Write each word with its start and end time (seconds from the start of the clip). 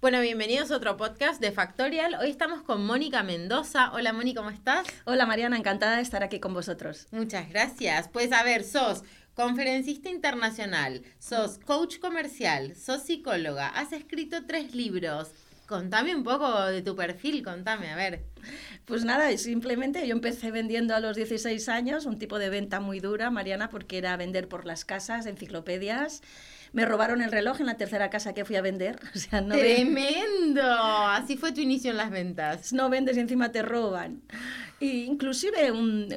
Bueno, 0.00 0.22
bienvenidos 0.22 0.70
a 0.70 0.76
otro 0.76 0.96
podcast 0.96 1.42
de 1.42 1.52
Factorial. 1.52 2.14
Hoy 2.14 2.30
estamos 2.30 2.62
con 2.62 2.86
Mónica 2.86 3.22
Mendoza. 3.22 3.92
Hola 3.92 4.14
Mónica, 4.14 4.40
¿cómo 4.40 4.48
estás? 4.48 4.86
Hola 5.04 5.26
Mariana, 5.26 5.58
encantada 5.58 5.96
de 5.96 6.02
estar 6.02 6.22
aquí 6.22 6.40
con 6.40 6.54
vosotros. 6.54 7.06
Muchas 7.10 7.50
gracias. 7.50 8.08
Pues 8.08 8.32
a 8.32 8.42
ver, 8.42 8.64
sos 8.64 9.02
conferencista 9.34 10.08
internacional, 10.08 11.02
sos 11.18 11.58
coach 11.58 11.98
comercial, 11.98 12.74
sos 12.76 13.02
psicóloga, 13.02 13.68
has 13.68 13.92
escrito 13.92 14.46
tres 14.46 14.74
libros. 14.74 15.32
Contame 15.66 16.16
un 16.16 16.24
poco 16.24 16.64
de 16.64 16.80
tu 16.80 16.96
perfil, 16.96 17.44
contame, 17.44 17.90
a 17.90 17.96
ver. 17.96 18.24
Pues 18.86 19.04
nada, 19.04 19.36
simplemente 19.36 20.06
yo 20.08 20.14
empecé 20.14 20.50
vendiendo 20.50 20.94
a 20.94 21.00
los 21.00 21.14
16 21.14 21.68
años, 21.68 22.06
un 22.06 22.18
tipo 22.18 22.38
de 22.38 22.48
venta 22.48 22.80
muy 22.80 23.00
dura, 23.00 23.30
Mariana, 23.30 23.68
porque 23.68 23.98
era 23.98 24.16
vender 24.16 24.48
por 24.48 24.64
las 24.64 24.86
casas, 24.86 25.26
enciclopedias. 25.26 26.22
Me 26.72 26.84
robaron 26.84 27.20
el 27.22 27.32
reloj 27.32 27.60
en 27.60 27.66
la 27.66 27.76
tercera 27.76 28.10
casa 28.10 28.32
que 28.32 28.44
fui 28.44 28.56
a 28.56 28.62
vender. 28.62 28.98
O 29.14 29.18
sea, 29.18 29.40
no 29.40 29.54
¡Tremendo! 29.56 30.62
Así 30.62 31.36
fue 31.36 31.52
tu 31.52 31.60
inicio 31.60 31.90
en 31.90 31.96
las 31.96 32.10
ventas. 32.10 32.72
No 32.72 32.88
vendes 32.88 33.16
y 33.16 33.20
encima 33.20 33.50
te 33.52 33.62
roban. 33.62 34.22
Y 34.80 35.04
inclusive 35.04 35.70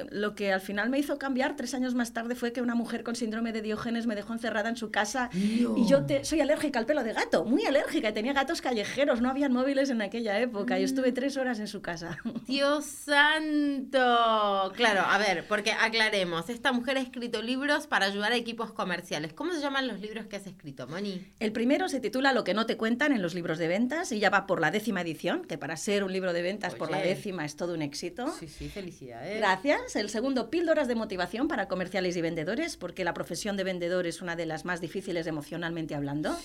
lo 0.09 0.35
que 0.35 0.53
al 0.53 0.61
final 0.61 0.89
me 0.89 0.97
hizo 0.97 1.17
cambiar 1.17 1.57
tres 1.57 1.73
años 1.73 1.95
más 1.95 2.13
tarde 2.13 2.33
fue 2.33 2.53
que 2.53 2.61
una 2.61 2.75
mujer 2.75 3.03
con 3.03 3.15
síndrome 3.15 3.51
de 3.51 3.61
Diógenes 3.61 4.07
me 4.07 4.15
dejó 4.15 4.31
encerrada 4.31 4.69
en 4.69 4.77
su 4.77 4.89
casa 4.89 5.29
y 5.33 5.85
yo 5.85 6.05
te, 6.05 6.23
soy 6.23 6.39
alérgica 6.39 6.79
al 6.79 6.85
pelo 6.85 7.03
de 7.03 7.11
gato, 7.11 7.43
muy 7.43 7.65
alérgica, 7.65 8.09
y 8.09 8.13
tenía 8.13 8.31
gatos 8.31 8.61
callejeros, 8.61 9.21
no 9.21 9.29
habían 9.29 9.51
móviles 9.51 9.89
en 9.89 10.01
aquella 10.01 10.39
época 10.39 10.79
y 10.79 10.83
estuve 10.83 11.11
mm. 11.11 11.13
tres 11.13 11.37
horas 11.37 11.59
en 11.59 11.67
su 11.67 11.81
casa. 11.81 12.19
Dios 12.47 12.85
santo. 12.85 14.71
Claro, 14.75 15.01
a 15.01 15.17
ver, 15.17 15.45
porque 15.47 15.73
aclaremos, 15.73 16.49
esta 16.49 16.71
mujer 16.71 16.97
ha 16.97 17.01
escrito 17.01 17.41
libros 17.41 17.87
para 17.87 18.05
ayudar 18.05 18.31
a 18.31 18.35
equipos 18.37 18.71
comerciales. 18.71 19.33
¿Cómo 19.33 19.51
se 19.51 19.59
llaman 19.59 19.87
los 19.87 19.99
libros 19.99 20.27
que 20.27 20.37
has 20.37 20.47
escrito, 20.47 20.87
Moni? 20.87 21.21
El 21.39 21.51
primero 21.51 21.89
se 21.89 21.99
titula 21.99 22.31
Lo 22.31 22.45
que 22.45 22.53
no 22.53 22.65
te 22.65 22.77
cuentan 22.77 23.11
en 23.11 23.21
los 23.21 23.33
libros 23.33 23.57
de 23.57 23.67
ventas 23.67 24.11
y 24.13 24.19
ya 24.19 24.29
va 24.29 24.47
por 24.47 24.61
la 24.61 24.71
décima 24.71 25.01
edición, 25.01 25.43
que 25.43 25.57
para 25.57 25.75
ser 25.75 26.03
un 26.05 26.13
libro 26.13 26.31
de 26.31 26.41
ventas 26.41 26.75
por 26.75 26.89
la 26.89 26.99
décima 26.99 27.43
es 27.43 27.57
todo 27.57 27.73
un 27.73 27.81
éxito. 27.81 28.33
Sí, 28.39 28.47
sí, 28.57 28.69
felicidades. 28.69 29.37
Gracias. 29.37 29.95
El 29.95 30.09
segundo, 30.09 30.49
píldoras 30.49 30.87
de 30.87 30.95
motivación 30.95 31.47
para 31.47 31.67
comerciales 31.67 32.15
y 32.15 32.21
vendedores, 32.21 32.77
porque 32.77 33.03
la 33.03 33.13
profesión 33.13 33.57
de 33.57 33.63
vendedor 33.63 34.07
es 34.07 34.21
una 34.21 34.35
de 34.35 34.45
las 34.45 34.65
más 34.65 34.81
difíciles 34.81 35.27
emocionalmente 35.27 35.95
hablando. 35.95 36.37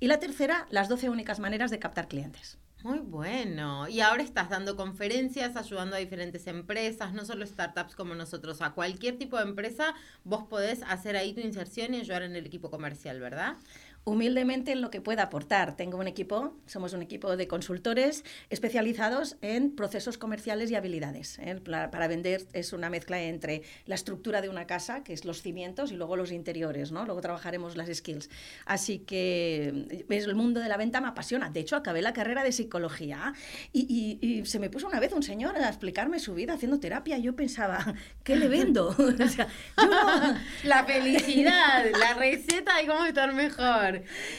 Y 0.00 0.08
la 0.08 0.18
tercera, 0.18 0.66
las 0.70 0.88
12 0.88 1.08
únicas 1.10 1.38
maneras 1.40 1.70
de 1.70 1.78
captar 1.78 2.08
clientes. 2.08 2.58
Muy 2.84 2.98
bueno. 2.98 3.88
Y 3.88 4.00
ahora 4.00 4.22
estás 4.22 4.50
dando 4.50 4.76
conferencias, 4.76 5.56
ayudando 5.56 5.96
a 5.96 5.98
diferentes 5.98 6.46
empresas, 6.46 7.14
no 7.14 7.24
solo 7.24 7.46
startups 7.46 7.94
como 7.94 8.14
nosotros, 8.14 8.60
a 8.60 8.72
cualquier 8.72 9.16
tipo 9.16 9.38
de 9.38 9.44
empresa, 9.44 9.94
vos 10.22 10.44
podés 10.44 10.82
hacer 10.82 11.16
ahí 11.16 11.32
tu 11.32 11.40
inserción 11.40 11.94
y 11.94 12.00
ayudar 12.00 12.24
en 12.24 12.36
el 12.36 12.44
equipo 12.44 12.70
comercial, 12.70 13.20
¿verdad? 13.20 13.56
Humildemente 14.04 14.72
en 14.72 14.82
lo 14.82 14.90
que 14.90 15.00
pueda 15.00 15.24
aportar. 15.24 15.76
Tengo 15.76 15.98
un 15.98 16.06
equipo, 16.06 16.54
somos 16.66 16.92
un 16.92 17.02
equipo 17.02 17.36
de 17.36 17.48
consultores 17.48 18.24
especializados 18.50 19.36
en 19.40 19.74
procesos 19.74 20.18
comerciales 20.18 20.70
y 20.70 20.74
habilidades. 20.74 21.38
¿eh? 21.38 21.60
Para, 21.64 22.08
vender 22.08 22.46
es 22.52 22.72
una 22.72 22.90
mezcla 22.90 23.22
entre 23.22 23.62
la 23.86 23.94
estructura 23.94 24.42
de 24.42 24.50
una 24.50 24.66
casa, 24.66 25.02
que 25.02 25.14
es 25.14 25.24
los 25.24 25.40
cimientos, 25.40 25.90
y 25.90 25.96
luego 25.96 26.16
los 26.16 26.32
interiores, 26.32 26.92
¿no? 26.92 27.06
Luego 27.06 27.20
trabajaremos 27.22 27.76
las 27.76 27.88
skills. 27.88 28.28
Así 28.66 28.98
que 28.98 30.04
el 30.08 30.34
mundo 30.34 30.60
de 30.60 30.68
la 30.68 30.76
venta 30.76 31.00
me 31.00 31.08
apasiona. 31.08 31.48
De 31.48 31.60
hecho, 31.60 31.76
acabé 31.76 32.02
la 32.02 32.12
carrera 32.12 32.42
de 32.44 32.52
psicología 32.52 33.32
y, 33.72 34.42
se 34.44 34.58
me 34.58 34.68
puso 34.68 34.86
una 34.86 35.00
vez 35.00 35.12
un 35.12 35.22
señor 35.22 35.56
a 35.56 35.68
explicarme 35.68 36.18
su 36.18 36.34
vida 36.34 36.54
haciendo 36.54 36.78
terapia 36.78 37.16
y 37.18 37.22
yo 37.22 37.34
pensaba, 37.34 37.94
¿qué 38.22 38.36
le 38.36 38.48
vendo? 38.48 38.94
La 40.64 40.84
felicidad, 40.84 41.84
la 41.98 42.14
receta 42.14 42.76
de 42.76 42.86
cómo 42.86 43.04
estar 43.06 43.32
mejor. 43.32 43.93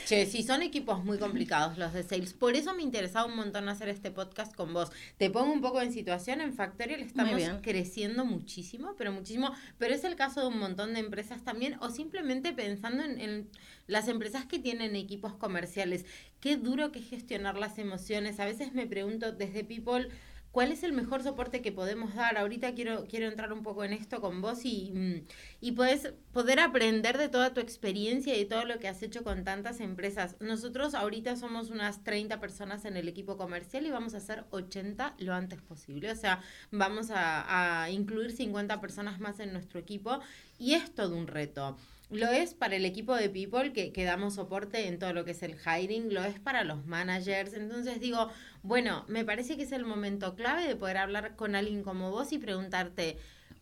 Che, 0.06 0.26
sí, 0.26 0.44
son 0.44 0.62
equipos 0.62 1.04
muy 1.04 1.18
complicados 1.18 1.78
los 1.78 1.94
de 1.94 2.04
sales. 2.04 2.34
Por 2.34 2.56
eso 2.56 2.74
me 2.74 2.84
interesaba 2.84 3.26
un 3.26 3.36
montón 3.36 3.70
hacer 3.70 3.90
este 3.90 4.12
podcast 4.12 4.54
con 4.56 4.74
vos. 4.74 4.92
Te 5.18 5.30
pongo 5.30 5.52
un 5.52 5.62
poco 5.62 5.82
en 5.82 5.92
situación. 5.92 6.42
En 6.42 6.54
Factorial 6.54 7.02
estamos 7.02 7.42
creciendo 7.62 8.26
muchísimo, 8.26 8.96
pero 8.98 9.12
muchísimo. 9.12 9.52
Pero 9.78 9.94
es 9.94 10.04
el 10.04 10.16
caso 10.16 10.42
de 10.42 10.48
un 10.48 10.60
montón 10.60 10.94
de 10.94 11.00
empresas 11.00 11.44
también, 11.44 11.78
o 11.82 11.90
simplemente 11.90 12.54
pensando 12.54 13.04
en, 13.04 13.20
en 13.20 13.50
las 13.88 14.08
empresas 14.08 14.46
que 14.46 14.60
tienen 14.60 14.96
equipos 14.96 15.34
comerciales. 15.34 16.06
Qué 16.40 16.58
duro 16.58 16.92
que 16.92 17.02
gestionar 17.02 17.58
las 17.58 17.78
emociones. 17.78 18.40
A 18.40 18.46
veces 18.46 18.74
me 18.74 18.88
pregunto 18.88 19.32
desde 19.32 19.64
People 19.64 20.10
¿Cuál 20.56 20.72
es 20.72 20.84
el 20.84 20.94
mejor 20.94 21.22
soporte 21.22 21.62
que 21.62 21.74
podemos 21.74 22.16
dar? 22.16 22.38
Ahorita 22.38 22.74
quiero, 22.76 23.08
quiero 23.10 23.28
entrar 23.28 23.52
un 23.52 23.62
poco 23.62 23.84
en 23.84 23.92
esto 23.92 24.22
con 24.22 24.40
vos 24.40 24.64
y, 24.64 24.90
mm, 24.94 25.28
y 25.60 25.74
puedes 25.74 26.14
poder 26.32 26.62
aprender 26.62 27.18
de 27.18 27.28
toda 27.28 27.54
tu 27.54 27.60
experiencia 27.60 28.34
y 28.34 28.40
de 28.40 28.46
todo 28.46 28.64
lo 28.64 28.80
que 28.80 28.88
has 28.88 29.04
hecho 29.04 29.22
con 29.26 29.44
tantas 29.44 29.82
empresas. 29.82 30.38
Nosotros 30.40 30.96
ahorita 30.96 31.36
somos 31.36 31.72
unas 31.72 32.06
30 32.06 32.40
personas 32.40 32.86
en 32.86 32.96
el 32.96 33.10
equipo 33.10 33.36
comercial 33.36 33.86
y 33.86 33.92
vamos 33.92 34.14
a 34.14 34.20
hacer 34.20 34.46
80 34.52 35.16
lo 35.18 35.34
antes 35.34 35.62
posible. 35.62 36.10
O 36.10 36.16
sea, 36.16 36.42
vamos 36.72 37.12
a, 37.12 37.84
a 37.84 37.90
incluir 37.90 38.32
50 38.32 38.80
personas 38.80 39.20
más 39.20 39.42
en 39.42 39.52
nuestro 39.52 39.78
equipo 39.78 40.22
y 40.58 40.76
es 40.76 40.96
todo 40.96 41.18
un 41.18 41.28
reto. 41.28 41.76
Lo 42.10 42.28
es 42.28 42.54
para 42.54 42.76
el 42.76 42.86
equipo 42.86 43.16
de 43.16 43.30
People 43.30 43.74
que, 43.74 43.92
que, 43.92 44.04
damos 44.04 44.36
soporte 44.36 44.88
en 44.88 45.00
todo 45.00 45.14
lo 45.14 45.26
que 45.26 45.32
es 45.32 45.44
el 45.44 45.56
hiring, 45.56 46.14
lo 46.14 46.24
es 46.24 46.40
para 46.40 46.64
los 46.64 46.86
managers. 46.86 47.54
Entonces 47.54 48.00
digo, 48.00 48.30
bueno, 48.62 49.06
me 49.08 49.26
parece 49.26 49.58
que 49.58 49.64
es 49.64 49.72
el 49.72 49.86
momento 49.86 50.36
clave 50.36 50.68
de 50.68 50.76
poder 50.76 50.98
hablar 50.98 51.36
con 51.36 51.56
alguien 51.56 51.84
como 51.84 52.12
vos 52.12 52.32
y 52.32 52.38
preguntarte, 52.38 53.18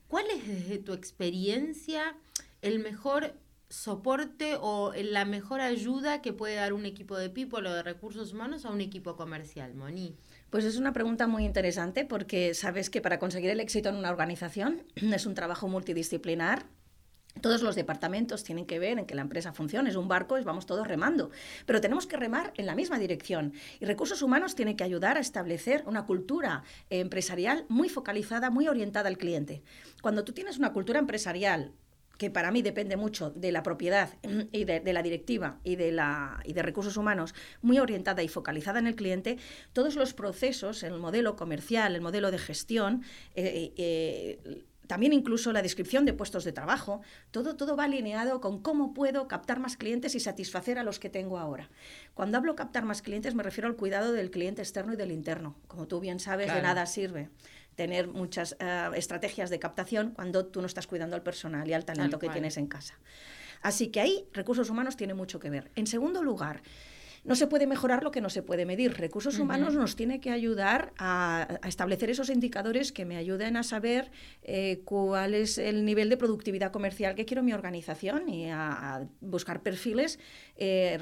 ¿cuál 0.07 0.25
es 0.29 0.47
desde 0.47 0.77
tu 0.79 0.93
experiencia 0.93 2.15
el 2.61 2.79
mejor 2.79 3.33
soporte 3.73 4.55
o 4.59 4.93
la 4.95 5.25
mejor 5.25 5.59
ayuda 5.59 6.21
que 6.21 6.31
puede 6.31 6.55
dar 6.55 6.73
un 6.73 6.85
equipo 6.85 7.17
de 7.17 7.29
People 7.29 7.67
o 7.67 7.73
de 7.73 7.81
recursos 7.81 8.31
humanos 8.33 8.65
a 8.65 8.69
un 8.69 8.81
equipo 8.81 9.15
comercial, 9.15 9.73
Moni? 9.73 10.15
Pues 10.49 10.63
es 10.65 10.77
una 10.77 10.93
pregunta 10.93 11.25
muy 11.25 11.43
interesante 11.43 12.05
porque 12.05 12.53
sabes 12.53 12.91
que 12.91 13.01
para 13.01 13.17
conseguir 13.17 13.49
el 13.49 13.59
éxito 13.59 13.89
en 13.89 13.95
una 13.95 14.11
organización 14.11 14.83
es 14.95 15.25
un 15.25 15.33
trabajo 15.33 15.67
multidisciplinar 15.67 16.65
todos 17.41 17.61
los 17.61 17.75
departamentos 17.75 18.43
tienen 18.43 18.65
que 18.65 18.79
ver 18.79 18.99
en 18.99 19.05
que 19.05 19.15
la 19.15 19.21
empresa 19.21 19.53
funcione, 19.53 19.89
es 19.89 19.95
un 19.95 20.07
barco 20.07 20.37
y 20.37 20.43
vamos 20.43 20.65
todos 20.65 20.87
remando, 20.87 21.31
pero 21.65 21.81
tenemos 21.81 22.07
que 22.07 22.17
remar 22.17 22.53
en 22.57 22.65
la 22.65 22.75
misma 22.75 22.99
dirección. 22.99 23.53
Y 23.79 23.85
recursos 23.85 24.21
humanos 24.21 24.55
tienen 24.55 24.77
que 24.77 24.83
ayudar 24.83 25.17
a 25.17 25.19
establecer 25.19 25.83
una 25.85 26.05
cultura 26.05 26.63
empresarial 26.89 27.65
muy 27.69 27.89
focalizada, 27.89 28.49
muy 28.49 28.67
orientada 28.67 29.09
al 29.09 29.17
cliente. 29.17 29.63
Cuando 30.01 30.23
tú 30.23 30.33
tienes 30.33 30.57
una 30.57 30.73
cultura 30.73 30.99
empresarial 30.99 31.73
que 32.17 32.29
para 32.29 32.51
mí 32.51 32.61
depende 32.61 32.95
mucho 32.95 33.31
de 33.31 33.51
la 33.51 33.63
propiedad 33.63 34.09
y 34.51 34.65
de, 34.65 34.93
la 34.93 35.01
directiva 35.01 35.59
y 35.63 35.75
de, 35.75 35.91
la, 35.91 36.39
y 36.45 36.53
de 36.53 36.61
recursos 36.61 36.95
humanos, 36.95 37.33
muy 37.61 37.79
orientada 37.79 38.21
y 38.23 38.27
focalizada 38.27 38.79
en 38.79 38.87
el 38.87 38.95
cliente, 38.95 39.37
todos 39.73 39.95
los 39.95 40.13
procesos, 40.13 40.83
el 40.83 40.99
modelo 40.99 41.35
comercial, 41.35 41.95
el 41.95 42.01
modelo 42.01 42.31
de 42.31 42.37
gestión, 42.37 43.03
eh, 43.35 43.73
eh, 43.75 44.63
también 44.87 45.13
incluso 45.13 45.51
la 45.53 45.61
descripción 45.61 46.05
de 46.05 46.13
puestos 46.13 46.43
de 46.43 46.51
trabajo, 46.51 47.01
todo, 47.31 47.55
todo 47.55 47.75
va 47.75 47.85
alineado 47.85 48.41
con 48.41 48.61
cómo 48.61 48.93
puedo 48.93 49.27
captar 49.27 49.59
más 49.59 49.77
clientes 49.77 50.15
y 50.15 50.19
satisfacer 50.19 50.77
a 50.77 50.83
los 50.83 50.99
que 50.99 51.09
tengo 51.09 51.37
ahora. 51.37 51.69
Cuando 52.13 52.37
hablo 52.37 52.55
captar 52.55 52.85
más 52.85 53.01
clientes 53.01 53.35
me 53.35 53.43
refiero 53.43 53.67
al 53.67 53.75
cuidado 53.75 54.11
del 54.11 54.31
cliente 54.31 54.61
externo 54.61 54.93
y 54.93 54.95
del 54.95 55.11
interno. 55.11 55.55
Como 55.67 55.87
tú 55.87 55.99
bien 55.99 56.19
sabes, 56.19 56.53
de 56.53 56.61
nada 56.61 56.85
sirve 56.85 57.29
tener 57.75 58.07
muchas 58.07 58.55
eh, 58.59 58.89
estrategias 58.95 59.49
de 59.49 59.59
captación 59.59 60.11
cuando 60.11 60.45
tú 60.45 60.61
no 60.61 60.67
estás 60.67 60.87
cuidando 60.87 61.15
al 61.15 61.23
personal 61.23 61.67
y 61.67 61.73
al 61.73 61.85
talento 61.85 62.19
que 62.19 62.29
tienes 62.29 62.57
en 62.57 62.67
casa. 62.67 62.95
Así 63.61 63.87
que 63.87 64.01
ahí 64.01 64.27
recursos 64.33 64.69
humanos 64.69 64.97
tiene 64.97 65.13
mucho 65.13 65.39
que 65.39 65.49
ver. 65.49 65.71
En 65.75 65.87
segundo 65.87 66.21
lugar, 66.21 66.61
no 67.23 67.35
se 67.35 67.47
puede 67.47 67.67
mejorar 67.67 68.03
lo 68.03 68.11
que 68.11 68.21
no 68.21 68.29
se 68.29 68.41
puede 68.41 68.65
medir. 68.65 68.93
Recursos 68.97 69.39
humanos 69.39 69.75
nos 69.75 69.95
tiene 69.95 70.19
que 70.19 70.31
ayudar 70.31 70.93
a, 70.97 71.59
establecer 71.65 72.09
esos 72.09 72.29
indicadores 72.29 72.91
que 72.91 73.05
me 73.05 73.15
ayuden 73.15 73.55
a 73.55 73.63
saber 73.63 74.11
eh, 74.43 74.81
cuál 74.83 75.33
es 75.33 75.57
el 75.57 75.85
nivel 75.85 76.09
de 76.09 76.17
productividad 76.17 76.71
comercial 76.71 77.15
que 77.15 77.25
quiero 77.25 77.39
en 77.39 77.45
mi 77.45 77.53
organización 77.53 78.27
y 78.27 78.49
a, 78.49 79.07
buscar 79.21 79.61
perfiles 79.61 80.19
eh, 80.57 80.97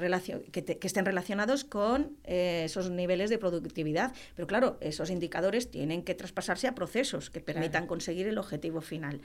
que, 0.52 0.78
estén 0.82 1.04
relacionados 1.04 1.64
con 1.64 2.16
eh, 2.24 2.62
esos 2.66 2.90
niveles 2.90 3.30
de 3.30 3.38
productividad. 3.38 4.12
Pero 4.36 4.46
claro, 4.46 4.78
esos 4.80 5.10
indicadores 5.10 5.70
tienen 5.70 6.02
que 6.02 6.14
traspasarse 6.14 6.68
a 6.68 6.74
procesos 6.74 7.30
que 7.30 7.40
permitan 7.40 7.86
conseguir 7.86 8.28
el 8.28 8.38
objetivo 8.38 8.80
final. 8.80 9.20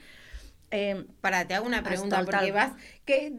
Eh, 0.70 1.06
para, 1.22 1.46
te 1.46 1.54
hago 1.54 1.66
una 1.66 1.82
pregunta, 1.82 2.24
porque 2.24 2.52
vas, 2.52 2.72
que 3.06 3.32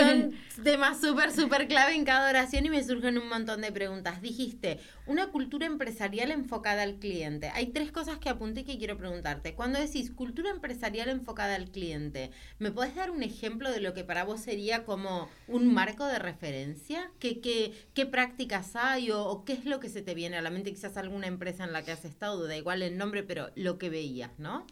son 0.00 0.32
temas 0.64 1.00
súper, 1.00 1.30
súper 1.30 1.68
clave 1.68 1.94
en 1.94 2.04
cada 2.04 2.28
oración 2.28 2.66
y 2.66 2.70
me 2.70 2.82
surgen 2.82 3.18
un 3.18 3.28
montón 3.28 3.60
de 3.60 3.70
preguntas. 3.70 4.20
Dijiste, 4.20 4.80
una 5.06 5.28
cultura 5.28 5.66
empresarial 5.66 6.32
enfocada 6.32 6.82
al 6.82 6.96
cliente. 6.96 7.50
Hay 7.54 7.68
tres 7.68 7.92
cosas 7.92 8.18
que 8.18 8.28
apunté 8.28 8.64
que 8.64 8.78
quiero 8.78 8.96
preguntarte. 8.96 9.54
Cuando 9.54 9.78
decís 9.78 10.10
cultura 10.10 10.50
empresarial 10.50 11.08
enfocada 11.08 11.54
al 11.54 11.70
cliente, 11.70 12.32
¿me 12.58 12.72
puedes 12.72 12.96
dar 12.96 13.12
un 13.12 13.22
ejemplo 13.22 13.70
de 13.70 13.80
lo 13.80 13.94
que 13.94 14.02
para 14.02 14.24
vos 14.24 14.40
sería 14.40 14.84
como 14.84 15.28
un 15.46 15.72
marco 15.72 16.04
de 16.06 16.18
referencia? 16.18 17.12
¿Qué, 17.20 17.40
qué, 17.40 17.74
qué 17.94 18.06
prácticas 18.06 18.74
hay 18.74 19.12
o, 19.12 19.24
o, 19.24 19.44
qué 19.44 19.52
es 19.52 19.66
lo 19.66 19.78
que 19.78 19.88
se 19.88 20.02
te 20.02 20.14
viene 20.14 20.36
a 20.36 20.42
la 20.42 20.50
mente? 20.50 20.72
Quizás 20.72 20.96
alguna 20.96 21.28
empresa 21.28 21.62
en 21.62 21.72
la 21.72 21.84
que 21.84 21.92
has 21.92 22.04
estado, 22.04 22.44
da 22.48 22.56
igual 22.56 22.82
el 22.82 22.98
nombre, 22.98 23.22
pero 23.22 23.50
lo 23.54 23.78
que 23.78 23.88
veías, 23.88 24.36
¿no? 24.38 24.66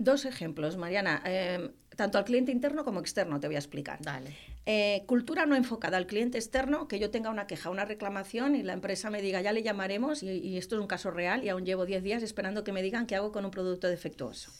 Dos 0.00 0.24
ejemplos, 0.24 0.78
Mariana. 0.78 1.20
Em, 1.26 1.72
tanto 1.94 2.16
al 2.16 2.24
cliente 2.24 2.50
interno 2.50 2.86
como 2.86 3.00
externo 3.00 3.38
te 3.38 3.48
voy 3.48 3.56
a 3.56 3.58
explicar. 3.58 3.98
Dale. 4.00 4.34
Eh, 4.64 5.04
cultura 5.06 5.44
no 5.44 5.54
enfocada 5.56 5.98
al 5.98 6.06
cliente 6.06 6.38
externo, 6.38 6.88
que 6.88 6.98
yo 6.98 7.10
tenga 7.10 7.28
una 7.28 7.46
queja, 7.46 7.68
una 7.68 7.84
reclamación 7.84 8.56
y 8.56 8.62
la 8.62 8.72
empresa 8.72 9.10
me 9.10 9.20
diga, 9.20 9.42
ya 9.42 9.52
le 9.52 9.62
llamaremos, 9.62 10.22
y, 10.22 10.56
esto 10.56 10.76
es 10.76 10.80
un 10.80 10.86
caso 10.86 11.10
real, 11.10 11.44
y 11.44 11.50
aún 11.50 11.66
llevo 11.66 11.84
10 11.84 12.02
días 12.02 12.22
esperando 12.22 12.64
que 12.64 12.72
me 12.72 12.80
digan 12.80 13.06
qué 13.06 13.14
hago 13.14 13.30
con 13.30 13.44
un 13.44 13.50
producto 13.50 13.88
defectuoso 13.88 14.50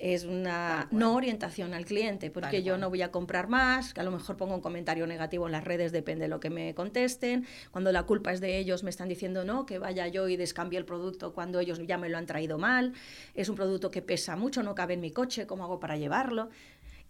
es 0.00 0.24
una 0.24 0.88
no 0.90 1.14
orientación 1.14 1.74
al 1.74 1.84
cliente, 1.84 2.30
porque 2.30 2.62
yo 2.62 2.78
no 2.78 2.88
voy 2.88 3.02
a 3.02 3.10
comprar 3.10 3.48
más, 3.48 3.92
que 3.92 4.00
a 4.00 4.02
lo 4.02 4.10
mejor 4.10 4.38
pongo 4.38 4.54
un 4.54 4.62
comentario 4.62 5.06
negativo 5.06 5.44
en 5.44 5.52
las 5.52 5.62
redes, 5.62 5.92
depende 5.92 6.22
de 6.22 6.28
lo 6.28 6.40
que 6.40 6.48
me 6.48 6.74
contesten. 6.74 7.46
Cuando 7.70 7.92
la 7.92 8.04
culpa 8.04 8.32
es 8.32 8.40
de 8.40 8.58
ellos, 8.58 8.82
me 8.82 8.88
están 8.88 9.08
diciendo 9.08 9.44
no, 9.44 9.66
que 9.66 9.78
vaya 9.78 10.08
yo 10.08 10.26
y 10.28 10.36
descambie 10.36 10.78
el 10.78 10.86
producto 10.86 11.34
cuando 11.34 11.60
ellos 11.60 11.80
ya 11.86 11.98
me 11.98 12.08
lo 12.08 12.16
han 12.16 12.24
traído 12.24 12.56
mal. 12.56 12.94
Es 13.34 13.50
un 13.50 13.56
producto 13.56 13.90
que 13.90 14.00
pesa 14.00 14.36
mucho, 14.36 14.62
no 14.62 14.74
cabe 14.74 14.94
en 14.94 15.00
mi 15.00 15.10
coche, 15.10 15.46
¿cómo 15.46 15.64
hago 15.64 15.80
para 15.80 15.98
llevarlo? 15.98 16.48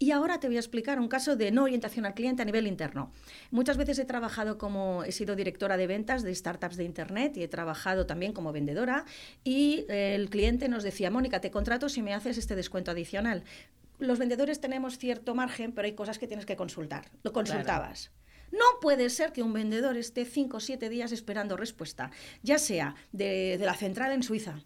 Y 0.01 0.09
ahora 0.09 0.39
te 0.39 0.47
voy 0.47 0.57
a 0.57 0.59
explicar 0.59 0.99
un 0.99 1.07
caso 1.07 1.35
de 1.35 1.51
no 1.51 1.61
orientación 1.61 2.07
al 2.07 2.15
cliente 2.15 2.41
a 2.41 2.45
nivel 2.45 2.65
interno. 2.65 3.13
Muchas 3.51 3.77
veces 3.77 3.99
he 3.99 4.05
trabajado 4.05 4.57
como, 4.57 5.03
he 5.03 5.11
sido 5.11 5.35
directora 5.35 5.77
de 5.77 5.85
ventas 5.85 6.23
de 6.23 6.33
startups 6.33 6.75
de 6.75 6.85
Internet 6.85 7.37
y 7.37 7.43
he 7.43 7.47
trabajado 7.47 8.07
también 8.07 8.33
como 8.33 8.51
vendedora 8.51 9.05
y 9.43 9.85
eh, 9.89 10.15
el 10.15 10.31
cliente 10.31 10.69
nos 10.69 10.81
decía, 10.81 11.11
Mónica, 11.11 11.39
te 11.39 11.51
contrato 11.51 11.87
si 11.87 12.01
me 12.01 12.15
haces 12.15 12.39
este 12.39 12.55
descuento 12.55 12.89
adicional. 12.89 13.43
Los 13.99 14.17
vendedores 14.17 14.59
tenemos 14.59 14.97
cierto 14.97 15.35
margen, 15.35 15.71
pero 15.71 15.85
hay 15.85 15.93
cosas 15.93 16.17
que 16.17 16.25
tienes 16.25 16.47
que 16.47 16.55
consultar. 16.55 17.11
Lo 17.21 17.31
consultabas. 17.31 18.09
No 18.51 18.65
puede 18.81 19.07
ser 19.11 19.31
que 19.31 19.43
un 19.43 19.53
vendedor 19.53 19.97
esté 19.97 20.25
cinco 20.25 20.57
o 20.57 20.61
siete 20.61 20.89
días 20.89 21.11
esperando 21.11 21.57
respuesta, 21.57 22.09
ya 22.41 22.57
sea 22.57 22.95
de, 23.11 23.59
de 23.59 23.65
la 23.67 23.75
central 23.75 24.13
en 24.13 24.23
Suiza, 24.23 24.63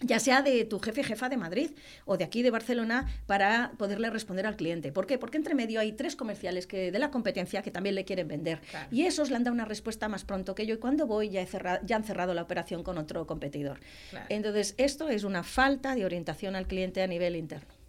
ya 0.00 0.18
sea 0.18 0.42
de 0.42 0.64
tu 0.64 0.78
jefe 0.80 1.04
jefa 1.04 1.28
de 1.28 1.36
Madrid 1.36 1.70
o 2.04 2.16
de 2.16 2.24
aquí 2.24 2.42
de 2.42 2.50
Barcelona 2.50 3.06
para 3.26 3.72
poderle 3.76 4.10
responder 4.10 4.46
al 4.46 4.56
cliente. 4.56 4.92
¿Por 4.92 5.06
qué? 5.06 5.18
Porque 5.18 5.36
entre 5.36 5.54
medio 5.54 5.80
hay 5.80 5.92
tres 5.92 6.16
comerciales 6.16 6.66
que 6.66 6.90
de 6.90 6.98
la 6.98 7.10
competencia 7.10 7.62
que 7.62 7.70
también 7.70 7.94
le 7.94 8.04
quieren 8.04 8.28
vender 8.28 8.60
y 8.90 9.02
esos 9.02 9.30
le 9.30 9.36
han 9.36 9.44
dado 9.44 9.54
una 9.54 9.64
respuesta 9.64 10.08
más 10.08 10.24
pronto 10.24 10.54
que 10.54 10.66
yo 10.66 10.74
y 10.74 10.78
cuando 10.78 11.06
voy 11.06 11.30
ya, 11.30 11.40
he 11.40 11.46
cerrado, 11.46 11.80
ya 11.84 11.96
han 11.96 12.04
cerrado 12.04 12.34
la 12.34 12.42
operación 12.42 12.82
con 12.82 12.98
otro 12.98 13.26
competidor. 13.26 13.80
Entonces, 14.28 14.74
esto 14.78 15.08
es 15.08 15.24
una 15.24 15.42
falta 15.42 15.94
de 15.94 16.04
orientación 16.04 16.56
al 16.56 16.66
cliente 16.66 17.02
a 17.02 17.06
nivel 17.06 17.36
interno. 17.36 17.80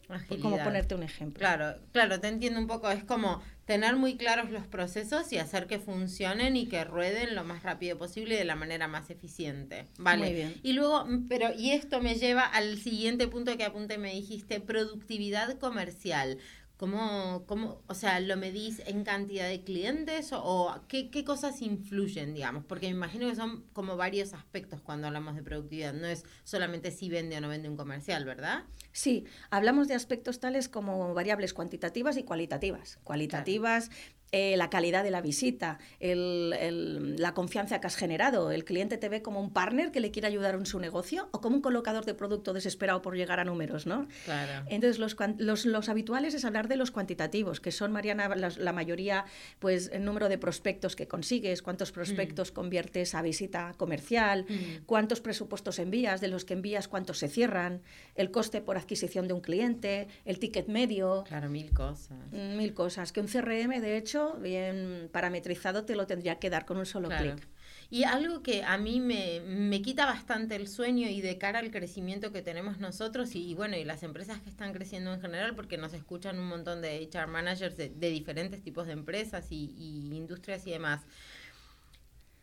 Como 0.42 0.58
ponerte 0.58 0.96
un 0.96 1.04
ejemplo. 1.04 1.40
Claro, 1.40 1.80
claro, 1.94 2.20
te 2.20 2.28
entiendo 2.28 2.60
un 2.60 2.68
poco. 2.68 2.90
Es 2.92 3.04
como 3.06 3.42
tener 3.72 3.96
muy 3.96 4.18
claros 4.18 4.52
los 4.52 4.68
procesos 4.68 5.32
y 5.32 5.38
hacer 5.38 5.66
que 5.66 5.80
funcionen 5.80 6.58
y 6.58 6.68
que 6.68 6.84
rueden 6.84 7.36
lo 7.36 7.46
más 7.46 7.64
rápido 7.64 7.98
posible 7.98 8.36
y 8.36 8.38
de 8.38 8.44
la 8.44 8.58
manera 8.58 8.90
más 8.90 9.10
eficiente. 9.10 9.88
Vale. 9.98 10.26
Muy 10.26 10.34
bien. 10.34 10.60
Y 10.62 10.74
luego, 10.74 11.06
mm, 11.06 11.30
pero, 11.30 11.54
y 11.58 11.72
esto 11.72 12.02
me 12.02 12.16
lleva 12.16 12.44
al 12.44 12.78
siguiente 12.80 13.30
punto 13.30 13.56
que 13.56 13.64
apunte, 13.64 13.98
me 13.98 14.14
dijiste, 14.14 14.60
productividad 14.60 15.58
comercial. 15.58 16.38
¿Cómo, 16.82 17.44
cómo, 17.46 17.84
o 17.86 17.94
sea, 17.94 18.20
lo 18.20 18.38
medís 18.38 18.82
en 18.88 19.04
cantidad 19.04 19.48
de 19.48 19.64
clientes 19.64 20.32
o, 20.34 20.76
qué, 20.88 21.12
qué, 21.12 21.24
cosas 21.24 21.62
influyen, 21.62 22.34
digamos? 22.34 22.66
Porque 22.66 22.88
me 22.88 22.94
imagino 22.94 23.30
que 23.30 23.36
son 23.36 23.66
como 23.72 23.98
varios 23.98 24.34
aspectos 24.34 24.82
cuando 24.82 25.06
hablamos 25.06 25.36
de 25.36 25.44
productividad, 25.44 25.94
no 25.94 26.08
es 26.08 26.24
solamente 26.44 26.90
si 26.90 27.08
vende 27.08 27.38
o 27.38 27.42
no 27.42 27.50
vende 27.50 27.70
un 27.70 27.78
comercial, 27.78 28.26
¿verdad? 28.26 28.64
Sí, 28.94 29.26
hablamos 29.52 29.90
de 29.90 29.94
aspectos 29.94 30.40
tales 30.40 30.70
como 30.70 31.14
variables 31.14 31.54
cuantitativas 31.54 32.18
y 32.18 32.24
cualitativas. 32.24 32.98
Cualitativas, 33.04 33.92
eh, 34.34 34.56
la 34.56 34.70
calidad 34.70 35.04
de 35.04 35.12
la 35.12 35.20
visita, 35.20 35.80
la 36.00 37.34
confianza 37.34 37.82
que 37.82 37.88
has 37.88 37.98
generado. 37.98 38.52
El 38.52 38.64
cliente 38.64 38.98
te 38.98 39.10
ve 39.10 39.22
como 39.22 39.42
un 39.42 39.52
partner 39.52 39.92
que 39.92 40.00
le 40.00 40.12
quiere 40.12 40.30
ayudar 40.30 40.56
en 40.56 40.66
su 40.66 40.80
negocio 40.80 41.28
o 41.32 41.42
como 41.42 41.58
un 41.58 41.62
colocador 41.62 42.06
de 42.06 42.14
producto 42.14 42.54
desesperado 42.54 43.02
por 43.02 43.18
llegar 43.18 43.42
a 43.42 43.44
números, 43.44 43.86
¿no? 43.86 44.08
Claro. 44.24 44.66
Entonces, 44.70 45.00
los, 45.00 45.66
los, 45.66 45.90
habituales 45.90 46.34
es 46.34 46.46
hablar 46.46 46.70
de 46.70 46.78
los 46.78 46.92
cuantitativos, 46.92 47.60
que 47.60 47.72
son, 47.72 47.92
Mariana, 47.92 48.34
la, 48.36 48.72
mayoría, 48.72 49.26
pues, 49.60 49.90
el 49.92 50.06
número 50.06 50.30
de 50.30 50.38
prospectos 50.38 50.96
que 50.96 51.10
consigues, 51.10 51.62
cuántos 51.62 51.92
prospectos 51.92 52.52
mm. 52.52 52.54
conviertes 52.54 53.16
a 53.16 53.22
visita 53.22 53.74
comercial, 53.78 54.46
mm. 54.48 54.86
cuántos 54.86 55.20
presupuestos 55.20 55.78
envías, 55.80 56.22
de 56.22 56.30
los 56.30 56.46
que 56.46 56.54
envías, 56.54 56.88
cuántos 56.88 57.18
se 57.18 57.28
cierran, 57.28 57.82
el 58.16 58.32
coste 58.32 58.62
por 58.62 58.78
adquisición 58.78 59.28
de 59.28 59.34
un 59.34 59.42
cliente, 59.42 60.08
el 60.24 60.40
ticket 60.40 60.68
medio. 60.68 61.26
Claro, 61.28 61.50
mil 61.50 61.74
cosas. 61.74 62.32
Mil 62.32 62.74
cosas. 62.74 63.12
Que 63.12 63.20
un 63.20 63.28
CRM, 63.28 63.82
de 63.82 63.98
hecho, 63.98 64.21
bien 64.40 65.10
parametrizado, 65.12 65.86
te 65.86 65.96
lo 65.96 66.08
tendría 66.08 66.40
que 66.40 66.50
dar 66.50 66.66
con 66.66 66.78
un 66.78 66.86
solo 66.86 67.10
clic. 67.10 67.48
Y 67.90 68.06
algo 68.06 68.42
que 68.42 68.64
a 68.64 68.78
mí 68.78 69.02
me, 69.02 69.42
me, 69.42 69.82
quita 69.82 70.06
bastante 70.06 70.56
el 70.56 70.70
sueño 70.70 71.10
y 71.10 71.20
de 71.20 71.38
cara 71.38 71.60
al 71.60 71.72
crecimiento 71.72 72.32
que 72.32 72.42
tenemos 72.42 72.80
nosotros 72.80 73.36
y, 73.36 73.54
bueno, 73.54 73.76
y 73.76 73.84
las 73.84 74.04
empresas 74.04 74.40
que 74.40 74.50
están 74.50 74.72
creciendo 74.72 75.14
en 75.14 75.20
general, 75.20 75.56
porque 75.56 75.78
nos 75.78 75.94
escuchan 75.94 76.40
un 76.40 76.48
montón 76.48 76.82
de 76.82 77.10
HR 77.12 77.28
managers 77.28 77.76
de, 77.76 77.90
diferentes 77.90 78.64
tipos 78.64 78.88
de 78.88 78.94
empresas 78.94 79.52
y, 79.52 79.76
y 79.78 80.16
industrias 80.16 80.66
y 80.68 80.72
demás. 80.72 81.02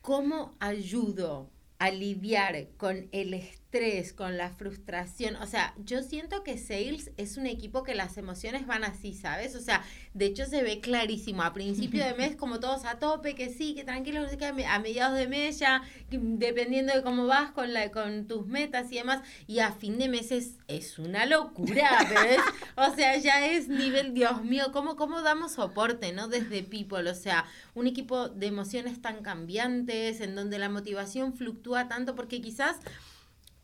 ¿Cómo 0.03 0.55
ayudo 0.61 1.51
a 1.79 1.91
lidiar 1.91 2.69
con 2.77 3.09
el 3.13 3.35
estrés, 3.35 3.68
con 4.17 4.39
la 4.39 4.49
frustración. 4.49 5.37
O 5.37 5.47
sea, 5.47 5.75
yo 5.85 6.03
siento 6.03 6.43
que 6.43 6.57
Sales 6.57 7.11
es 7.19 7.37
un 7.37 7.47
equipo 7.47 7.83
que 7.83 7.95
las 7.95 8.17
emociones 8.17 8.67
van 8.67 8.83
así, 8.83 9.13
¿sabes? 9.13 9.55
O 9.55 9.61
sea, 9.61 9.85
de 10.15 10.25
hecho 10.25 10.47
se 10.47 10.63
ve 10.63 10.81
clarísimo. 10.81 11.43
A 11.43 11.53
principio 11.53 12.03
de 12.03 12.15
mes, 12.15 12.35
como 12.35 12.61
todos 12.61 12.87
a 12.87 12.99
tope, 12.99 13.35
que 13.35 13.51
sí, 13.51 13.75
que 13.75 13.85
tranquilo, 13.85 14.23
que 14.39 14.47
a 14.47 14.79
mediados 14.79 15.19
de 15.19 15.29
mes 15.29 15.59
ya, 15.59 15.83
dependiendo 16.11 16.95
de 16.95 17.03
cómo 17.03 17.27
vas 17.27 17.51
con, 17.51 17.75
la, 17.75 17.93
con 17.93 18.27
tus 18.27 18.47
metas 18.47 18.91
y 18.91 18.97
demás. 18.97 19.21
Y 19.47 19.59
a 19.59 19.73
fin 19.73 19.99
de 19.99 20.09
mes 20.09 20.33
es, 20.33 20.99
una 20.99 21.27
locura, 21.27 21.91
¿ves? 22.09 22.41
O 22.75 22.95
sea, 22.95 23.19
ya 23.19 23.47
es 23.47 23.69
nivel, 23.69 24.15
Dios 24.15 24.43
mío, 24.45 24.69
¿cómo, 24.73 24.97
¿cómo 24.97 25.21
damos 25.21 25.53
soporte, 25.53 26.13
no? 26.13 26.29
Desde 26.29 26.63
People. 26.63 27.11
O 27.11 27.15
sea, 27.15 27.45
un 27.75 27.87
equipo 27.87 28.31
de 28.31 28.47
emociones 28.47 29.03
tan 29.03 29.23
cambiantes, 29.23 30.23
en 30.23 30.35
donde 30.35 30.59
la 30.59 30.71
motivación 30.71 31.35
fluctúa 31.35 31.87
tanto, 31.87 32.15
porque 32.15 32.41
quizás 32.41 32.79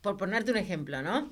por 0.05 0.17
ponerte 0.17 0.51
un 0.51 0.57
ejemplo, 0.57 1.01
¿no? 1.01 1.31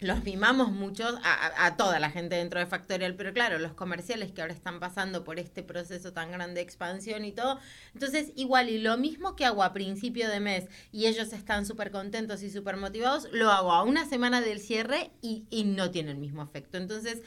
Los 0.00 0.24
mimamos 0.24 0.72
mucho 0.72 1.06
a, 1.22 1.76
toda 1.76 2.00
la 2.00 2.10
gente 2.10 2.36
dentro 2.36 2.58
de 2.58 2.64
Factorial, 2.64 3.14
pero 3.16 3.34
claro, 3.34 3.58
los 3.58 3.74
comerciales 3.74 4.32
que 4.32 4.40
ahora 4.40 4.54
están 4.54 4.80
pasando 4.80 5.24
por 5.24 5.38
este 5.38 5.62
proceso 5.62 6.14
tan 6.14 6.32
grande 6.32 6.54
de 6.54 6.62
expansión 6.62 7.26
y 7.26 7.32
todo. 7.32 7.60
Entonces, 7.92 8.32
igual, 8.34 8.70
y 8.70 8.78
lo 8.78 8.96
mismo 8.96 9.36
que 9.36 9.44
hago 9.44 9.62
a 9.62 9.74
principio 9.74 10.30
de 10.30 10.40
mes 10.40 10.64
y 10.90 11.04
ellos 11.04 11.34
están 11.34 11.66
súper 11.66 11.90
contentos 11.90 12.42
y 12.42 12.50
súper 12.50 12.78
motivados, 12.78 13.28
lo 13.30 13.50
hago 13.50 13.72
a 13.72 13.82
una 13.82 14.06
semana 14.06 14.40
del 14.40 14.58
cierre 14.58 15.10
y 15.20 15.64
no 15.64 15.90
tiene 15.90 16.12
el 16.12 16.18
mismo 16.18 16.42
efecto. 16.42 16.78
Entonces, 16.78 17.20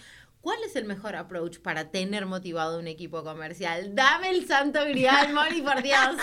¿Cuál 0.48 0.64
es 0.66 0.78
el 0.78 0.86
mejor 0.86 1.18
approach 1.18 1.60
para 1.60 1.92
tener 1.92 2.26
motivado 2.26 2.80
un 2.80 2.88
equipo 2.88 3.22
comercial? 3.22 3.94
Dame 3.96 4.30
el 4.30 4.48
santo 4.48 4.80
grial, 4.86 5.34
Moni, 5.34 5.62
por 5.62 5.84
Dios. 5.84 6.16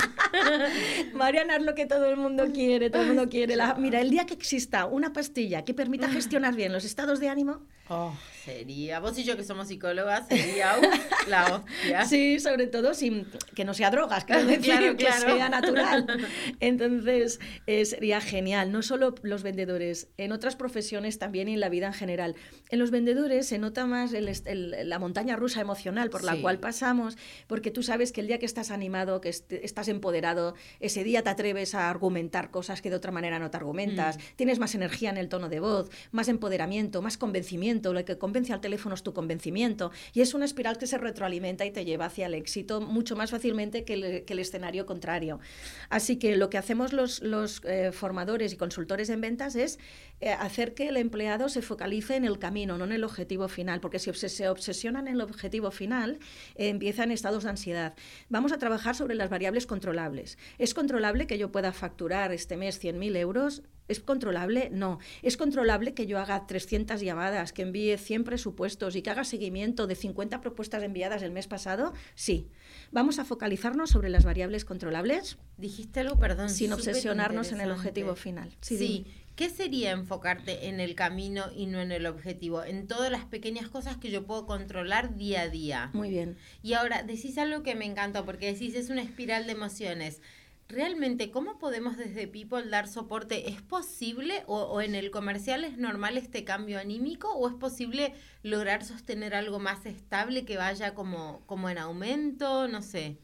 Mariana 1.12 1.56
es 1.56 1.62
lo 1.62 1.74
que 1.74 1.84
todo 1.84 2.06
el 2.06 2.16
mundo 2.16 2.46
quiere, 2.50 2.88
todo 2.88 3.02
el 3.02 3.08
mundo 3.08 3.28
quiere. 3.28 3.54
mira, 3.76 4.00
el 4.00 4.08
día 4.08 4.24
que 4.24 4.32
exista 4.32 4.86
una 4.86 5.12
pastilla 5.12 5.66
que 5.66 5.74
permita 5.74 6.08
gestionar 6.08 6.54
bien 6.54 6.72
los 6.72 6.86
estados 6.86 7.20
de 7.20 7.28
ánimo, 7.28 7.66
Oh, 7.90 8.14
sería, 8.46 8.98
vos 8.98 9.18
y 9.18 9.24
yo 9.24 9.36
que 9.36 9.44
somos 9.44 9.68
psicólogas, 9.68 10.26
sería 10.26 10.72
la 11.28 11.54
hostia. 11.54 12.06
Sí, 12.06 12.40
sobre 12.40 12.66
todo 12.66 12.94
sin 12.94 13.26
que 13.54 13.66
no 13.66 13.74
sea 13.74 13.90
drogas, 13.90 14.24
claro, 14.26 14.46
que 14.48 15.12
sea 15.12 15.50
natural. 15.50 16.06
Entonces, 16.60 17.40
eh, 17.66 17.84
sería 17.84 18.22
genial. 18.22 18.72
No 18.72 18.80
solo 18.80 19.14
los 19.22 19.42
vendedores, 19.42 20.08
en 20.16 20.32
otras 20.32 20.56
profesiones 20.56 21.18
también 21.18 21.46
y 21.48 21.54
en 21.54 21.60
la 21.60 21.68
vida 21.68 21.86
en 21.86 21.92
general. 21.92 22.36
En 22.70 22.78
los 22.78 22.90
vendedores 22.90 23.48
se 23.48 23.58
nota 23.58 23.84
más 23.84 24.12
la 24.12 24.98
montaña 24.98 25.36
rusa 25.36 25.60
emocional 25.60 26.08
por 26.08 26.24
la 26.24 26.36
cual 26.40 26.60
pasamos, 26.60 27.18
porque 27.46 27.70
tú 27.70 27.82
sabes 27.82 28.12
que 28.12 28.22
el 28.22 28.28
día 28.28 28.38
que 28.38 28.46
estás 28.46 28.70
animado, 28.70 29.20
que 29.20 29.28
estás 29.28 29.88
empoderado, 29.88 30.54
ese 30.80 31.04
día 31.04 31.22
te 31.22 31.28
atreves 31.28 31.74
a 31.74 31.90
argumentar 31.90 32.50
cosas 32.50 32.80
que 32.80 32.88
de 32.88 32.96
otra 32.96 33.12
manera 33.12 33.38
no 33.38 33.50
te 33.50 33.58
argumentas, 33.58 34.16
mm. 34.16 34.20
tienes 34.36 34.58
más 34.58 34.74
energía 34.74 35.10
en 35.10 35.18
el 35.18 35.28
tono 35.28 35.50
de 35.50 35.60
voz, 35.60 35.90
más 36.12 36.28
empoderamiento, 36.28 37.02
más 37.02 37.18
convencimiento 37.18 37.73
lo 37.82 38.04
que 38.04 38.18
convence 38.18 38.52
al 38.52 38.60
teléfono 38.60 38.94
es 38.94 39.02
tu 39.02 39.12
convencimiento. 39.12 39.90
Y 40.12 40.20
es 40.20 40.34
una 40.34 40.44
espiral 40.44 40.78
que 40.78 40.86
se 40.86 40.98
retroalimenta 40.98 41.64
y 41.64 41.70
te 41.70 41.84
lleva 41.84 42.06
hacia 42.06 42.26
el 42.26 42.34
éxito 42.34 42.80
mucho 42.80 43.16
más 43.16 43.30
fácilmente 43.30 43.84
que 43.84 44.24
el, 44.26 44.38
escenario 44.38 44.86
contrario. 44.86 45.40
Así 45.88 46.16
que 46.16 46.36
lo 46.36 46.50
que 46.50 46.58
hacemos 46.58 46.92
los, 46.92 47.20
eh, 47.64 47.92
formadores 47.92 48.52
y 48.52 48.56
consultores 48.56 49.08
en 49.08 49.20
ventas 49.20 49.56
es 49.56 49.78
eh, 50.20 50.30
hacer 50.30 50.74
que 50.74 50.88
el 50.88 50.96
empleado 50.96 51.48
se 51.48 51.62
focalice 51.62 52.16
en 52.16 52.24
el 52.24 52.38
camino, 52.38 52.78
no 52.78 52.84
en 52.84 52.92
el 52.92 53.04
objetivo 53.04 53.48
final, 53.48 53.80
porque 53.80 53.98
si 53.98 54.12
se 54.12 54.48
obsesionan 54.48 55.08
en 55.08 55.14
el 55.14 55.20
objetivo 55.20 55.70
final, 55.70 56.18
eh, 56.54 56.68
empiezan 56.68 57.10
estados 57.10 57.44
de 57.44 57.50
ansiedad. 57.50 57.94
Vamos 58.28 58.52
a 58.52 58.58
trabajar 58.58 58.94
sobre 58.94 59.14
las 59.14 59.30
variables 59.30 59.66
controlables. 59.66 60.38
¿Es 60.58 60.74
controlable 60.74 61.26
que 61.26 61.38
yo 61.38 61.50
pueda 61.50 61.72
facturar 61.72 62.32
este 62.32 62.56
mes 62.56 62.82
100.000 62.82 63.16
euros? 63.16 63.62
¿Es 63.86 64.00
controlable? 64.00 64.70
No. 64.70 64.98
¿Es 65.22 65.36
controlable 65.36 65.92
que 65.92 66.06
yo 66.06 66.18
haga 66.18 66.46
300 66.46 67.00
llamadas, 67.00 67.52
que 67.52 67.62
envíe 67.62 67.98
100 67.98 68.24
presupuestos 68.24 68.96
y 68.96 69.02
que 69.02 69.10
haga 69.10 69.24
seguimiento 69.24 69.86
de 69.86 69.94
50 69.94 70.40
propuestas 70.40 70.82
enviadas 70.82 71.22
el 71.22 71.32
mes 71.32 71.46
pasado? 71.46 71.92
Sí. 72.14 72.48
Vamos 72.92 73.18
a 73.18 73.24
focalizarnos 73.24 73.90
sobre 73.90 74.08
las 74.08 74.24
variables 74.24 74.64
controlables. 74.64 75.36
Dijiste 75.58 76.00
algo, 76.00 76.18
perdón. 76.18 76.48
Sin 76.48 76.72
obsesionarnos 76.72 77.52
en 77.52 77.60
el 77.60 77.70
objetivo 77.70 78.14
final. 78.16 78.56
Sí, 78.60 79.06
¿qué 79.36 79.50
sería 79.50 79.90
enfocarte 79.90 80.68
en 80.68 80.80
el 80.80 80.94
camino 80.94 81.44
y 81.54 81.66
no 81.66 81.80
en 81.80 81.92
el 81.92 82.06
objetivo? 82.06 82.64
En 82.64 82.86
todas 82.86 83.10
las 83.10 83.26
pequeñas 83.26 83.68
cosas 83.68 83.98
que 83.98 84.10
yo 84.10 84.24
puedo 84.24 84.46
controlar 84.46 85.16
día 85.16 85.42
a 85.42 85.48
día. 85.48 85.90
Muy 85.92 86.08
bien. 86.08 86.38
Y 86.62 86.72
ahora, 86.72 87.02
decís 87.02 87.36
algo 87.36 87.62
que 87.62 87.74
me 87.74 87.84
encantó, 87.84 88.24
porque 88.24 88.52
decís, 88.52 88.74
es 88.74 88.88
una 88.88 89.02
espiral 89.02 89.46
de 89.46 89.52
emociones. 89.52 90.22
Realmente, 90.68 91.30
¿cómo 91.30 91.58
podemos 91.58 91.96
desde 91.96 92.26
People 92.26 92.68
dar 92.68 92.88
soporte? 92.88 93.50
¿Es 93.50 93.60
posible 93.60 94.42
o, 94.46 94.62
o, 94.62 94.80
en 94.80 94.94
el 94.94 95.10
comercial 95.10 95.62
es 95.64 95.76
normal 95.76 96.16
este 96.16 96.44
cambio 96.44 96.78
anímico 96.78 97.30
o 97.32 97.48
es 97.48 97.54
posible 97.54 98.14
lograr 98.42 98.84
sostener 98.84 99.34
algo 99.34 99.58
más 99.58 99.84
estable 99.84 100.44
que 100.44 100.56
vaya 100.56 100.94
como, 100.94 101.42
como 101.46 101.68
en 101.68 101.78
aumento? 101.78 102.66
No 102.66 102.80
sé. 102.80 103.18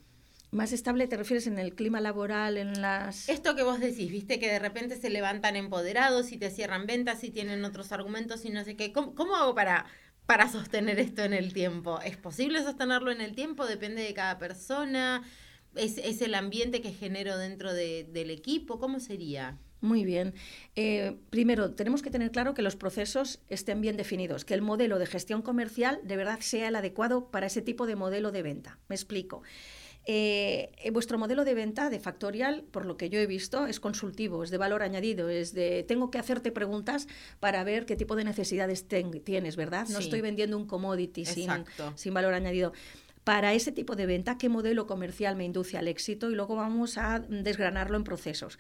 Más 0.51 0.73
estable 0.73 1.07
te 1.07 1.17
refieres 1.17 1.47
en 1.47 1.59
el 1.59 1.75
clima 1.75 2.01
laboral, 2.01 2.57
en 2.57 2.83
las... 2.83 3.29
Esto 3.29 3.55
que 3.55 3.63
vos 3.63 3.79
decís, 3.79 4.11
viste 4.11 4.41
que 4.41 4.51
de 4.51 4.59
repente 4.59 4.97
se 4.97 5.09
levantan 5.09 5.55
empoderados 5.55 6.33
y 6.33 6.39
te 6.39 6.51
cierran 6.51 6.87
ventas 6.87 7.23
y 7.23 7.31
tienen 7.31 7.65
otros 7.65 7.93
argumentos 7.93 8.45
y 8.45 8.51
no 8.51 8.65
sé 8.65 8.77
qué. 8.77 8.93
¿Cómo, 8.93 9.15
cómo 9.15 9.37
hago 9.37 9.55
para, 9.55 9.87
para 10.27 10.51
sostener 10.51 10.99
esto 10.99 11.23
en 11.23 11.35
el 11.35 11.53
tiempo? 11.53 12.01
¿Es 12.01 12.17
posible 12.17 12.65
sostenerlo 12.65 13.13
en 13.13 13.21
el 13.21 13.37
tiempo? 13.37 13.65
Depende 13.65 14.03
de 14.03 14.13
cada 14.13 14.39
persona. 14.39 15.23
¿Es, 15.75 15.99
es 15.99 16.21
el 16.23 16.35
ambiente 16.35 16.81
que 16.81 16.93
genero 16.93 17.37
dentro 17.39 17.73
de, 17.73 18.05
del 18.05 18.31
equipo? 18.31 18.79
¿Cómo 18.79 19.01
sería? 19.01 19.59
Muy 19.81 20.05
bien. 20.05 20.35
Eh, 20.77 21.17
primero, 21.31 21.71
tenemos 21.73 22.03
que 22.03 22.11
tener 22.11 22.31
claro 22.33 22.53
que 22.53 22.61
los 22.63 22.77
procesos 22.77 23.41
estén 23.49 23.81
bien 23.81 23.97
definidos, 23.97 24.45
que 24.45 24.53
el 24.55 24.61
modelo 24.63 24.99
de 24.99 25.07
gestión 25.07 25.41
comercial 25.43 26.01
de 26.03 26.17
verdad 26.17 26.41
sea 26.41 26.69
el 26.69 26.77
adecuado 26.77 27.31
para 27.31 27.47
ese 27.47 27.63
tipo 27.63 27.87
de 27.87 27.97
modelo 27.97 28.31
de 28.31 28.43
venta. 28.43 28.79
Me 28.89 28.95
explico. 28.97 29.43
Eh, 30.07 30.71
vuestro 30.93 31.19
modelo 31.19 31.45
de 31.45 31.55
venta 31.55 31.89
de 31.91 32.01
Factorial, 32.01 32.65
por 32.71 32.85
lo 32.87 32.97
que 32.97 33.11
yo 33.11 33.19
he 33.21 33.27
visto, 33.27 33.67
es 33.67 33.81
consultivo, 33.81 34.43
es 34.43 34.51
de 34.51 34.57
valor 34.59 34.83
añadido, 34.83 35.29
es 35.29 35.53
de 35.55 35.85
tengo 35.87 36.11
que 36.11 36.19
hacerte 36.19 36.51
preguntas 36.53 37.07
para 37.39 37.63
ver 37.65 37.85
qué 37.87 37.97
tipo 37.97 38.17
de 38.17 38.25
necesidades 38.25 38.87
tienes, 39.25 39.57
¿verdad? 39.57 39.87
No 39.89 39.99
Sí. 39.99 40.05
estoy 40.05 40.21
vendiendo 40.23 40.57
un 40.57 40.67
commodity 40.67 41.27
sin, 41.27 41.51
sin 41.97 42.15
valor 42.15 42.33
añadido. 42.35 42.73
Para 43.31 43.55
ese 43.55 43.71
tipo 43.71 43.95
de 43.95 44.07
venta, 44.07 44.39
¿qué 44.39 44.49
modelo 44.49 44.89
comercial 44.89 45.37
me 45.37 45.45
induce 45.45 45.79
al 45.79 45.87
éxito? 45.87 46.33
Y 46.33 46.35
luego 46.35 46.57
vamos 46.57 46.99
a 46.99 47.21
desgranarlo 47.21 47.97
en 47.97 48.03
procesos. 48.03 48.59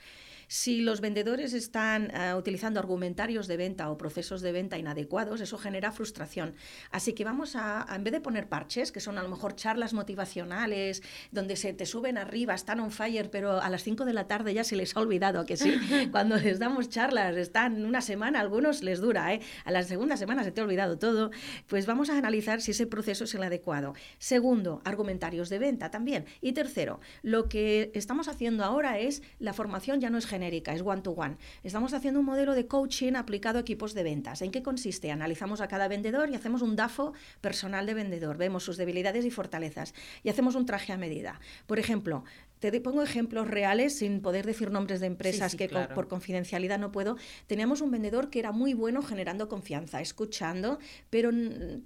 Si 0.52 0.80
los 0.80 1.00
vendedores 1.00 1.52
están 1.52 2.10
uh, 2.10 2.36
utilizando 2.36 2.80
argumentarios 2.80 3.46
de 3.46 3.56
venta 3.56 3.88
o 3.88 3.96
procesos 3.96 4.42
de 4.42 4.50
venta 4.50 4.78
inadecuados, 4.78 5.40
eso 5.40 5.56
genera 5.58 5.92
frustración. 5.92 6.56
Así 6.90 7.12
que 7.12 7.22
vamos 7.22 7.54
a, 7.54 7.86
a, 7.88 7.94
en 7.94 8.02
vez 8.02 8.12
de 8.12 8.20
poner 8.20 8.48
parches, 8.48 8.90
que 8.90 8.98
son 8.98 9.16
a 9.16 9.22
lo 9.22 9.28
mejor 9.28 9.54
charlas 9.54 9.92
motivacionales, 9.92 11.04
donde 11.30 11.54
se 11.54 11.72
te 11.72 11.86
suben 11.86 12.18
arriba, 12.18 12.52
están 12.52 12.80
on 12.80 12.90
fire, 12.90 13.30
pero 13.30 13.62
a 13.62 13.70
las 13.70 13.84
5 13.84 14.04
de 14.04 14.12
la 14.12 14.26
tarde 14.26 14.52
ya 14.52 14.64
se 14.64 14.74
les 14.74 14.96
ha 14.96 15.00
olvidado, 15.00 15.46
que 15.46 15.56
sí, 15.56 15.72
cuando 16.10 16.34
les 16.34 16.58
damos 16.58 16.88
charlas, 16.88 17.36
están 17.36 17.84
una 17.84 18.00
semana, 18.00 18.40
a 18.40 18.42
algunos 18.42 18.82
les 18.82 19.00
dura, 19.00 19.32
¿eh? 19.32 19.40
a 19.64 19.70
la 19.70 19.84
segunda 19.84 20.16
semana 20.16 20.42
se 20.42 20.50
te 20.50 20.60
ha 20.60 20.64
olvidado 20.64 20.98
todo, 20.98 21.30
pues 21.68 21.86
vamos 21.86 22.10
a 22.10 22.18
analizar 22.18 22.60
si 22.60 22.72
ese 22.72 22.88
proceso 22.88 23.22
es 23.22 23.32
el 23.36 23.44
adecuado. 23.44 23.94
Segundo, 24.18 24.82
argumentarios 24.84 25.48
de 25.48 25.60
venta 25.60 25.92
también. 25.92 26.24
Y 26.40 26.54
tercero, 26.54 26.98
lo 27.22 27.48
que 27.48 27.92
estamos 27.94 28.26
haciendo 28.26 28.64
ahora 28.64 28.98
es, 28.98 29.22
la 29.38 29.52
formación 29.52 30.00
ya 30.00 30.10
no 30.10 30.18
es 30.18 30.26
es 30.42 30.82
one-to-one. 30.82 31.34
-one. 31.34 31.36
Estamos 31.62 31.92
haciendo 31.94 32.20
un 32.20 32.26
modelo 32.26 32.54
de 32.54 32.66
coaching 32.66 33.14
aplicado 33.14 33.58
a 33.58 33.62
equipos 33.62 33.94
de 33.94 34.02
ventas. 34.02 34.42
¿En 34.42 34.50
qué 34.50 34.62
consiste? 34.62 35.10
Analizamos 35.10 35.60
a 35.60 35.68
cada 35.68 35.88
vendedor 35.88 36.30
y 36.30 36.34
hacemos 36.34 36.62
un 36.62 36.76
DAFO 36.76 37.12
personal 37.40 37.86
de 37.86 37.94
vendedor. 37.94 38.36
Vemos 38.36 38.64
sus 38.64 38.76
debilidades 38.76 39.24
y 39.24 39.30
fortalezas 39.30 39.94
y 40.22 40.28
hacemos 40.28 40.54
un 40.54 40.66
traje 40.66 40.92
a 40.92 40.96
medida. 40.96 41.40
Por 41.66 41.78
ejemplo, 41.78 42.24
te 42.60 42.80
pongo 42.80 43.02
ejemplos 43.02 43.48
reales 43.48 43.96
sin 43.96 44.20
poder 44.20 44.46
decir 44.46 44.70
nombres 44.70 45.00
de 45.00 45.06
empresas 45.06 45.52
sí, 45.52 45.56
sí, 45.56 45.58
que 45.58 45.68
claro. 45.68 45.94
por 45.94 46.08
confidencialidad 46.08 46.78
no 46.78 46.92
puedo. 46.92 47.16
Teníamos 47.46 47.80
un 47.80 47.90
vendedor 47.90 48.30
que 48.30 48.38
era 48.38 48.52
muy 48.52 48.74
bueno 48.74 49.02
generando 49.02 49.48
confianza, 49.48 50.00
escuchando, 50.00 50.78
pero 51.08 51.30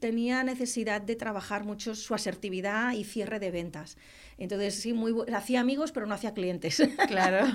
tenía 0.00 0.42
necesidad 0.42 1.00
de 1.00 1.16
trabajar 1.16 1.64
mucho 1.64 1.94
su 1.94 2.14
asertividad 2.14 2.92
y 2.92 3.04
cierre 3.04 3.38
de 3.38 3.50
ventas. 3.50 3.96
Entonces, 4.36 4.74
sí, 4.74 4.92
muy 4.92 5.14
hacía 5.32 5.60
amigos, 5.60 5.92
pero 5.92 6.06
no 6.06 6.14
hacía 6.14 6.34
clientes. 6.34 6.82
Claro. 7.06 7.46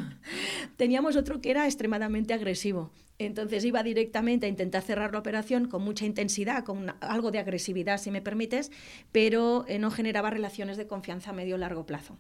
Teníamos 0.78 1.16
otro 1.16 1.42
que 1.42 1.52
era 1.52 1.66
extremadamente 1.66 2.34
agresivo. 2.34 2.92
Entonces 3.18 3.66
iba 3.66 3.84
directamente 3.84 4.46
a 4.46 4.50
intentar 4.50 4.82
cerrar 4.82 5.12
la 5.12 5.20
operación 5.20 5.68
con 5.68 5.82
mucha 5.82 6.06
intensidad, 6.06 6.64
con 6.64 6.78
una, 6.78 6.98
algo 7.02 7.32
de 7.32 7.40
agresividad, 7.40 7.98
si 7.98 8.12
me 8.12 8.22
permites, 8.22 8.72
pero 9.12 9.66
eh, 9.68 9.80
no 9.80 9.92
generaba 9.92 10.30
relaciones 10.30 10.78
de 10.78 10.88
confianza 10.88 11.32
a 11.32 11.34
medio 11.34 11.56
o 11.56 11.58
largo 11.58 11.86
plazo. 11.86 12.18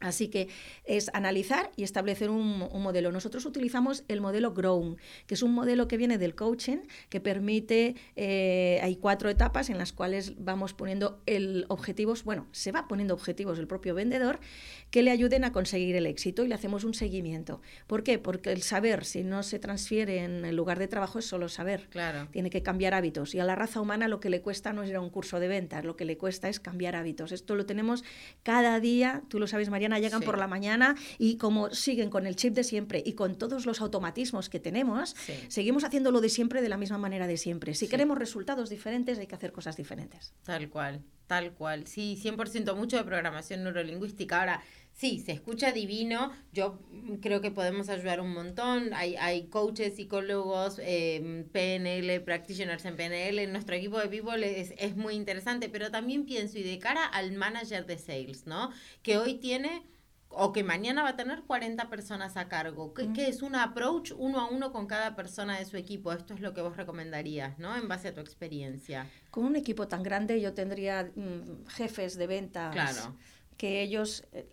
Así 0.00 0.28
que 0.28 0.48
es 0.84 1.10
analizar 1.12 1.70
y 1.76 1.82
establecer 1.82 2.30
un, 2.30 2.66
un, 2.70 2.82
modelo. 2.82 3.12
Nosotros 3.12 3.44
utilizamos 3.44 4.04
el 4.08 4.20
modelo 4.20 4.52
Grown, 4.52 4.96
que 5.26 5.34
es 5.34 5.42
un 5.42 5.52
modelo 5.52 5.88
que 5.88 5.98
viene 5.98 6.16
del 6.16 6.34
coaching, 6.34 6.78
que 7.10 7.20
permite, 7.20 7.96
eh, 8.16 8.80
hay 8.82 8.96
cuatro 8.96 9.28
etapas 9.28 9.68
en 9.68 9.78
las 9.78 9.92
cuales 9.92 10.34
vamos 10.38 10.72
poniendo 10.72 11.20
el 11.26 11.66
objetivos, 11.68 12.24
bueno, 12.24 12.46
se 12.52 12.72
va 12.72 12.88
poniendo 12.88 13.14
objetivos 13.14 13.58
el 13.58 13.66
propio 13.66 13.94
vendedor 13.94 14.40
que 14.90 15.02
le 15.02 15.10
ayuden 15.10 15.44
a 15.44 15.52
conseguir 15.52 15.94
el 15.96 16.06
éxito 16.06 16.44
y 16.44 16.48
le 16.48 16.54
hacemos 16.54 16.84
un 16.84 16.94
seguimiento. 16.94 17.60
¿Por 17.86 18.02
qué? 18.02 18.18
Porque 18.18 18.52
el 18.52 18.62
saber, 18.62 19.04
si 19.04 19.22
no 19.22 19.42
se 19.42 19.58
transfiere 19.58 20.24
en 20.24 20.44
el 20.44 20.56
lugar 20.56 20.78
de 20.78 20.88
trabajo, 20.88 21.18
es 21.18 21.26
solo 21.26 21.48
saber. 21.48 21.88
Claro. 21.90 22.28
Tiene 22.30 22.50
que 22.50 22.62
cambiar 22.62 22.94
hábitos. 22.94 23.34
Y 23.34 23.40
a 23.40 23.44
la 23.44 23.54
raza 23.54 23.80
humana 23.80 24.08
lo 24.08 24.20
que 24.20 24.30
le 24.30 24.40
cuesta 24.40 24.72
no 24.72 24.82
es 24.82 24.90
ir 24.90 24.96
a 24.96 25.00
un 25.00 25.10
curso 25.10 25.38
de 25.40 25.48
ventas, 25.48 25.84
lo 25.84 25.96
que 25.96 26.04
le 26.04 26.16
cuesta 26.16 26.48
es 26.48 26.58
cambiar 26.58 26.96
hábitos. 26.96 27.32
Esto 27.32 27.54
lo 27.54 27.66
tenemos 27.66 28.02
cada 28.42 28.80
día, 28.80 29.22
tú 29.28 29.38
lo 29.38 29.46
sabes, 29.46 29.68
Llegan 29.98 30.20
Sí. 30.20 30.26
por 30.26 30.38
la 30.38 30.46
mañana 30.46 30.94
y 31.18 31.36
como 31.36 31.70
siguen 31.70 32.10
con 32.10 32.26
el 32.26 32.36
chip 32.36 32.54
de 32.54 32.64
siempre 32.64 33.02
y 33.04 33.14
con 33.14 33.36
todos 33.36 33.66
los 33.66 33.80
automatismos 33.80 34.48
que 34.48 34.60
tenemos, 34.60 35.16
Sí. 35.26 35.34
seguimos 35.48 35.84
haciendo 35.84 36.10
lo 36.12 36.20
de 36.20 36.28
siempre 36.28 36.62
de 36.62 36.68
la 36.68 36.76
misma 36.76 36.98
manera 36.98 37.26
de 37.26 37.36
siempre. 37.36 37.74
Si 37.74 37.86
Sí. 37.86 37.90
queremos 37.90 38.18
resultados 38.18 38.70
diferentes, 38.70 39.18
hay 39.18 39.26
que 39.26 39.34
hacer 39.34 39.52
cosas 39.52 39.76
diferentes. 39.76 40.32
Tal 40.44 40.68
cual, 40.70 41.02
tal 41.26 41.52
cual. 41.52 41.86
Sí, 41.86 42.16
100% 42.20 42.74
mucho 42.76 42.96
de 42.96 43.04
programación 43.04 43.64
neurolingüística. 43.64 44.38
Ahora, 44.40 44.62
sí, 45.00 45.18
se 45.24 45.32
escucha 45.32 45.72
divino. 45.72 46.30
Yo 46.52 46.78
mm, 46.90 47.14
creo 47.16 47.40
que 47.40 47.50
podemos 47.50 47.88
ayudar 47.88 48.20
un 48.20 48.34
montón. 48.34 48.92
Hay, 48.92 49.16
hay 49.16 49.46
coaches, 49.46 49.96
psicólogos, 49.96 50.78
eh, 50.82 51.46
PNL, 51.52 52.20
practitioners 52.22 52.84
en 52.84 52.96
PNL. 52.96 53.46
Nuestro 53.50 53.74
equipo 53.76 53.98
de 53.98 54.08
People 54.08 54.60
es, 54.60 54.74
es 54.76 54.96
muy 54.96 55.14
interesante, 55.14 55.68
pero 55.70 55.90
también 55.90 56.26
pienso, 56.26 56.58
y 56.58 56.62
de 56.62 56.78
cara 56.78 57.04
al 57.06 57.32
manager 57.32 57.86
de 57.86 57.96
sales, 57.98 58.46
¿no? 58.46 58.70
Que 59.02 59.16
hoy 59.16 59.34
tiene 59.36 59.82
o 60.32 60.52
que 60.52 60.62
mañana 60.62 61.02
va 61.02 61.08
a 61.08 61.16
tener 61.16 61.42
40 61.42 61.88
personas 61.90 62.36
a 62.36 62.46
cargo. 62.48 62.92
¿Qué, 62.94 63.04
Mm. 63.04 63.12
qué 63.14 63.26
es 63.28 63.42
un 63.42 63.56
approach 63.56 64.12
uno 64.16 64.38
a 64.38 64.48
uno 64.48 64.70
con 64.70 64.86
cada 64.86 65.16
persona 65.16 65.58
de 65.58 65.64
su 65.64 65.76
equipo? 65.76 66.12
Esto 66.12 66.34
es 66.34 66.40
lo 66.40 66.52
que 66.54 66.60
vos 66.60 66.76
recomendarías, 66.76 67.58
¿no? 67.58 67.74
En 67.76 67.88
base 67.88 68.08
a 68.08 68.14
tu 68.14 68.20
experiencia. 68.20 69.08
Con 69.30 69.44
un 69.44 69.56
equipo 69.56 69.88
tan 69.88 70.02
grande 70.04 70.40
yo 70.40 70.52
tendría 70.52 71.10
mm, 71.16 71.66
jefes 71.68 72.16
de 72.16 72.26
ventas 72.28 72.72
Claro. 72.72 73.16
que 73.56 73.82
ellos 73.82 74.24
eh, 74.32 74.46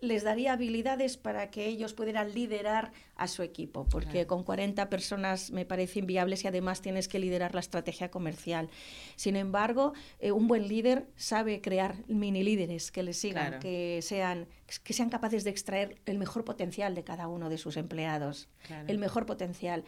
les 0.00 0.24
daría 0.24 0.52
habilidades 0.52 1.16
para 1.16 1.50
que 1.50 1.66
ellos 1.66 1.92
pudieran 1.94 2.34
liderar 2.34 2.92
a 3.20 3.28
su 3.28 3.42
equipo, 3.42 3.86
porque 3.88 4.10
Claro. 4.12 4.26
con 4.28 4.44
40 4.44 4.88
personas 4.88 5.50
me 5.50 5.66
parece 5.66 5.98
inviable 5.98 6.36
si 6.38 6.48
además 6.48 6.80
tienes 6.80 7.06
que 7.06 7.18
liderar 7.18 7.54
la 7.54 7.60
estrategia 7.60 8.10
comercial. 8.10 8.70
Sin 9.16 9.36
embargo, 9.36 9.92
eh, 10.20 10.32
un 10.32 10.48
buen 10.48 10.66
líder 10.68 11.06
sabe 11.16 11.60
crear 11.60 11.96
mini 12.08 12.42
líderes 12.42 12.90
que 12.90 13.02
le 13.02 13.12
sigan, 13.12 13.46
Claro. 13.48 13.60
que 13.60 14.00
sean 14.02 14.48
que 14.84 14.92
sean 14.92 15.10
capaces 15.10 15.42
de 15.42 15.50
extraer 15.50 15.96
el 16.06 16.16
mejor 16.16 16.44
potencial 16.44 16.94
de 16.94 17.02
cada 17.02 17.26
uno 17.26 17.48
de 17.50 17.58
sus 17.58 17.76
empleados, 17.76 18.48
Claro. 18.68 18.84
el 18.86 18.98
mejor 18.98 19.26
potencial. 19.26 19.82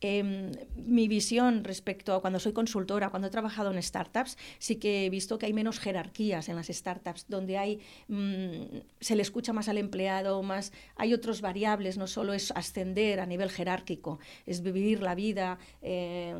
Eh, 0.00 0.50
mi 0.74 1.06
visión 1.06 1.62
respecto 1.62 2.14
a 2.14 2.20
cuando 2.20 2.40
soy 2.40 2.52
consultora, 2.52 3.10
cuando 3.10 3.28
he 3.28 3.30
trabajado 3.30 3.70
en 3.72 3.80
startups, 3.80 4.36
sí 4.58 4.74
que 4.76 5.06
he 5.06 5.10
visto 5.10 5.38
que 5.38 5.46
hay 5.46 5.52
menos 5.52 5.78
jerarquías 5.78 6.48
en 6.48 6.56
las 6.56 6.66
startups, 6.66 7.26
donde 7.28 7.58
hay 7.58 7.80
mmm, 8.08 8.78
se 9.00 9.14
le 9.14 9.22
escucha 9.22 9.52
más 9.52 9.68
al 9.68 9.78
empleado, 9.78 10.42
más 10.42 10.72
hay 10.96 11.14
otras 11.14 11.40
variables, 11.40 11.96
no 11.96 12.08
solo 12.08 12.32
es 12.32 12.50
ascender 12.74 13.20
a 13.20 13.26
nivel 13.26 13.50
jerárquico, 13.50 14.18
es 14.46 14.60
vivir 14.60 15.00
la 15.00 15.14
vida, 15.14 15.58
eh, 15.80 16.34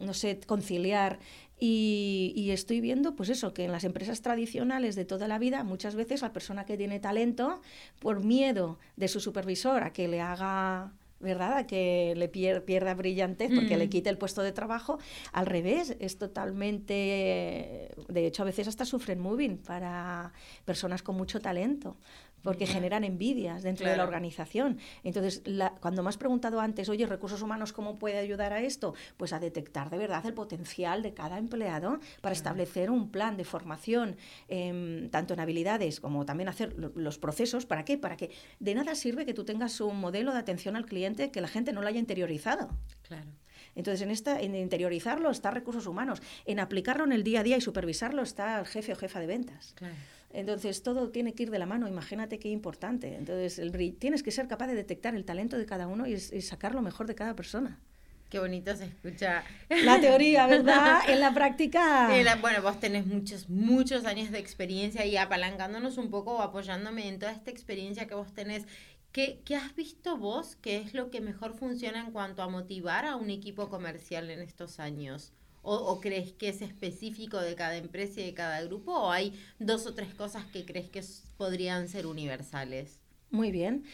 no 0.00 0.14
sé, 0.14 0.38
conciliar. 0.46 1.18
Y, 1.58 2.32
y, 2.36 2.52
estoy 2.52 2.80
viendo, 2.80 3.14
pues 3.14 3.28
eso, 3.28 3.52
que 3.52 3.64
en 3.64 3.72
las 3.72 3.84
empresas 3.84 4.22
tradicionales 4.22 4.94
de 4.94 5.04
toda 5.04 5.28
la 5.28 5.38
vida, 5.38 5.62
muchas 5.62 5.94
veces 5.94 6.22
la 6.22 6.32
persona 6.32 6.64
que 6.64 6.78
tiene 6.78 7.00
talento, 7.00 7.60
por 7.98 8.24
miedo 8.24 8.78
de 8.96 9.08
su 9.08 9.20
supervisor 9.20 9.82
a 9.82 9.92
que 9.92 10.08
le 10.08 10.22
haga 10.22 10.92
¿verdad? 11.20 11.58
A 11.58 11.66
que 11.66 12.14
le 12.16 12.28
pier 12.28 12.64
pierda 12.64 12.94
brillantez 12.94 13.50
porque 13.54 13.76
mm. 13.76 13.78
le 13.78 13.88
quite 13.90 14.08
el 14.08 14.16
puesto 14.16 14.42
de 14.42 14.52
trabajo. 14.52 14.98
Al 15.32 15.44
revés, 15.44 15.94
es 16.00 16.16
totalmente... 16.16 17.90
De 18.08 18.26
hecho, 18.26 18.42
a 18.42 18.46
veces 18.46 18.68
hasta 18.68 18.86
sufren 18.86 19.20
moving 19.20 19.58
para 19.58 20.32
personas 20.64 21.02
con 21.02 21.16
mucho 21.16 21.38
talento 21.40 21.98
porque 22.42 22.66
generan 22.66 23.04
envidias 23.04 23.62
dentro 23.62 23.84
claro. 23.84 23.92
de 23.92 23.96
la 23.98 24.04
organización. 24.04 24.78
Entonces, 25.02 25.42
la, 25.44 25.70
cuando 25.80 26.02
me 26.02 26.08
has 26.10 26.18
preguntado 26.18 26.60
antes, 26.60 26.88
oye, 26.88 27.06
recursos 27.06 27.42
humanos, 27.42 27.72
¿cómo 27.72 27.98
puede 27.98 28.18
ayudar 28.18 28.52
a 28.52 28.60
esto? 28.60 28.94
Pues 29.16 29.32
a 29.32 29.40
detectar 29.40 29.90
de 29.90 29.98
verdad 29.98 30.24
el 30.26 30.34
potencial 30.34 31.02
de 31.02 31.14
cada 31.14 31.38
empleado 31.38 31.98
para 31.98 32.20
claro. 32.20 32.32
establecer 32.32 32.90
un 32.90 33.10
plan 33.10 33.36
de 33.36 33.44
formación, 33.44 34.16
eh, 34.48 35.08
tanto 35.10 35.34
en 35.34 35.40
habilidades 35.40 36.00
como 36.00 36.24
también 36.24 36.48
hacer 36.48 36.76
los 36.94 37.18
procesos. 37.18 37.66
¿Para 37.66 37.84
qué? 37.84 37.98
Para 37.98 38.16
que 38.16 38.30
de 38.60 38.74
nada 38.74 38.94
sirve 38.94 39.26
que 39.26 39.34
tú 39.34 39.44
tengas 39.44 39.80
un 39.80 39.98
modelo 39.98 40.32
de 40.32 40.38
atención 40.38 40.76
al 40.76 40.86
cliente 40.86 41.00
cliente 41.00 41.30
que 41.30 41.40
la 41.40 41.48
gente 41.48 41.72
no 41.72 41.80
lo 41.80 41.88
haya 41.88 41.98
interiorizado. 41.98 42.68
Claro. 43.08 43.30
Entonces, 43.74 44.02
en, 44.02 44.10
esta, 44.10 44.40
en 44.40 44.54
interiorizarlo 44.54 45.30
está 45.30 45.50
recursos 45.50 45.86
humanos, 45.86 46.20
en 46.44 46.60
aplicarlo 46.60 47.04
en 47.04 47.12
el 47.12 47.22
día 47.22 47.40
a 47.40 47.42
día 47.42 47.56
y 47.56 47.60
supervisarlo 47.60 48.22
está 48.22 48.58
el 48.58 48.66
jefe 48.66 48.92
o 48.92 48.96
jefa 48.96 49.20
de 49.20 49.26
ventas. 49.26 49.72
Claro. 49.76 49.94
Entonces, 50.32 50.82
todo 50.82 51.10
tiene 51.10 51.34
que 51.34 51.42
ir 51.44 51.50
de 51.50 51.58
la 51.58 51.66
mano, 51.66 51.88
imagínate 51.88 52.38
qué 52.38 52.48
importante. 52.48 53.16
Entonces, 53.16 53.58
el, 53.58 53.72
tienes 53.96 54.22
que 54.22 54.30
ser 54.30 54.46
capaz 54.48 54.68
de 54.68 54.74
detectar 54.74 55.14
el 55.14 55.24
talento 55.24 55.58
de 55.58 55.66
cada 55.66 55.86
uno 55.88 56.06
y, 56.06 56.12
y 56.12 56.18
sacar 56.42 56.74
lo 56.74 56.82
mejor 56.82 57.06
de 57.06 57.14
cada 57.14 57.34
persona. 57.34 57.80
Qué 58.28 58.38
bonito 58.38 58.76
se 58.76 58.84
escucha. 58.84 59.42
La 59.68 60.00
teoría, 60.00 60.46
¿verdad? 60.46 61.00
En 61.08 61.18
la 61.18 61.34
práctica... 61.34 62.16
Eh, 62.16 62.22
la- 62.22 62.36
bueno, 62.36 62.62
vos 62.62 62.78
tenés 62.78 63.04
muchos, 63.06 63.48
muchos 63.48 64.04
años 64.04 64.30
de 64.30 64.38
experiencia 64.38 65.04
y 65.04 65.16
apalancándonos 65.16 65.98
un 65.98 66.10
poco 66.10 66.34
o 66.36 66.40
apoyándome 66.40 67.08
en 67.08 67.18
toda 67.18 67.32
esta 67.32 67.50
experiencia 67.50 68.06
que 68.06 68.14
vos 68.14 68.32
tenés. 68.32 68.66
¿Qué, 69.10 69.40
¿Qué 69.44 69.56
has 69.56 69.74
visto 69.74 70.16
vos 70.16 70.54
que 70.54 70.76
es 70.76 70.94
lo 70.94 71.10
que 71.10 71.20
mejor 71.20 71.54
funciona 71.54 71.98
en 71.98 72.12
cuanto 72.12 72.42
a 72.42 72.48
motivar 72.48 73.04
a 73.04 73.16
un 73.16 73.30
equipo 73.30 73.68
comercial 73.68 74.30
en 74.30 74.40
estos 74.42 74.78
años? 74.78 75.32
¿O, 75.62 75.74
o 75.74 76.00
crees 76.00 76.32
que 76.32 76.48
es 76.48 76.62
específico 76.62 77.38
de 77.38 77.54
cada 77.54 77.76
empresa 77.76 78.20
y 78.20 78.24
de 78.24 78.34
cada 78.34 78.62
grupo? 78.62 78.92
¿O 78.94 79.10
hay 79.10 79.38
dos 79.58 79.86
o 79.86 79.94
tres 79.94 80.14
cosas 80.14 80.46
que 80.46 80.64
crees 80.64 80.88
que 80.88 81.02
podrían 81.36 81.88
ser 81.88 82.06
universales? 82.06 83.00
Muy 83.30 83.50
bien. 83.50 83.84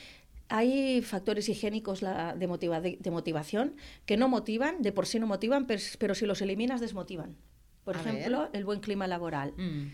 Hay 0.49 1.03
factores 1.03 1.49
higiénicos 1.49 2.01
de, 2.01 2.47
motiva- 2.49 2.81
de- 2.81 2.99
de 3.01 3.11
motivación 3.11 3.75
que 4.07 4.17
no 4.17 4.29
motivan, 4.29 4.81
de 4.81 4.93
por 4.93 5.07
sí 5.07 5.19
no 5.19 5.27
motivan, 5.27 5.67
pero, 5.67 5.83
pero 5.99 6.15
si 6.15 6.25
los 6.25 6.41
eliminas 6.41 6.81
desmotivan. 6.81 7.37
Por 7.85 7.97
A 7.97 8.01
ejemplo, 8.01 8.49
el 8.53 8.65
buen 8.65 8.79
clima 8.81 9.07
laboral. 9.09 9.53
Mm, 9.57 9.89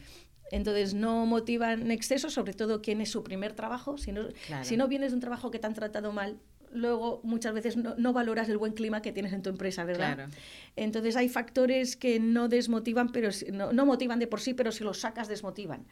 Entonces 0.51 0.93
no 0.93 1.25
motivan 1.25 1.81
en 1.81 1.91
exceso, 1.91 2.29
sobre 2.29 2.53
todo 2.53 2.83
quien 2.83 3.01
es 3.01 3.11
su 3.11 3.23
primer 3.25 3.55
trabajo. 3.55 3.97
Si 3.97 4.13
no, 4.13 4.29
Claro. 4.47 4.65
si 4.65 4.77
no 4.77 4.89
vienes 4.89 5.13
de 5.13 5.15
un 5.15 5.21
trabajo 5.21 5.51
que 5.51 5.59
te 5.59 5.67
han 5.67 5.73
tratado 5.75 6.13
mal, 6.13 6.39
luego 6.73 7.21
muchas 7.23 7.55
veces 7.55 7.77
no, 7.77 7.95
no 7.97 8.13
valoras 8.13 8.49
el 8.49 8.59
buen 8.59 8.73
clima 8.73 9.03
que 9.03 9.13
tienes 9.13 9.33
en 9.33 9.43
tu 9.43 9.51
empresa, 9.51 9.85
¿verdad? 9.85 10.15
Claro. 10.15 10.33
Entonces 10.77 11.17
hay 11.17 11.29
factores 11.29 11.97
que 11.97 12.21
no 12.21 12.49
desmotivan, 12.49 13.11
pero 13.11 13.31
no, 13.53 13.73
no 13.73 13.87
motivan 13.87 14.19
de 14.19 14.27
por 14.27 14.41
sí, 14.41 14.55
pero 14.55 14.73
si 14.73 14.85
los 14.85 15.01
sacas 15.01 15.29
desmotivan. 15.29 15.87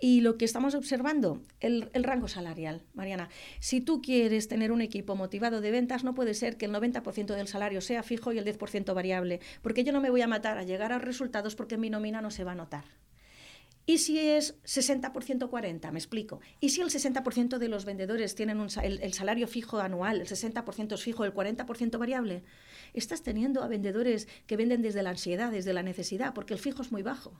Y 0.00 0.20
lo 0.20 0.36
que 0.36 0.44
estamos 0.44 0.74
observando, 0.74 1.42
el, 1.60 1.90
el 1.92 2.04
rango 2.04 2.28
salarial, 2.28 2.82
Mariana. 2.94 3.28
Si 3.58 3.80
tú 3.80 4.00
quieres 4.02 4.48
tener 4.48 4.72
un 4.72 4.80
equipo 4.80 5.16
motivado 5.16 5.60
de 5.60 5.70
ventas, 5.70 6.04
no 6.04 6.14
puede 6.14 6.34
ser 6.34 6.56
que 6.56 6.66
el 6.66 6.72
90% 6.72 7.34
del 7.34 7.48
salario 7.48 7.80
sea 7.80 8.02
fijo 8.02 8.32
y 8.32 8.38
el 8.38 8.44
10% 8.44 8.94
variable, 8.94 9.40
porque 9.62 9.84
yo 9.84 9.92
no 9.92 10.00
me 10.00 10.10
voy 10.10 10.22
a 10.22 10.26
matar 10.26 10.58
a 10.58 10.62
llegar 10.62 10.92
a 10.92 10.98
resultados 10.98 11.54
porque 11.54 11.76
mi 11.76 11.90
nómina 11.90 12.20
no 12.20 12.30
se 12.30 12.44
va 12.44 12.52
a 12.52 12.56
notar. 12.56 12.84
¿Y 13.90 13.98
si 13.98 14.20
es 14.20 14.54
60% 14.62 15.48
40? 15.50 15.90
Me 15.90 15.98
explico. 15.98 16.38
¿Y 16.60 16.68
si 16.68 16.80
el 16.80 16.90
60% 16.90 17.58
de 17.58 17.66
los 17.68 17.84
vendedores 17.84 18.36
tienen 18.36 18.60
un 18.60 18.68
el, 18.84 19.00
el 19.02 19.12
salario 19.14 19.48
fijo 19.48 19.80
anual, 19.80 20.20
el 20.20 20.28
60% 20.28 20.92
es 20.94 21.02
fijo, 21.02 21.24
el 21.24 21.34
40% 21.34 21.98
variable? 21.98 22.44
Estás 22.94 23.22
teniendo 23.24 23.64
a 23.64 23.66
vendedores 23.68 24.28
que 24.46 24.56
venden 24.56 24.80
desde 24.82 25.02
la 25.02 25.10
ansiedad, 25.10 25.50
desde 25.50 25.72
la 25.72 25.82
necesidad, 25.82 26.34
porque 26.34 26.54
el 26.54 26.60
fijo 26.60 26.82
es 26.82 26.92
muy 26.92 27.02
bajo. 27.02 27.32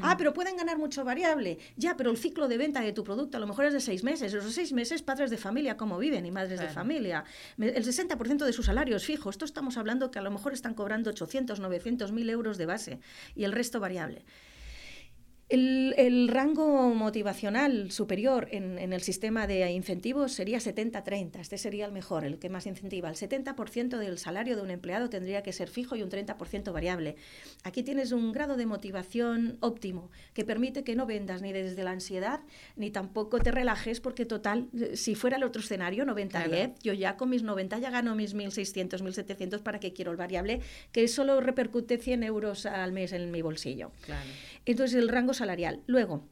Ah, 0.00 0.14
pero 0.16 0.32
pueden 0.32 0.56
ganar 0.56 0.78
mucho 0.78 1.02
variable. 1.02 1.58
Ya, 1.76 1.96
pero 1.96 2.12
el 2.12 2.16
ciclo 2.16 2.46
de 2.46 2.56
venta 2.56 2.80
de 2.80 2.92
tu 2.92 3.02
producto 3.02 3.36
a 3.38 3.40
lo 3.40 3.48
mejor 3.48 3.64
es 3.64 3.72
de 3.72 3.80
seis 3.80 4.04
meses. 4.04 4.32
Esos 4.32 4.54
seis 4.54 4.72
meses, 4.72 5.02
padres 5.02 5.30
de 5.30 5.36
familia, 5.38 5.76
¿cómo 5.76 5.98
viven? 5.98 6.24
Y 6.24 6.30
madres 6.30 6.60
de 6.60 6.66
Claro. 6.66 6.74
familia. 6.74 7.24
Me- 7.56 7.70
El 7.70 7.82
60% 7.84 8.44
de 8.44 8.52
su 8.52 8.62
salario 8.62 8.94
es 8.94 9.04
fijo. 9.04 9.28
Esto 9.30 9.44
estamos 9.44 9.76
hablando 9.76 10.12
que 10.12 10.20
a 10.20 10.22
lo 10.22 10.30
mejor 10.30 10.52
están 10.52 10.74
cobrando 10.74 11.10
800, 11.10 11.58
900 11.58 12.12
mil 12.12 12.30
euros 12.30 12.56
de 12.56 12.66
base 12.66 13.00
y 13.34 13.42
el 13.42 13.50
resto 13.50 13.80
variable. 13.80 14.24
El, 15.50 15.94
el 15.98 16.28
rango 16.28 16.94
motivacional 16.94 17.90
superior 17.90 18.46
en, 18.52 18.78
en 18.78 18.92
el 18.92 19.00
sistema 19.00 19.48
de 19.48 19.68
incentivos 19.72 20.32
sería 20.32 20.58
70-30. 20.58 21.40
Este 21.40 21.58
sería 21.58 21.86
el 21.86 21.92
mejor, 21.92 22.24
el 22.24 22.38
que 22.38 22.48
más 22.48 22.66
incentiva. 22.66 23.08
El 23.10 23.16
70% 23.16 23.98
del 23.98 24.16
salario 24.18 24.54
de 24.54 24.62
un 24.62 24.70
empleado 24.70 25.10
tendría 25.10 25.42
que 25.42 25.52
ser 25.52 25.68
fijo 25.68 25.96
y 25.96 26.02
un 26.04 26.08
30% 26.08 26.72
variable. 26.72 27.16
Aquí 27.64 27.82
tienes 27.82 28.12
un 28.12 28.30
grado 28.30 28.56
de 28.56 28.64
motivación 28.66 29.56
óptimo 29.58 30.10
que 30.34 30.44
permite 30.44 30.84
que 30.84 30.94
no 30.94 31.04
vendas 31.04 31.42
ni 31.42 31.52
desde 31.52 31.82
la 31.82 31.90
ansiedad 31.90 32.40
ni 32.76 32.92
tampoco 32.92 33.40
te 33.40 33.50
relajes 33.50 34.00
porque 34.00 34.24
total, 34.26 34.68
si 34.94 35.16
fuera 35.16 35.36
el 35.36 35.42
otro 35.42 35.60
escenario, 35.62 36.04
90-10, 36.04 36.30
Claro. 36.30 36.74
yo 36.82 36.92
ya 36.92 37.16
con 37.16 37.28
mis 37.28 37.42
90 37.42 37.78
ya 37.80 37.90
gano 37.90 38.14
mis 38.14 38.36
1.600, 38.36 39.00
1.700 39.02 39.62
para 39.64 39.80
que 39.80 39.92
quiero 39.92 40.12
el 40.12 40.16
variable, 40.16 40.60
que 40.92 41.08
solo 41.08 41.40
repercute 41.40 41.98
100 41.98 42.22
euros 42.22 42.66
al 42.66 42.92
mes 42.92 43.12
en 43.12 43.32
mi 43.32 43.42
bolsillo. 43.42 43.90
Claro. 44.06 44.28
Entonces, 44.66 44.96
el 44.96 45.08
rango 45.08 45.34
salarial. 45.34 45.82
Luego, 45.86 46.28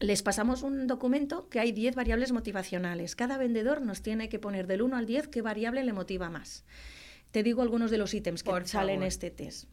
les 0.00 0.22
pasamos 0.22 0.62
un 0.62 0.86
documento 0.86 1.48
que 1.48 1.60
hay 1.60 1.72
10 1.72 1.94
variables 1.94 2.32
motivacionales. 2.32 3.14
Cada 3.14 3.38
vendedor 3.38 3.82
nos 3.82 4.02
tiene 4.02 4.28
que 4.28 4.38
poner 4.38 4.66
del 4.66 4.82
1 4.82 4.96
al 4.96 5.06
10 5.06 5.28
qué 5.28 5.42
variable 5.42 5.84
le 5.84 5.92
motiva 5.92 6.28
más. 6.28 6.64
Te 7.30 7.42
digo 7.42 7.62
algunos 7.62 7.90
de 7.90 7.98
los 7.98 8.12
ítems 8.12 8.42
que 8.42 8.50
Por 8.50 8.66
salen 8.66 9.02
en 9.02 9.08
este 9.08 9.30
test. 9.30 9.68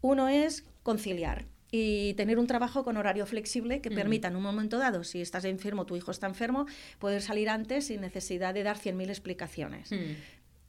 Uno 0.00 0.28
es 0.28 0.64
conciliar 0.82 1.46
y 1.70 2.14
tener 2.14 2.38
un 2.38 2.46
trabajo 2.46 2.84
con 2.84 2.96
horario 2.96 3.26
flexible 3.26 3.80
que 3.80 3.90
permita 3.90 4.28
en 4.28 4.36
un 4.36 4.42
momento 4.42 4.78
dado, 4.78 5.02
si 5.02 5.20
estás 5.20 5.44
enfermo, 5.44 5.86
tu 5.86 5.96
hijo 5.96 6.12
está 6.12 6.28
enfermo, 6.28 6.66
poder 6.98 7.20
salir 7.20 7.48
antes 7.48 7.88
sin 7.88 8.00
necesidad 8.00 8.54
de 8.54 8.62
dar 8.62 8.78
100.000 8.78 9.08
explicaciones. 9.08 9.90
Mm. 9.90 10.14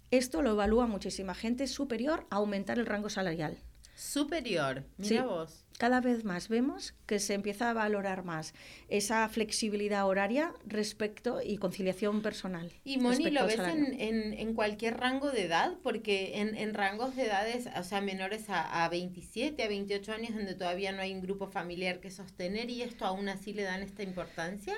Esto 0.10 0.42
lo 0.42 0.52
evalúa 0.52 0.88
muchísima 0.88 1.36
gente 1.36 1.68
superior 1.68 2.26
a 2.30 2.38
aumentar 2.38 2.80
el 2.80 2.86
rango 2.86 3.10
salarial. 3.10 3.58
Superior. 3.96 4.84
Mira 4.98 5.22
Sí. 5.24 5.28
vos. 5.28 5.62
Cada 5.78 6.00
vez 6.00 6.24
más 6.24 6.48
vemos 6.48 6.94
que 7.06 7.20
se 7.20 7.34
empieza 7.34 7.70
a 7.70 7.74
valorar 7.74 8.24
más 8.24 8.54
esa 8.88 9.28
flexibilidad 9.28 10.06
horaria 10.08 10.54
respecto 10.66 11.42
y 11.44 11.58
conciliación 11.58 12.22
personal. 12.22 12.72
Y 12.86 12.98
Moni, 12.98 13.30
¿lo 13.30 13.46
ves 13.46 13.60
en, 13.60 14.00
en, 14.00 14.34
en 14.34 14.54
cualquier 14.54 14.98
rango 14.98 15.32
de 15.32 15.44
edad? 15.46 15.74
Porque 15.84 16.40
en, 16.40 16.56
en 16.56 16.74
rangos 16.74 17.16
de 17.18 17.24
edades, 17.26 17.68
o 17.78 17.84
sea, 17.84 18.00
menores 18.00 18.50
a, 18.50 18.86
a 18.86 18.90
27, 18.90 19.62
a 19.64 19.68
28 19.68 20.14
años, 20.14 20.34
donde 20.34 20.56
todavía 20.56 20.94
no 20.94 21.02
hay 21.02 21.14
un 21.14 21.22
grupo 21.22 21.48
familiar 21.48 22.00
que 22.00 22.10
sostener, 22.10 22.70
¿y 22.70 22.82
esto 22.82 23.04
aún 23.06 23.28
así 23.28 23.54
le 23.54 23.64
dan 23.64 23.82
esta 23.84 24.04
importancia? 24.04 24.76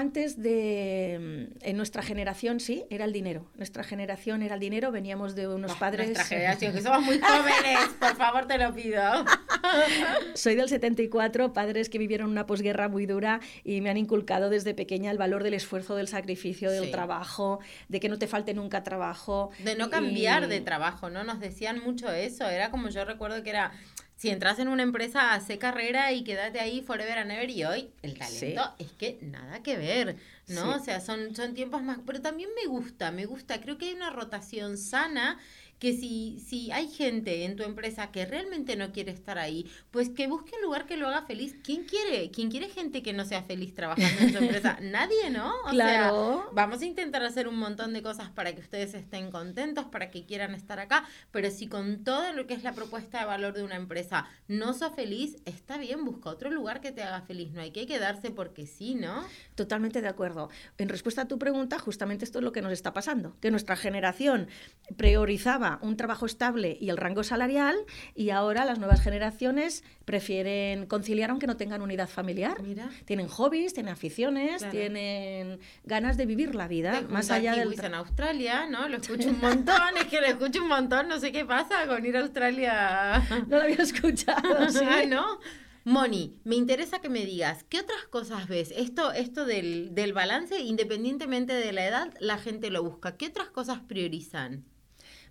Antes 0.00 0.40
de, 0.42 1.48
mm, 1.52 1.58
en 1.60 1.76
nuestra 1.76 2.02
generación 2.02 2.58
sí, 2.58 2.84
era 2.88 3.04
el 3.04 3.12
dinero. 3.12 3.50
Nuestra 3.56 3.84
generación 3.84 4.40
era 4.40 4.54
el 4.54 4.60
dinero, 4.60 4.90
veníamos 4.90 5.34
de 5.34 5.46
unos 5.46 5.74
padres... 5.74 6.06
Nuestra 6.06 6.24
generación, 6.38 6.72
que 6.72 6.80
somos 6.80 7.02
muy 7.02 7.20
jóvenes, 7.20 7.78
por 7.98 8.16
favor, 8.16 8.46
te 8.46 8.56
lo 8.56 8.72
pido. 8.74 9.02
Soy 10.34 10.54
del 10.54 10.70
74, 10.70 11.52
padres 11.52 11.90
que 11.90 11.98
vivieron 11.98 12.30
una 12.30 12.46
posguerra 12.46 12.88
muy 12.88 13.04
dura 13.04 13.40
y 13.62 13.82
me 13.82 13.90
han 13.90 13.98
inculcado 13.98 14.48
desde 14.48 14.72
pequeña 14.72 15.10
el 15.10 15.18
valor 15.18 15.42
del 15.42 15.52
esfuerzo, 15.52 15.96
del 15.96 16.08
sacrificio, 16.08 16.70
del 16.70 16.86
Sí. 16.86 16.90
trabajo, 16.90 17.60
de 17.88 18.00
que 18.00 18.08
no 18.08 18.18
te 18.18 18.26
falte 18.26 18.54
nunca 18.54 18.82
trabajo. 18.82 19.50
De 19.62 19.76
no 19.76 19.90
cambiar 19.90 20.44
y- 20.44 20.46
de 20.46 20.60
trabajo, 20.62 21.10
¿no? 21.10 21.24
Nos 21.24 21.40
decían 21.40 21.78
mucho 21.84 22.10
eso. 22.10 22.48
Era 22.48 22.70
como 22.70 22.88
yo 22.88 23.04
recuerdo 23.04 23.42
que 23.42 23.50
era, 23.50 23.72
si 24.20 24.28
entras 24.28 24.58
en 24.58 24.68
una 24.68 24.82
empresa, 24.82 25.32
hace 25.32 25.56
carrera 25.56 26.12
y 26.12 26.24
quédate 26.24 26.60
ahí 26.60 26.82
forever 26.82 27.20
and 27.20 27.30
ever. 27.30 27.48
Y 27.48 27.64
hoy 27.64 27.90
el 28.02 28.18
talento 28.18 28.74
es 28.78 28.92
que 28.92 29.18
nada 29.22 29.62
que 29.62 29.78
ver, 29.78 30.16
¿no? 30.46 30.74
Sí. 30.74 30.78
O 30.78 30.84
sea, 30.84 31.00
son, 31.00 31.34
son 31.34 31.54
tiempos 31.54 31.82
más... 31.82 32.00
Pero 32.04 32.20
también 32.20 32.50
me 32.54 32.68
gusta, 32.68 33.12
me 33.12 33.24
gusta. 33.24 33.62
Creo 33.62 33.78
que 33.78 33.86
hay 33.86 33.94
una 33.94 34.10
rotación 34.10 34.76
sana 34.76 35.38
que 35.80 35.94
si, 35.94 36.38
si 36.46 36.70
hay 36.70 36.88
gente 36.88 37.44
en 37.44 37.56
tu 37.56 37.64
empresa 37.64 38.12
que 38.12 38.26
realmente 38.26 38.76
no 38.76 38.92
quiere 38.92 39.10
estar 39.10 39.38
ahí, 39.38 39.68
pues 39.90 40.10
que 40.10 40.26
busque 40.28 40.54
un 40.56 40.62
lugar 40.62 40.86
que 40.86 40.98
lo 40.98 41.08
haga 41.08 41.22
feliz. 41.22 41.56
¿Quién 41.64 41.84
quiere? 41.84 42.30
¿Quién 42.30 42.50
quiere 42.50 42.68
gente 42.68 43.02
que 43.02 43.14
no 43.14 43.24
sea 43.24 43.42
feliz 43.42 43.74
trabajando 43.74 44.20
en 44.20 44.30
su 44.30 44.38
empresa? 44.38 44.78
Nadie, 44.82 45.30
¿no? 45.30 45.52
O 45.64 45.70
sea, 45.70 45.72
Claro. 45.72 46.50
Vamos 46.52 46.82
a 46.82 46.84
intentar 46.84 47.24
hacer 47.24 47.48
un 47.48 47.56
montón 47.56 47.94
de 47.94 48.02
cosas 48.02 48.28
para 48.28 48.54
que 48.54 48.60
ustedes 48.60 48.92
estén 48.92 49.30
contentos, 49.30 49.86
para 49.86 50.10
que 50.10 50.26
quieran 50.26 50.54
estar 50.54 50.78
acá, 50.78 51.04
pero 51.30 51.50
si 51.50 51.66
con 51.66 52.04
todo 52.04 52.32
lo 52.34 52.46
que 52.46 52.54
es 52.54 52.62
la 52.62 52.74
propuesta 52.74 53.20
de 53.20 53.24
valor 53.24 53.54
de 53.54 53.62
una 53.62 53.76
empresa 53.76 54.28
no 54.48 54.74
sos 54.74 54.94
feliz, 54.94 55.36
está 55.46 55.78
bien, 55.78 56.04
busca 56.04 56.28
otro 56.28 56.50
lugar 56.50 56.82
que 56.82 56.92
te 56.92 57.02
haga 57.02 57.22
feliz, 57.22 57.52
no 57.52 57.62
hay 57.62 57.70
que 57.70 57.86
quedarse 57.86 58.30
porque 58.30 58.66
sí, 58.66 58.94
¿no? 58.94 59.24
Totalmente 59.60 60.00
de 60.00 60.08
acuerdo. 60.08 60.48
En 60.78 60.88
respuesta 60.88 61.20
a 61.20 61.28
tu 61.28 61.38
pregunta, 61.38 61.78
justamente 61.78 62.24
esto 62.24 62.38
es 62.38 62.44
lo 62.44 62.50
que 62.50 62.62
nos 62.62 62.72
está 62.72 62.94
pasando, 62.94 63.36
que 63.42 63.50
nuestra 63.50 63.76
generación 63.76 64.48
priorizaba 64.96 65.78
un 65.82 65.98
trabajo 65.98 66.24
estable 66.24 66.78
y 66.80 66.88
el 66.88 66.96
rango 66.96 67.22
salarial 67.24 67.76
y 68.14 68.30
ahora 68.30 68.64
las 68.64 68.78
nuevas 68.78 69.02
generaciones 69.02 69.84
prefieren 70.06 70.86
conciliar 70.86 71.28
aunque 71.28 71.46
no 71.46 71.58
tengan 71.58 71.82
unidad 71.82 72.08
familiar. 72.08 72.62
Mira. 72.62 72.88
Tienen 73.04 73.28
hobbies, 73.28 73.74
tienen 73.74 73.92
aficiones, 73.92 74.58
Claro. 74.62 74.72
tienen 74.72 75.60
ganas 75.84 76.16
de 76.16 76.24
vivir 76.24 76.54
la 76.54 76.66
vida 76.66 76.92
Te 77.00 77.08
más 77.08 77.30
allá 77.30 77.54
del 77.54 77.78
en 77.78 77.94
Australia, 77.94 78.66
¿no? 78.66 78.88
Lo 78.88 78.96
escucho 78.96 79.28
un 79.28 79.40
montón, 79.40 79.96
es 79.98 80.06
que 80.06 80.22
lo 80.22 80.26
escucho 80.26 80.62
un 80.62 80.68
montón, 80.68 81.06
no 81.08 81.20
sé 81.20 81.32
qué 81.32 81.44
pasa 81.44 81.86
con 81.86 82.04
ir 82.06 82.16
a 82.16 82.20
Australia. 82.20 83.22
No 83.46 83.58
lo 83.58 83.62
había 83.64 83.76
escuchado, 83.76 84.68
¿sí? 84.70 84.84
Ah, 84.88 85.02
¿no? 85.06 85.38
Moni, 85.84 86.38
me 86.44 86.56
interesa 86.56 87.00
que 87.00 87.08
me 87.08 87.24
digas, 87.26 87.64
¿qué 87.64 87.80
otras 87.80 88.06
cosas 88.06 88.48
ves? 88.48 88.72
Esto, 88.76 89.12
esto 89.12 89.46
del, 89.46 89.94
del 89.94 90.12
balance, 90.12 90.60
independientemente 90.60 91.52
de 91.54 91.72
la 91.72 91.86
edad, 91.86 92.14
la 92.20 92.38
gente 92.38 92.70
lo 92.70 92.82
busca. 92.82 93.16
¿Qué 93.16 93.26
otras 93.28 93.50
cosas 93.50 93.80
priorizan? 93.80 94.69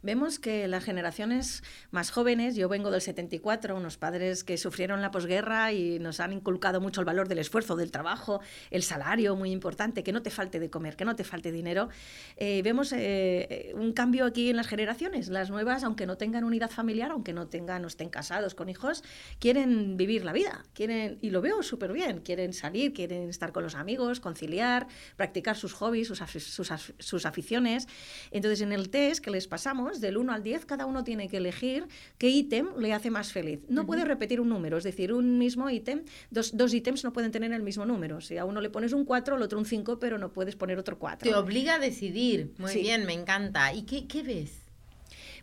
Vemos 0.02 0.40
que 0.40 0.68
las 0.68 0.84
generaciones 0.84 1.64
más 1.92 2.12
jóvenes, 2.12 2.56
yo 2.56 2.70
vengo 2.70 2.92
del 2.92 3.02
74, 3.02 3.76
unos 3.76 3.98
padres 3.98 4.44
que 4.44 4.58
sufrieron 4.58 5.02
la 5.02 5.12
posguerra 5.12 5.72
y 5.74 6.00
nos 6.00 6.20
han 6.20 6.34
inculcado 6.34 6.82
mucho 6.82 7.02
el 7.02 7.06
valor 7.06 7.28
del 7.28 7.40
esfuerzo, 7.40 7.76
del 7.76 7.92
trabajo, 7.92 8.42
el 8.72 8.84
salario, 8.84 9.36
muy 9.36 9.52
importante, 9.52 10.04
que 10.04 10.12
no 10.12 10.22
te 10.22 10.30
falte 10.30 10.60
de 10.60 10.70
comer, 10.70 10.96
que 10.96 11.06
no 11.06 11.16
te 11.16 11.24
falte 11.24 11.52
dinero. 11.52 11.90
Eh, 12.38 12.62
vemos 12.64 12.94
eh, 12.94 13.74
un 13.76 13.94
cambio 13.94 14.26
aquí 14.26 14.50
en 14.50 14.56
las 14.56 14.68
generaciones. 14.68 15.30
Las 15.30 15.50
nuevas, 15.50 15.84
aunque 15.84 16.06
no 16.06 16.18
tengan 16.18 16.44
unidad 16.44 16.70
familiar, 16.70 17.12
aunque 17.12 17.34
no 17.34 17.48
tengan, 17.48 17.82
no 17.82 17.88
estén 17.88 18.10
casados 18.10 18.56
con 18.56 18.70
hijos, 18.70 19.04
quieren 19.40 19.98
vivir 19.98 20.26
la 20.26 20.34
vida, 20.34 20.64
quieren, 20.74 21.18
y 21.22 21.30
lo 21.30 21.42
veo 21.42 21.64
súper 21.64 21.92
bien, 21.92 22.22
quieren 22.22 22.54
salir, 22.54 22.94
quieren 22.94 23.30
estar 23.30 23.52
con 23.52 23.64
los 23.64 23.76
amigos, 23.76 24.20
conciliar, 24.20 24.88
practicar 25.16 25.56
sus 25.56 25.74
hobbies, 25.74 26.08
sus, 26.08 26.20
sus, 26.20 26.72
sus 27.00 27.26
aficiones. 27.26 27.88
Entonces, 28.32 28.62
en 28.62 28.72
el 28.72 28.90
test 28.90 29.24
que 29.24 29.32
les 29.32 29.48
pasamos, 29.48 29.89
del 30.00 30.18
1 30.18 30.32
al 30.32 30.44
10, 30.44 30.66
cada 30.66 30.86
uno 30.86 31.04
tiene 31.04 31.28
que 31.28 31.38
elegir 31.38 31.88
qué 32.18 32.30
ítem 32.30 32.70
le 32.78 32.94
hace 32.94 33.10
más 33.10 33.32
feliz. 33.34 33.60
No 33.68 33.86
puede 33.86 34.06
repetir 34.06 34.40
un 34.40 34.50
número, 34.50 34.78
es 34.78 34.84
decir, 34.84 35.12
un 35.12 35.38
mismo 35.40 35.70
ítem, 35.70 36.04
dos, 36.30 36.56
dos 36.56 36.74
ítems 36.74 37.04
no 37.04 37.12
pueden 37.12 37.32
tener 37.32 37.52
el 37.52 37.64
mismo 37.64 37.86
número. 37.86 38.22
Si 38.22 38.38
a 38.38 38.46
uno 38.46 38.62
le 38.62 38.70
pones 38.70 38.94
un 38.94 39.06
4, 39.06 39.36
al 39.36 39.42
otro 39.42 39.58
un 39.58 39.66
5, 39.66 40.00
pero 40.00 40.18
no 40.18 40.32
puedes 40.32 40.56
poner 40.56 40.78
otro 40.78 41.00
4. 41.00 41.30
Te 41.30 41.36
obliga 41.36 41.76
a 41.76 41.80
decidir. 41.80 42.54
Muy 42.58 42.76
bien, 42.76 43.06
me 43.06 43.14
encanta. 43.14 43.74
¿Y 43.74 43.84
qué, 43.84 44.08
qué 44.08 44.24
ves? 44.24 44.52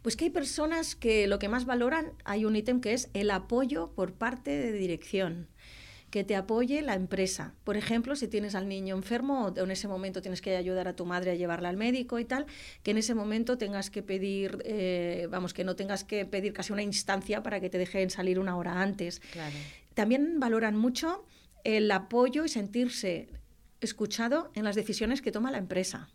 Pues 0.02 0.16
que 0.16 0.26
hay 0.26 0.30
personas 0.30 0.94
que 0.94 1.26
lo 1.26 1.40
que 1.40 1.48
más 1.48 1.64
valoran, 1.64 2.12
hay 2.24 2.44
un 2.44 2.54
ítem 2.54 2.80
que 2.80 2.92
es 2.92 3.10
el 3.12 3.30
apoyo 3.30 3.90
por 3.96 4.12
parte 4.12 4.52
de 4.52 4.72
dirección 4.72 5.48
que 6.10 6.24
te 6.24 6.36
apoye 6.36 6.82
la 6.82 6.94
empresa. 6.94 7.54
Por 7.64 7.76
ejemplo, 7.76 8.16
si 8.16 8.28
tienes 8.28 8.54
al 8.54 8.68
niño 8.68 8.96
enfermo 8.96 9.46
o 9.46 9.58
en 9.58 9.70
ese 9.70 9.88
momento 9.88 10.22
tienes 10.22 10.40
que 10.40 10.56
ayudar 10.56 10.88
a 10.88 10.96
tu 10.96 11.04
madre 11.04 11.32
a 11.32 11.34
llevarla 11.34 11.68
al 11.68 11.76
médico 11.76 12.18
y 12.18 12.24
tal, 12.24 12.46
que 12.82 12.92
en 12.92 12.98
ese 12.98 13.14
momento 13.14 13.58
tengas 13.58 13.90
que 13.90 14.02
pedir, 14.02 14.62
eh, 14.64 15.26
vamos, 15.30 15.52
que 15.52 15.64
no 15.64 15.76
tengas 15.76 16.04
que 16.04 16.24
pedir 16.24 16.52
casi 16.52 16.72
una 16.72 16.82
instancia 16.82 17.42
para 17.42 17.60
que 17.60 17.70
te 17.70 17.78
dejen 17.78 18.10
salir 18.10 18.38
una 18.38 18.56
hora 18.56 18.80
antes. 18.80 19.20
También 19.94 20.38
valoran 20.38 20.76
mucho 20.76 21.24
el 21.64 21.90
apoyo 21.90 22.44
y 22.44 22.48
sentirse 22.48 23.28
escuchado 23.80 24.50
en 24.54 24.64
las 24.64 24.76
decisiones 24.76 25.22
que 25.22 25.32
toma 25.32 25.50
la 25.50 25.58
empresa. 25.58 26.08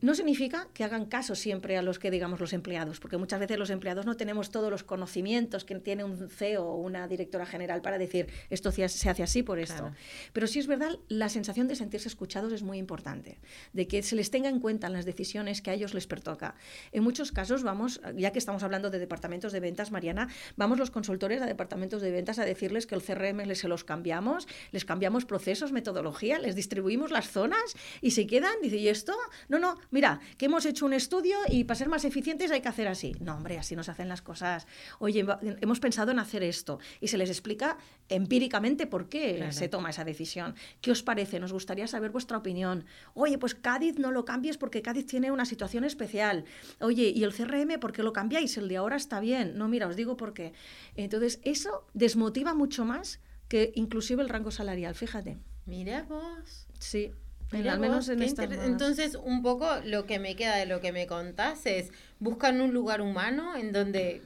No 0.00 0.14
significa 0.14 0.68
que 0.72 0.84
hagan 0.84 1.06
caso 1.06 1.34
siempre 1.34 1.76
a 1.76 1.82
los 1.82 1.98
que 1.98 2.10
digamos 2.10 2.40
los 2.40 2.52
empleados, 2.52 3.00
porque 3.00 3.18
muchas 3.18 3.40
veces 3.40 3.58
los 3.58 3.70
empleados 3.70 4.06
no 4.06 4.16
tenemos 4.16 4.50
todos 4.50 4.70
los 4.70 4.82
conocimientos 4.82 5.64
que 5.64 5.74
tiene 5.76 6.04
un 6.04 6.28
CEO 6.28 6.64
o 6.64 6.76
una 6.76 7.06
directora 7.06 7.46
general 7.46 7.82
para 7.82 7.98
decir 7.98 8.28
esto 8.48 8.72
se 8.72 8.84
hace 8.84 9.22
así 9.22 9.42
por 9.42 9.58
esto. 9.58 9.92
Pero 10.32 10.46
sí 10.46 10.58
es 10.58 10.66
verdad, 10.66 10.98
la 11.08 11.28
sensación 11.28 11.68
de 11.68 11.76
sentirse 11.76 12.08
escuchados 12.08 12.52
es 12.52 12.62
muy 12.62 12.78
importante, 12.78 13.38
de 13.72 13.86
que 13.86 14.02
se 14.02 14.16
les 14.16 14.30
tenga 14.30 14.48
en 14.48 14.60
cuenta 14.60 14.86
en 14.86 14.92
las 14.92 15.04
decisiones 15.04 15.62
que 15.62 15.70
a 15.70 15.74
ellos 15.74 15.94
les 15.94 16.06
pertoca. 16.06 16.54
En 16.92 17.02
muchos 17.02 17.32
casos 17.32 17.62
vamos, 17.62 18.00
ya 18.16 18.32
que 18.32 18.38
estamos 18.38 18.62
hablando 18.62 18.90
de 18.90 18.98
departamentos 18.98 19.52
de 19.52 19.60
ventas, 19.60 19.90
Mariana, 19.90 20.28
vamos 20.56 20.78
los 20.78 20.90
consultores 20.90 21.42
a 21.42 21.46
departamentos 21.46 22.02
de 22.02 22.10
ventas 22.10 22.38
a 22.38 22.44
decirles 22.44 22.86
que 22.86 22.94
el 22.94 23.02
CRM 23.02 23.46
les 23.46 23.60
se 23.60 23.68
los 23.68 23.84
cambiamos, 23.84 24.48
les 24.72 24.84
cambiamos 24.84 25.26
procesos, 25.26 25.72
metodología, 25.72 26.38
les 26.38 26.56
distribuimos 26.56 27.10
las 27.10 27.30
zonas 27.30 27.76
y 28.00 28.12
se 28.12 28.26
quedan, 28.26 28.54
dice, 28.62 28.78
¿y 28.78 28.88
esto? 28.88 29.14
No, 29.48 29.58
no, 29.58 29.78
mira, 29.90 30.20
que 30.36 30.46
hemos 30.46 30.64
hecho 30.66 30.86
un 30.86 30.92
estudio 30.92 31.36
y 31.48 31.64
para 31.64 31.76
ser 31.76 31.88
más 31.88 32.04
eficientes 32.04 32.50
hay 32.50 32.60
que 32.60 32.68
hacer 32.68 32.88
así. 32.88 33.14
No, 33.20 33.36
hombre, 33.36 33.58
así 33.58 33.76
no 33.76 33.82
se 33.82 33.90
hacen 33.90 34.08
las 34.08 34.22
cosas. 34.22 34.66
Oye, 34.98 35.26
hemos 35.60 35.80
pensado 35.80 36.10
en 36.10 36.18
hacer 36.18 36.42
esto 36.42 36.78
y 37.00 37.08
se 37.08 37.18
les 37.18 37.30
explica 37.30 37.78
empíricamente 38.08 38.86
por 38.86 39.08
qué 39.08 39.48
se 39.50 39.68
toma 39.68 39.90
esa 39.90 40.04
decisión. 40.04 40.54
¿Qué 40.80 40.90
os 40.90 41.02
parece? 41.02 41.40
Nos 41.40 41.52
gustaría 41.52 41.86
saber 41.86 42.10
vuestra 42.10 42.38
opinión. 42.38 42.84
Oye, 43.14 43.38
pues 43.38 43.54
Cádiz 43.54 43.98
no 43.98 44.10
lo 44.10 44.24
cambies 44.24 44.58
porque 44.58 44.82
Cádiz 44.82 45.06
tiene 45.06 45.30
una 45.30 45.44
situación 45.44 45.84
especial. 45.84 46.44
Oye, 46.80 47.12
¿y 47.14 47.24
el 47.24 47.34
CRM 47.34 47.78
por 47.80 47.92
qué 47.92 48.02
lo 48.02 48.12
cambiáis? 48.12 48.56
El 48.56 48.68
de 48.68 48.76
ahora 48.76 48.96
está 48.96 49.20
bien. 49.20 49.56
No, 49.56 49.68
mira, 49.68 49.86
os 49.86 49.96
digo 49.96 50.16
por 50.16 50.32
qué. 50.34 50.52
Entonces, 50.94 51.40
eso 51.42 51.86
desmotiva 51.94 52.54
mucho 52.54 52.84
más 52.84 53.20
que 53.48 53.72
inclusive 53.74 54.22
el 54.22 54.28
rango 54.28 54.50
salarial, 54.50 54.94
fíjate. 54.94 55.38
Mira 55.66 56.04
vos. 56.08 56.66
Sí 56.78 57.12
al 57.52 57.80
menos 57.80 58.08
en 58.08 58.22
esta 58.22 58.44
Entonces, 58.44 59.16
un 59.16 59.42
poco 59.42 59.68
lo 59.84 60.06
que 60.06 60.18
me 60.18 60.36
queda 60.36 60.56
de 60.56 60.66
lo 60.66 60.80
que 60.80 60.92
me 60.92 61.06
contás 61.06 61.66
es, 61.66 61.90
buscan 62.18 62.60
un 62.60 62.72
lugar 62.72 63.00
humano 63.00 63.56
en 63.56 63.72
donde 63.72 64.22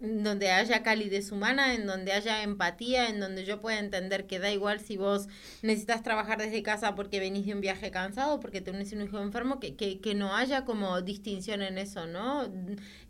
donde 0.00 0.50
haya 0.50 0.82
calidez 0.82 1.30
humana, 1.30 1.74
en 1.74 1.86
donde 1.86 2.12
haya 2.12 2.42
empatía, 2.42 3.10
en 3.10 3.20
donde 3.20 3.44
yo 3.44 3.60
pueda 3.60 3.78
entender 3.78 4.26
que 4.26 4.38
da 4.38 4.50
igual 4.50 4.80
si 4.80 4.96
vos 4.96 5.28
necesitas 5.60 6.02
trabajar 6.02 6.38
desde 6.38 6.62
casa 6.62 6.94
porque 6.94 7.20
venís 7.20 7.44
de 7.44 7.52
un 7.52 7.60
viaje 7.60 7.90
cansado, 7.90 8.40
porque 8.40 8.62
tenés 8.62 8.92
un 8.94 9.02
hijo 9.02 9.20
enfermo, 9.20 9.60
que, 9.60 9.76
que, 9.76 10.00
que 10.00 10.14
no 10.14 10.34
haya 10.34 10.64
como 10.64 11.02
distinción 11.02 11.60
en 11.60 11.76
eso, 11.76 12.06
¿no? 12.06 12.48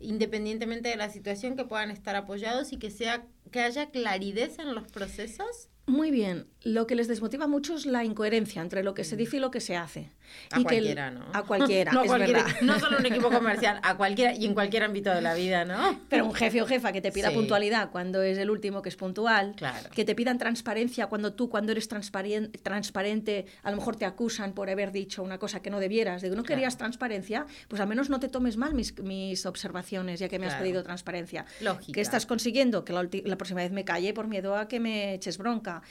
Independientemente 0.01 0.89
de 0.89 0.97
la 0.97 1.09
situación, 1.09 1.55
que 1.55 1.63
puedan 1.63 1.91
estar 1.91 2.17
apoyados 2.17 2.73
y 2.73 2.77
que 2.77 2.91
sea 2.91 3.25
que 3.51 3.61
haya 3.61 3.91
claridad 3.91 4.49
en 4.59 4.73
los 4.73 4.87
procesos. 4.87 5.69
Muy 5.87 6.11
bien. 6.11 6.47
Lo 6.63 6.85
que 6.85 6.95
les 6.95 7.07
desmotiva 7.07 7.47
mucho 7.47 7.75
es 7.75 7.85
la 7.85 8.03
incoherencia 8.03 8.61
entre 8.61 8.83
lo 8.83 8.93
que 8.93 9.03
se 9.03 9.15
mm. 9.15 9.17
dice 9.17 9.37
y 9.37 9.39
lo 9.39 9.51
que 9.51 9.59
se 9.59 9.75
hace. 9.75 10.11
A 10.51 10.61
cualquiera, 10.61 11.11
¿no? 11.11 11.25
A 11.33 11.43
cualquiera, 11.43 11.91
no, 11.93 12.03
es 12.03 12.11
verdad. 12.11 12.45
no 12.61 12.79
solo 12.79 12.97
un 12.99 13.05
equipo 13.05 13.29
comercial, 13.31 13.79
a 13.83 13.97
cualquiera 13.97 14.33
y 14.33 14.45
en 14.45 14.53
cualquier 14.53 14.83
ámbito 14.83 15.13
de 15.13 15.21
la 15.21 15.33
vida, 15.33 15.65
¿no? 15.65 15.99
Pero 16.09 16.25
un 16.25 16.33
jefe 16.33 16.61
o 16.61 16.65
jefa 16.65 16.91
que 16.91 17.01
te 17.01 17.11
pida 17.11 17.31
puntualidad 17.31 17.89
cuando 17.91 18.21
es 18.21 18.37
el 18.37 18.49
último 18.49 18.81
que 18.81 18.89
es 18.89 18.95
puntual, 18.95 19.55
que 19.93 20.05
te 20.05 20.15
pidan 20.15 20.37
transparencia 20.37 21.07
cuando 21.07 21.33
tú, 21.33 21.49
cuando 21.49 21.71
eres 21.71 21.87
transparente, 21.87 22.57
transparente, 22.59 23.45
a 23.63 23.71
lo 23.71 23.77
mejor 23.77 23.95
te 23.95 24.05
acusan 24.05 24.53
por 24.53 24.69
haber 24.69 24.91
dicho 24.91 25.23
una 25.23 25.37
cosa 25.37 25.61
que 25.61 25.69
no 25.69 25.79
debieras, 25.79 26.21
de 26.21 26.29
que 26.29 26.35
no 26.35 26.43
querías 26.43 26.77
transparencia, 26.77 27.45
pues 27.67 27.81
al 27.81 27.87
menos 27.87 28.09
no 28.09 28.19
te 28.19 28.29
tomes 28.29 28.57
mal 28.57 28.73
mis, 28.73 28.97
mis 28.99 29.45
observaciones, 29.45 30.19
ya 30.19 30.29
que 30.29 30.39
me 30.39 30.45
has 30.45 30.55
pedido 30.55 30.83
transparencia. 30.83 31.45
Lógica. 31.59 31.93
Que 31.93 32.01
estás 32.01 32.25
consiguiendo 32.25 32.85
que 32.85 32.93
la, 32.93 33.07
la 33.25 33.37
próxima 33.41 33.61
vez 33.61 33.71
me 33.71 33.83
calle 33.83 34.13
por 34.13 34.27
miedo 34.27 34.55
a 34.55 34.67
que 34.67 34.79
me 34.79 35.15
eches 35.15 35.39
bronca. 35.39 35.81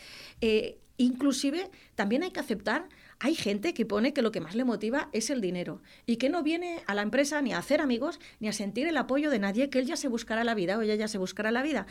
Eh, 0.40 0.78
inclusive 0.98 1.68
también 1.96 2.22
hay 2.22 2.30
que 2.30 2.38
aceptar, 2.38 2.88
hay 3.18 3.34
gente 3.34 3.74
que 3.74 3.84
pone 3.84 4.12
que 4.12 4.22
lo 4.22 4.30
que 4.30 4.40
más 4.40 4.54
le 4.54 4.62
motiva 4.62 5.08
es 5.12 5.30
el 5.30 5.40
dinero 5.40 5.82
y 6.06 6.16
que 6.16 6.28
no 6.28 6.44
viene 6.44 6.82
a 6.86 6.94
la 6.94 7.02
empresa 7.02 7.42
ni 7.42 7.52
a 7.52 7.58
hacer 7.58 7.80
amigos 7.80 8.20
ni 8.38 8.46
a 8.46 8.52
sentir 8.52 8.86
el 8.86 8.96
apoyo 8.96 9.30
de 9.30 9.40
nadie, 9.40 9.68
que 9.68 9.80
él 9.80 9.86
ya 9.86 9.96
se 9.96 10.06
buscará 10.06 10.44
la 10.44 10.54
vida 10.54 10.78
o 10.78 10.82
ella 10.82 10.94
ya 10.94 11.08
se 11.08 11.18
buscará 11.18 11.50
la 11.50 11.62
vida. 11.62 11.86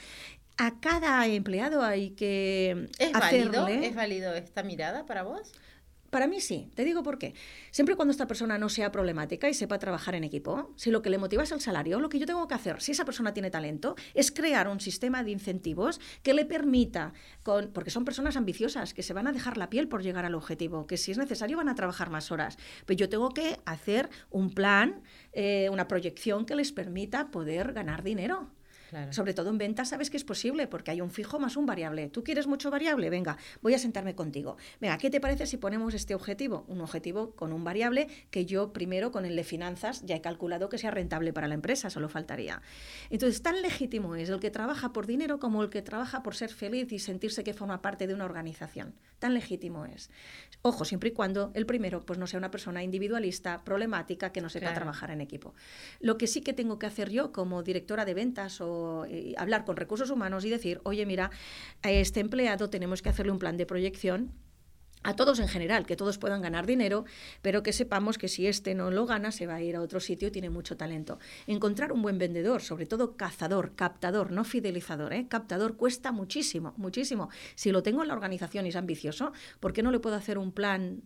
A 0.55 0.79
cada 0.79 1.27
empleado 1.27 1.83
hay 1.83 2.11
que 2.11 2.87
¿Es 2.97 3.11
válido, 3.11 3.67
¿Es 3.67 3.95
válido 3.95 4.33
esta 4.35 4.63
mirada 4.63 5.05
para 5.05 5.23
vos? 5.23 5.51
Para 6.09 6.27
mí 6.27 6.41
sí, 6.41 6.71
te 6.75 6.83
digo 6.83 7.03
por 7.03 7.19
qué. 7.19 7.33
Siempre 7.71 7.95
cuando 7.95 8.11
esta 8.11 8.27
persona 8.27 8.57
no 8.57 8.69
sea 8.69 8.91
problemática 8.91 9.49
y 9.49 9.53
sepa 9.53 9.77
trabajar 9.77 10.15
en 10.15 10.23
equipo, 10.23 10.73
si 10.75 10.89
lo 10.89 11.01
que 11.01 11.09
le 11.09 11.17
motiva 11.17 11.43
es 11.43 11.51
el 11.51 11.61
salario, 11.61 11.99
lo 11.99 12.09
que 12.09 12.19
yo 12.19 12.25
tengo 12.25 12.47
que 12.47 12.55
hacer, 12.55 12.81
si 12.81 12.91
esa 12.91 13.05
persona 13.05 13.33
tiene 13.33 13.51
talento, 13.51 13.95
es 14.13 14.31
crear 14.31 14.67
un 14.67 14.79
sistema 14.79 15.23
de 15.23 15.31
incentivos 15.31 15.99
que 16.23 16.33
le 16.33 16.45
permita, 16.45 17.13
con, 17.43 17.71
porque 17.71 17.91
son 17.91 18.05
personas 18.05 18.37
ambiciosas, 18.37 18.93
que 18.93 19.03
se 19.03 19.13
van 19.13 19.27
a 19.27 19.31
dejar 19.31 19.57
la 19.57 19.69
piel 19.69 19.87
por 19.87 20.01
llegar 20.01 20.25
al 20.25 20.35
objetivo, 20.35 20.87
que 20.87 20.97
si 20.97 21.11
es 21.11 21.17
necesario 21.17 21.57
van 21.57 21.69
a 21.69 21.75
trabajar 21.75 22.09
más 22.09 22.31
horas. 22.31 22.57
Pero 22.85 22.97
yo 22.97 23.09
tengo 23.09 23.29
que 23.29 23.59
hacer 23.65 24.09
un 24.29 24.53
plan, 24.53 25.01
eh, 25.33 25.69
una 25.71 25.87
proyección 25.87 26.45
que 26.45 26.55
les 26.55 26.71
permita 26.71 27.29
poder 27.29 27.73
ganar 27.73 28.03
dinero. 28.03 28.49
Sobre 29.11 29.33
todo 29.33 29.49
en 29.49 29.57
ventas 29.57 29.89
sabes 29.89 30.09
que 30.09 30.17
es 30.17 30.23
posible 30.23 30.67
porque 30.67 30.91
hay 30.91 31.01
un 31.01 31.11
fijo 31.11 31.39
más 31.39 31.57
un 31.57 31.65
variable. 31.65 32.09
¿Tú 32.09 32.23
quieres 32.23 32.47
mucho 32.47 32.71
variable? 32.71 33.09
Venga, 33.09 33.37
voy 33.61 33.73
a 33.73 33.79
sentarme 33.79 34.15
contigo. 34.15 34.57
Venga, 34.79 34.97
¿qué 34.97 35.09
te 35.09 35.19
parece 35.19 35.45
si 35.45 35.57
ponemos 35.57 35.93
este 35.93 36.15
objetivo? 36.15 36.65
Un 36.67 36.81
objetivo 36.81 37.31
con 37.35 37.53
un 37.53 37.63
variable 37.63 38.07
que 38.31 38.45
yo 38.45 38.73
primero 38.73 39.11
con 39.11 39.25
el 39.25 39.35
de 39.35 39.43
finanzas 39.43 40.03
ya 40.05 40.15
he 40.15 40.21
calculado 40.21 40.69
que 40.69 40.77
sea 40.77 40.91
rentable 40.91 41.33
para 41.33 41.47
la 41.47 41.55
empresa, 41.55 41.89
solo 41.89 42.09
faltaría. 42.09 42.61
Entonces, 43.09 43.41
tan 43.41 43.61
legítimo 43.61 44.15
es 44.15 44.29
el 44.29 44.39
que 44.39 44.51
trabaja 44.51 44.93
por 44.93 45.07
dinero 45.07 45.39
como 45.39 45.63
el 45.63 45.69
que 45.69 45.81
trabaja 45.81 46.23
por 46.23 46.35
ser 46.35 46.49
feliz 46.49 46.91
y 46.91 46.99
sentirse 46.99 47.43
que 47.43 47.53
forma 47.53 47.81
parte 47.81 48.07
de 48.07 48.13
una 48.13 48.25
organización. 48.25 48.95
Tan 49.19 49.33
legítimo 49.33 49.85
es. 49.85 50.09
Ojo, 50.61 50.85
siempre 50.85 51.09
y 51.09 51.11
cuando 51.11 51.51
el 51.53 51.65
primero 51.65 52.05
pues 52.05 52.17
no 52.17 52.27
sea 52.27 52.37
una 52.37 52.51
persona 52.51 52.83
individualista, 52.83 53.63
problemática, 53.63 54.31
que 54.31 54.41
no 54.41 54.49
sepa 54.49 54.73
trabajar 54.73 55.11
en 55.11 55.21
equipo. 55.21 55.53
Lo 55.99 56.17
que 56.17 56.27
sí 56.27 56.41
que 56.41 56.53
tengo 56.53 56.79
que 56.79 56.85
hacer 56.85 57.09
yo 57.09 57.31
como 57.31 57.63
directora 57.63 58.05
de 58.05 58.13
ventas 58.13 58.61
o 58.61 58.78
eh, 59.09 59.33
hablar 59.37 59.65
con 59.65 59.77
recursos 59.77 60.09
humanos 60.09 60.45
y 60.45 60.49
decir, 60.49 60.81
oye, 60.83 61.05
mira, 61.05 61.31
a 61.81 61.91
este 61.91 62.19
empleado 62.19 62.69
tenemos 62.69 63.01
que 63.01 63.09
hacerle 63.09 63.31
un 63.31 63.39
plan 63.39 63.57
de 63.57 63.65
proyección 63.65 64.31
a 65.03 65.15
todos 65.15 65.39
en 65.39 65.47
general, 65.47 65.85
que 65.85 65.95
todos 65.95 66.17
puedan 66.17 66.41
ganar 66.41 66.65
dinero, 66.65 67.05
pero 67.41 67.63
que 67.63 67.73
sepamos 67.73 68.17
que 68.17 68.27
si 68.27 68.47
este 68.47 68.75
no 68.75 68.91
lo 68.91 69.05
gana, 69.05 69.31
se 69.31 69.47
va 69.47 69.55
a 69.55 69.61
ir 69.61 69.75
a 69.75 69.81
otro 69.81 69.99
sitio 69.99 70.27
y 70.27 70.31
tiene 70.31 70.49
mucho 70.49 70.75
talento. 70.75 71.19
Encontrar 71.47 71.91
un 71.91 72.01
buen 72.01 72.17
vendedor, 72.17 72.61
sobre 72.61 72.85
todo 72.85 73.15
cazador, 73.15 73.75
captador, 73.75 74.31
no 74.31 74.43
fidelizador, 74.43 75.13
¿eh? 75.13 75.27
captador 75.29 75.77
cuesta 75.77 76.11
muchísimo, 76.11 76.73
muchísimo. 76.77 77.29
Si 77.55 77.71
lo 77.71 77.81
tengo 77.81 78.01
en 78.01 78.09
la 78.09 78.13
organización 78.13 78.65
y 78.65 78.69
es 78.69 78.75
ambicioso, 78.75 79.31
¿por 79.59 79.73
qué 79.73 79.83
no 79.83 79.91
le 79.91 79.99
puedo 79.99 80.15
hacer 80.15 80.37
un 80.37 80.51
plan, 80.51 81.01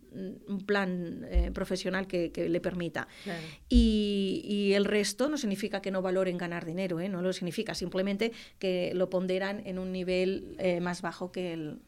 un 0.48 0.64
plan 0.66 1.26
eh, 1.30 1.50
profesional 1.52 2.06
que, 2.06 2.32
le 2.34 2.60
permita? 2.60 3.06
Y, 3.68 4.72
el 4.74 4.86
resto 4.86 5.28
no 5.28 5.36
significa 5.36 5.80
que 5.80 5.92
no 5.92 6.02
valoren 6.02 6.36
ganar 6.36 6.64
dinero, 6.64 6.98
¿eh? 6.98 7.08
no 7.08 7.22
lo 7.22 7.32
significa, 7.32 7.74
simplemente 7.74 8.32
que 8.58 8.92
lo 8.94 9.08
ponderan 9.08 9.62
en 9.66 9.78
un 9.78 9.92
nivel 9.92 10.56
eh, 10.58 10.80
más 10.80 11.00
bajo 11.00 11.30
que 11.30 11.52
el, 11.52 11.78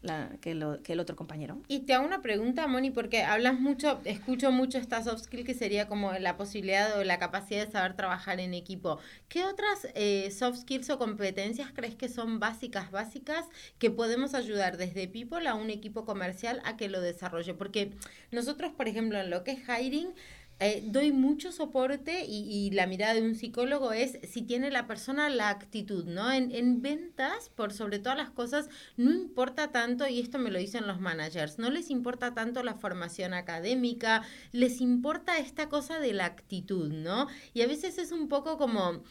que, 0.40 0.52
el 0.52 1.00
otro 1.00 1.16
compañero. 1.16 1.60
Y 1.66 1.80
te 1.80 1.95
hago 1.96 2.06
una 2.06 2.22
pregunta, 2.22 2.66
Moni, 2.66 2.90
porque 2.90 3.22
hablas 3.22 3.58
mucho, 3.58 4.00
escucho 4.04 4.52
mucho 4.52 4.78
esta 4.78 5.02
soft 5.02 5.24
skill 5.24 5.44
que 5.44 5.54
sería 5.54 5.88
como 5.88 6.12
la 6.12 6.36
posibilidad 6.36 6.98
o 6.98 7.04
la 7.04 7.18
capacidad 7.18 7.64
de 7.64 7.72
saber 7.72 7.94
trabajar 7.94 8.40
en 8.40 8.54
equipo. 8.54 8.98
¿Qué 9.28 9.44
otras 9.44 9.88
eh, 9.94 10.30
soft 10.30 10.60
skills 10.60 10.90
o 10.90 10.98
competencias 10.98 11.72
crees 11.74 11.94
que 11.94 12.08
son 12.08 12.38
básicas, 12.38 12.90
básicas, 12.90 13.46
que 13.78 13.90
podemos 13.90 14.34
ayudar 14.34 14.76
desde 14.76 15.08
People 15.08 15.48
a 15.48 15.54
un 15.54 15.70
equipo 15.70 16.04
comercial 16.04 16.60
a 16.64 16.76
que 16.76 16.88
lo 16.88 17.00
desarrolle? 17.00 17.54
Porque 17.54 17.92
nosotros, 18.30 18.72
por 18.72 18.88
ejemplo, 18.88 19.18
en 19.18 19.30
lo 19.30 19.42
que 19.42 19.52
es 19.52 19.60
hiring, 19.68 20.14
eh, 20.58 20.82
doy 20.86 21.12
mucho 21.12 21.52
soporte 21.52 22.24
y, 22.26 22.70
la 22.70 22.86
mirada 22.86 23.12
de 23.12 23.22
un 23.22 23.34
psicólogo 23.34 23.92
es 23.92 24.18
si 24.26 24.40
tiene 24.40 24.70
la 24.70 24.86
persona 24.86 25.28
la 25.28 25.50
actitud, 25.50 26.06
¿no? 26.06 26.32
En, 26.32 26.50
en, 26.50 26.80
ventas, 26.80 27.50
por 27.50 27.74
sobre 27.74 27.98
todas 27.98 28.16
las 28.16 28.30
cosas, 28.30 28.70
no 28.96 29.12
importa 29.12 29.70
tanto, 29.70 30.08
y 30.08 30.18
esto 30.18 30.38
me 30.38 30.50
lo 30.50 30.58
dicen 30.58 30.86
los 30.86 30.98
managers, 30.98 31.58
no 31.58 31.70
les 31.70 31.90
importa 31.90 32.32
tanto 32.32 32.62
la 32.62 32.74
formación 32.74 33.34
académica, 33.34 34.22
les 34.52 34.80
importa 34.80 35.38
esta 35.38 35.68
cosa 35.68 36.00
de 36.00 36.14
la 36.14 36.24
actitud, 36.24 36.90
¿no? 36.90 37.26
Y 37.52 37.60
a 37.60 37.66
veces 37.66 37.98
es 37.98 38.12
un 38.12 38.28
poco 38.28 38.56
como... 38.56 39.02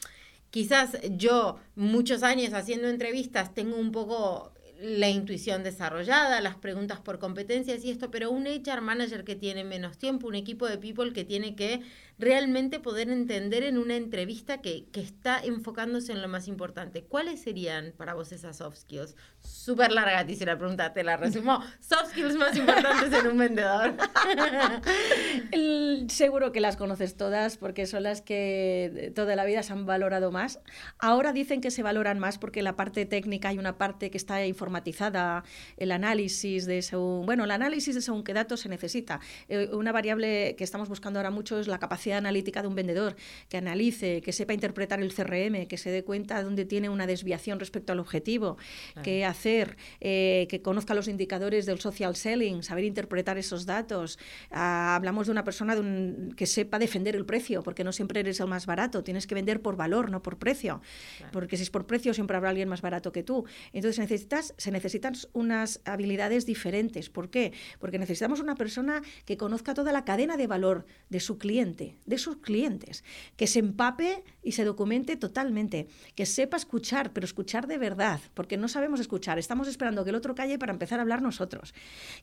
Quizás 0.51 0.97
yo, 1.17 1.59
muchos 1.75 2.23
años 2.23 2.53
haciendo 2.53 2.87
entrevistas, 2.87 3.53
tengo 3.53 3.75
un 3.75 3.91
poco 3.91 4.53
la 4.79 5.09
intuición 5.09 5.63
desarrollada, 5.63 6.41
las 6.41 6.55
preguntas 6.55 6.99
por 6.99 7.19
competencias 7.19 7.83
y 7.85 7.91
esto, 7.91 8.11
pero 8.11 8.31
un 8.31 8.45
HR 8.45 8.81
manager 8.81 9.23
que 9.23 9.35
tiene 9.35 9.63
menos 9.63 9.97
tiempo, 9.97 10.27
un 10.27 10.35
equipo 10.35 10.67
de 10.67 10.77
people 10.77 11.13
que 11.13 11.23
tiene 11.23 11.55
que 11.55 11.81
realmente 12.17 12.79
poder 12.79 13.09
entender 13.09 13.63
en 13.63 13.77
una 13.77 13.95
entrevista 13.95 14.61
que, 14.61 14.87
que 14.91 15.01
está 15.01 15.39
enfocándose 15.43 16.13
en 16.13 16.21
lo 16.21 16.27
más 16.27 16.47
importante. 16.47 17.03
¿Cuáles 17.03 17.41
serían 17.41 17.93
para 17.97 18.13
vos 18.13 18.31
esas 18.31 18.57
soft 18.57 18.77
skills? 18.77 19.15
Súper 19.39 19.91
larga, 19.91 20.25
te 20.25 20.31
hice 20.31 20.45
la 20.45 20.57
pregunta, 20.57 20.93
te 20.93 21.03
la 21.03 21.17
resumo. 21.17 21.61
soft 21.79 22.11
skills 22.11 22.35
más 22.35 22.55
importantes 22.55 23.13
en 23.13 23.27
un 23.27 23.37
vendedor. 23.37 23.95
seguro 26.09 26.51
que 26.51 26.61
las 26.61 26.77
conoces 26.77 27.17
todas 27.17 27.57
porque 27.57 27.85
son 27.85 28.03
las 28.03 28.21
que 28.21 29.11
toda 29.15 29.35
la 29.35 29.45
vida 29.45 29.63
se 29.63 29.73
han 29.73 29.85
valorado 29.85 30.31
más. 30.31 30.59
Ahora 30.99 31.33
dicen 31.33 31.61
que 31.61 31.71
se 31.71 31.83
valoran 31.83 32.19
más 32.19 32.37
porque 32.37 32.61
la 32.61 32.75
parte 32.75 33.05
técnica 33.05 33.49
hay 33.49 33.57
una 33.57 33.77
parte 33.77 34.09
que 34.09 34.17
está 34.17 34.45
informatizada, 34.45 35.43
el 35.77 35.91
análisis 35.91 36.65
de 36.65 36.81
según, 36.81 37.25
bueno, 37.25 37.43
el 37.43 37.51
análisis 37.51 37.95
de 37.95 38.01
según 38.01 38.23
qué 38.23 38.33
datos 38.33 38.61
se 38.61 38.69
necesita. 38.69 39.19
Eh, 39.49 39.69
una 39.73 39.91
variable 39.91 40.55
que 40.57 40.63
estamos 40.63 40.87
buscando 40.87 41.19
ahora 41.19 41.31
mucho 41.31 41.59
es 41.59 41.67
la 41.67 41.79
capacidad 41.79 42.04
analítica 42.13 42.61
de 42.61 42.67
un 42.67 42.75
vendedor, 42.75 43.15
que 43.49 43.57
analice, 43.57 44.21
que 44.21 44.31
sepa 44.31 44.53
interpretar 44.53 45.01
el 45.01 45.13
CRM, 45.13 45.67
que 45.67 45.77
se 45.77 45.89
dé 45.91 46.03
cuenta 46.03 46.37
de 46.37 46.43
dónde 46.43 46.65
tiene 46.65 46.89
una 46.89 47.07
desviación 47.07 47.59
respecto 47.59 47.93
al 47.93 47.99
objetivo, 47.99 48.57
qué 49.03 49.25
hacer, 49.25 49.77
eh, 50.01 50.47
que 50.49 50.61
conozca 50.61 50.93
los 50.93 51.07
indicadores 51.07 51.65
del 51.65 51.79
social 51.79 52.15
selling, 52.15 52.63
saber 52.63 52.83
interpretar 52.83 53.37
esos 53.37 53.65
datos. 53.65 54.19
Ah, 54.51 54.95
hablamos 54.95 55.27
de 55.27 55.31
una 55.31 55.43
persona 55.43 55.75
que 56.35 56.45
sepa 56.45 56.79
defender 56.79 57.15
el 57.15 57.25
precio, 57.25 57.63
porque 57.63 57.83
no 57.83 57.91
siempre 57.91 58.19
eres 58.19 58.39
el 58.39 58.47
más 58.47 58.65
barato, 58.65 59.03
tienes 59.03 59.27
que 59.27 59.35
vender 59.35 59.61
por 59.61 59.75
valor, 59.75 60.11
no 60.11 60.21
por 60.21 60.37
precio, 60.37 60.81
porque 61.31 61.57
si 61.57 61.63
es 61.63 61.69
por 61.69 61.85
precio 61.87 62.13
siempre 62.13 62.37
habrá 62.37 62.49
alguien 62.49 62.69
más 62.69 62.81
barato 62.81 63.11
que 63.11 63.23
tú. 63.23 63.45
Entonces 63.73 63.99
necesitas, 63.99 64.53
se 64.57 64.71
necesitan 64.71 65.13
unas 65.33 65.81
habilidades 65.85 66.45
diferentes. 66.45 67.09
¿Por 67.09 67.29
qué? 67.29 67.53
Porque 67.79 67.99
necesitamos 67.99 68.39
una 68.39 68.55
persona 68.55 69.01
que 69.25 69.37
conozca 69.37 69.73
toda 69.73 69.91
la 69.91 70.05
cadena 70.05 70.37
de 70.37 70.47
valor 70.47 70.85
de 71.09 71.19
su 71.19 71.37
cliente, 71.37 71.94
de 72.05 72.17
sus 72.17 72.37
clientes, 72.37 73.03
que 73.35 73.47
se 73.47 73.59
empape 73.59 74.23
y 74.43 74.53
se 74.53 74.63
documente 74.63 75.15
totalmente, 75.17 75.87
que 76.15 76.25
sepa 76.25 76.57
escuchar, 76.57 77.13
pero 77.13 77.25
escuchar 77.25 77.67
de 77.67 77.77
verdad, 77.77 78.19
porque 78.33 78.57
no 78.57 78.67
sabemos 78.67 78.99
escuchar, 78.99 79.39
estamos 79.39 79.67
esperando 79.67 80.03
que 80.03 80.11
el 80.11 80.15
otro 80.15 80.35
calle 80.35 80.59
para 80.59 80.73
empezar 80.73 80.99
a 80.99 81.01
hablar 81.01 81.21
nosotros, 81.21 81.73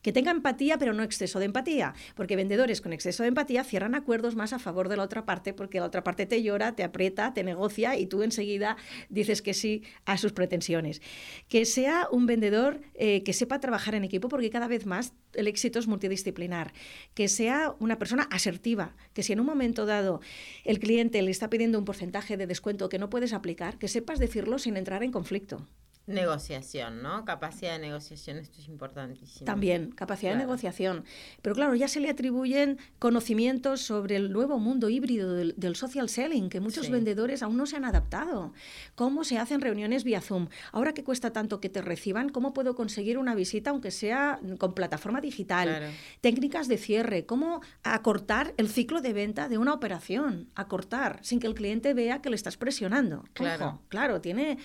que 0.03 0.13
tenga 0.13 0.31
empatía, 0.31 0.79
pero 0.79 0.93
no 0.93 1.03
exceso 1.03 1.39
de 1.39 1.47
empatía, 1.47 1.95
porque 2.15 2.37
vendedores 2.37 2.81
con 2.81 2.93
exceso 2.93 3.23
de 3.23 3.31
empatía 3.31 3.65
cierran 3.65 3.95
acuerdos 3.95 4.37
más 4.37 4.53
a 4.53 4.59
favor 4.59 4.89
de 4.89 4.97
la 4.97 5.03
otra 5.03 5.25
parte, 5.25 5.53
porque 5.53 5.81
la 5.81 5.87
otra 5.87 6.05
parte 6.05 6.27
te 6.27 6.43
llora, 6.43 6.75
te 6.75 6.85
aprieta, 6.85 7.35
te 7.35 7.45
negocia 7.45 7.99
y 7.99 8.07
tú 8.07 8.23
enseguida 8.23 8.77
dices 9.09 9.43
que 9.43 9.55
sí 9.55 9.83
a 10.05 10.17
sus 10.19 10.33
pretensiones. 10.33 11.03
Que 11.49 11.65
sea 11.65 12.09
un 12.11 12.27
vendedor 12.27 12.81
eh, 12.95 13.23
que 13.23 13.33
sepa 13.33 13.61
trabajar 13.61 13.95
en 13.95 14.05
equipo, 14.05 14.29
porque 14.29 14.51
cada 14.51 14.69
vez 14.69 14.87
más 14.87 15.15
el 15.35 15.49
éxito 15.49 15.79
es 15.79 15.87
multidisciplinar, 15.87 16.73
que 17.15 17.29
sea 17.29 17.75
una 17.79 17.99
persona 17.99 18.25
asertiva, 18.31 18.95
que 19.15 19.23
si 19.23 19.33
en 19.33 19.41
un 19.41 19.47
momento 19.47 19.62
dado 19.71 20.21
el 20.65 20.79
cliente 20.79 21.23
le 21.23 21.31
está 21.31 21.49
pidiendo 21.49 21.79
un 21.79 21.85
porcentaje 21.85 22.37
de 22.37 22.47
descuento 22.47 22.89
que 22.89 22.99
no 22.99 23.09
puedes 23.09 23.33
aplicar, 23.33 23.79
que 23.79 23.89
sepas 23.89 24.19
decirlo 24.19 24.59
sin 24.59 24.77
entrar 24.77 25.03
en 25.03 25.13
conflicto. 25.13 25.67
Negociación, 26.07 27.01
¿no? 27.01 27.25
Capacidad 27.25 27.75
de 27.75 27.79
negociación, 27.79 28.39
esto 28.39 28.61
es 28.61 28.67
importantísimo. 28.67 29.47
También, 29.47 29.93
capacidad 29.93 30.33
de 30.33 30.39
negociación. 30.39 31.05
Pero 31.43 31.55
claro, 31.55 31.77
ya 31.77 31.87
se 31.87 32.01
le 32.01 32.11
atribuyen 32.11 32.79
conocimientos 32.99 33.83
sobre 33.83 34.17
el 34.17 34.33
nuevo 34.33 34.59
mundo 34.59 34.89
híbrido 34.89 35.33
del, 35.35 35.77
social 35.77 36.09
selling, 36.09 36.49
que 36.49 36.59
muchos 36.59 36.91
vendedores 36.91 37.45
aún 37.45 37.57
no 37.57 37.67
se 37.67 37.77
han 37.77 37.85
adaptado. 37.85 38.53
¿Cómo 38.97 39.23
se 39.23 39.39
hacen 39.39 39.61
reuniones 39.61 40.03
vía 40.03 40.21
Zoom? 40.21 40.49
Ahora 40.73 40.93
que 40.93 41.05
cuesta 41.05 41.33
tanto 41.33 41.61
que 41.61 41.69
te 41.69 41.83
reciban, 41.83 42.31
¿cómo 42.31 42.53
puedo 42.53 42.75
conseguir 42.75 43.17
una 43.17 43.37
visita 43.37 43.71
aunque 43.71 43.93
sea 43.93 44.41
con 44.59 44.75
plataforma 44.75 45.21
digital? 45.21 45.93
Técnicas 46.21 46.67
de 46.67 46.79
cierre, 46.79 47.27
¿cómo 47.27 47.63
acortar 47.85 48.55
el 48.57 48.69
ciclo 48.69 49.03
de 49.03 49.13
venta 49.13 49.49
de 49.49 49.57
una 49.57 49.73
operación? 49.73 50.49
Acortar, 50.57 51.21
sin 51.23 51.39
que 51.39 51.47
el 51.47 51.55
cliente 51.55 51.95
vea 51.95 52.21
que 52.21 52.31
le 52.31 52.37
estás 52.37 52.57
presionando. 52.57 53.25
Claro. 53.35 53.81
claro, 53.89 54.21
tiene 54.21 54.59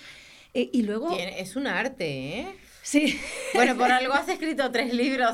eh, 0.61 0.69
y 0.73 0.81
luego... 0.83 1.15
es 1.17 1.55
un 1.55 1.67
arte, 1.67 2.39
¿eh? 2.39 2.55
Sí. 2.87 3.19
Bueno, 3.53 3.75
por 3.75 3.91
algo 3.91 4.13
has 4.13 4.29
escrito 4.29 4.71
tres 4.71 4.93
libros. 4.93 5.31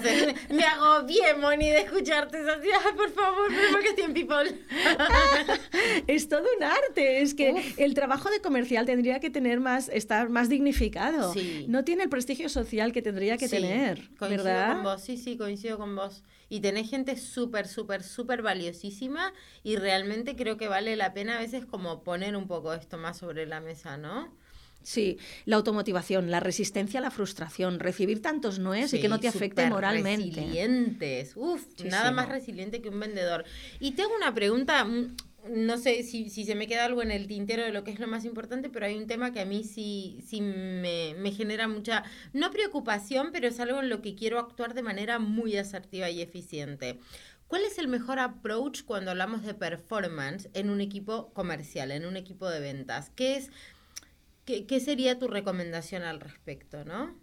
Me 0.49 0.63
hago 0.63 1.05
bien, 1.05 1.39
Moni, 1.39 1.69
de 1.69 1.81
escucharte. 1.81 2.39
Así, 2.39 2.67
por 2.97 3.11
favor, 3.11 3.51
porque 3.71 4.01
en 4.01 4.13
People. 4.15 4.59
es 6.07 6.27
todo 6.27 6.47
un 6.57 6.63
arte. 6.63 7.21
Es 7.21 7.35
que 7.35 7.75
el 7.77 7.93
trabajo 7.93 8.31
de 8.31 8.41
comercial 8.41 8.87
tendría 8.87 9.19
que 9.19 9.29
tener 9.29 9.59
más, 9.59 9.87
estar 9.89 10.29
más 10.29 10.49
dignificado. 10.49 11.31
Sí. 11.31 11.67
No 11.69 11.83
tiene 11.83 12.01
el 12.01 12.09
prestigio 12.09 12.49
social 12.49 12.91
que 12.91 13.03
tendría 13.03 13.37
que 13.37 13.47
tener. 13.47 14.09
Coincido 14.17 14.73
con 14.73 14.83
vos, 14.83 15.01
sí, 15.03 15.17
sí, 15.17 15.37
coincido 15.37 15.77
con 15.77 15.95
vos. 15.95 16.23
Y 16.49 16.61
tenés 16.61 16.89
gente 16.89 17.17
súper, 17.17 17.67
súper, 17.67 18.01
súper 18.01 18.41
valiosísima 18.41 19.31
y 19.61 19.75
realmente 19.75 20.35
creo 20.35 20.57
que 20.57 20.67
vale 20.67 20.95
la 20.95 21.13
pena 21.13 21.37
a 21.37 21.39
veces 21.39 21.67
como 21.67 22.03
poner 22.03 22.35
un 22.35 22.47
poco 22.47 22.73
esto 22.73 22.97
más 22.97 23.19
sobre 23.19 23.45
la 23.45 23.61
mesa, 23.61 23.95
¿no? 23.97 24.41
Sí, 24.83 25.17
la 25.45 25.55
automotivación, 25.55 26.29
la 26.29 26.39
resistencia 26.39 26.99
a 26.99 27.03
la 27.03 27.11
frustración, 27.11 27.79
recibir 27.79 28.21
tantos 28.21 28.59
noes 28.59 28.93
y 28.93 28.99
que 28.99 29.07
no 29.07 29.19
te 29.19 29.27
afecte 29.27 29.67
moralmente. 29.69 30.41
Resilientes, 30.41 31.33
uf, 31.35 31.63
nada 31.85 32.11
más 32.11 32.29
resiliente 32.29 32.81
que 32.81 32.89
un 32.89 32.99
vendedor. 32.99 33.45
Y 33.79 33.91
tengo 33.91 34.11
una 34.15 34.33
pregunta, 34.33 34.83
mm, 34.83 35.15
no 35.49 35.77
sé 35.77 36.03
si, 36.03 36.29
si, 36.29 36.45
se 36.45 36.55
me 36.55 36.67
queda 36.67 36.85
algo 36.85 37.01
en 37.01 37.11
el 37.11 37.27
tintero 37.27 37.63
de 37.63 37.71
lo 37.71 37.83
que 37.83 37.91
es 37.91 37.99
lo 37.99 38.07
más 38.07 38.25
importante, 38.25 38.69
pero 38.69 38.85
hay 38.85 38.97
un 38.97 39.07
tema 39.07 39.31
que 39.31 39.41
a 39.41 39.45
mí 39.45 39.63
sí, 39.63 40.23
sí 40.27 40.41
me, 40.41 41.15
me 41.17 41.31
genera 41.31 41.67
mucha, 41.67 42.03
no 42.33 42.51
preocupación, 42.51 43.29
pero 43.31 43.47
es 43.47 43.59
algo 43.59 43.79
en 43.79 43.89
lo 43.89 44.01
que 44.01 44.15
quiero 44.15 44.39
actuar 44.39 44.73
de 44.73 44.83
manera 44.83 45.19
muy 45.19 45.57
asertiva 45.57 46.09
y 46.09 46.21
eficiente. 46.21 46.99
¿Cuál 47.47 47.63
es 47.65 47.77
el 47.77 47.87
mejor 47.87 48.19
approach 48.19 48.83
cuando 48.83 49.11
hablamos 49.11 49.43
de 49.43 49.53
performance 49.53 50.49
en 50.53 50.69
un 50.69 50.81
equipo 50.81 51.31
comercial, 51.33 51.91
en 51.91 52.05
un 52.05 52.17
equipo 52.17 52.49
de 52.49 52.59
ventas? 52.59 53.11
¿Qué 53.15 53.35
es 53.35 53.51
¿Qué, 54.45 54.79
sería 54.79 55.19
tu 55.19 55.27
recomendación 55.27 56.03
al 56.03 56.19
respecto, 56.19 56.83
no? 56.85 57.15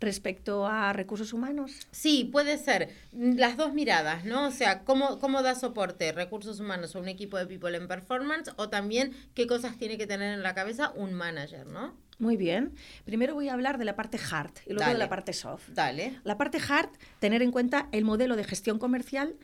respecto 0.00 0.64
a 0.64 0.92
recursos 0.92 1.32
humanos? 1.32 1.88
Sí, 1.90 2.28
puede 2.30 2.56
ser 2.58 2.90
las 3.12 3.56
dos 3.56 3.74
miradas, 3.74 4.24
¿no? 4.24 4.46
O 4.46 4.50
sea, 4.52 4.84
¿cómo, 4.84 5.18
cómo 5.18 5.42
da 5.42 5.56
soporte 5.56 6.12
recursos 6.12 6.60
humanos 6.60 6.94
a 6.94 7.00
un 7.00 7.08
equipo 7.08 7.36
de 7.36 7.46
people 7.46 7.76
en 7.76 7.88
performance 7.88 8.52
o 8.56 8.68
también 8.68 9.12
qué 9.34 9.48
cosas 9.48 9.76
tiene 9.76 9.98
que 9.98 10.06
tener 10.06 10.34
en 10.34 10.44
la 10.44 10.54
cabeza 10.54 10.92
un 10.94 11.14
manager, 11.14 11.66
¿no? 11.66 11.96
Muy 12.18 12.36
bien. 12.36 12.74
Primero 13.04 13.34
voy 13.34 13.48
a 13.48 13.54
hablar 13.54 13.78
de 13.78 13.84
la 13.84 13.96
parte 13.96 14.18
hard 14.30 14.52
y 14.66 14.72
luego 14.72 14.90
de 14.90 14.98
la 14.98 15.08
parte 15.08 15.32
soft. 15.32 15.68
Dale. 15.70 16.20
La 16.24 16.36
parte 16.36 16.58
hard, 16.68 16.90
tener 17.18 17.42
en 17.42 17.50
cuenta 17.52 17.88
el 17.92 18.04
modelo 18.04 18.36
de 18.36 18.44
gestión 18.44 18.78
comercial 18.78 19.36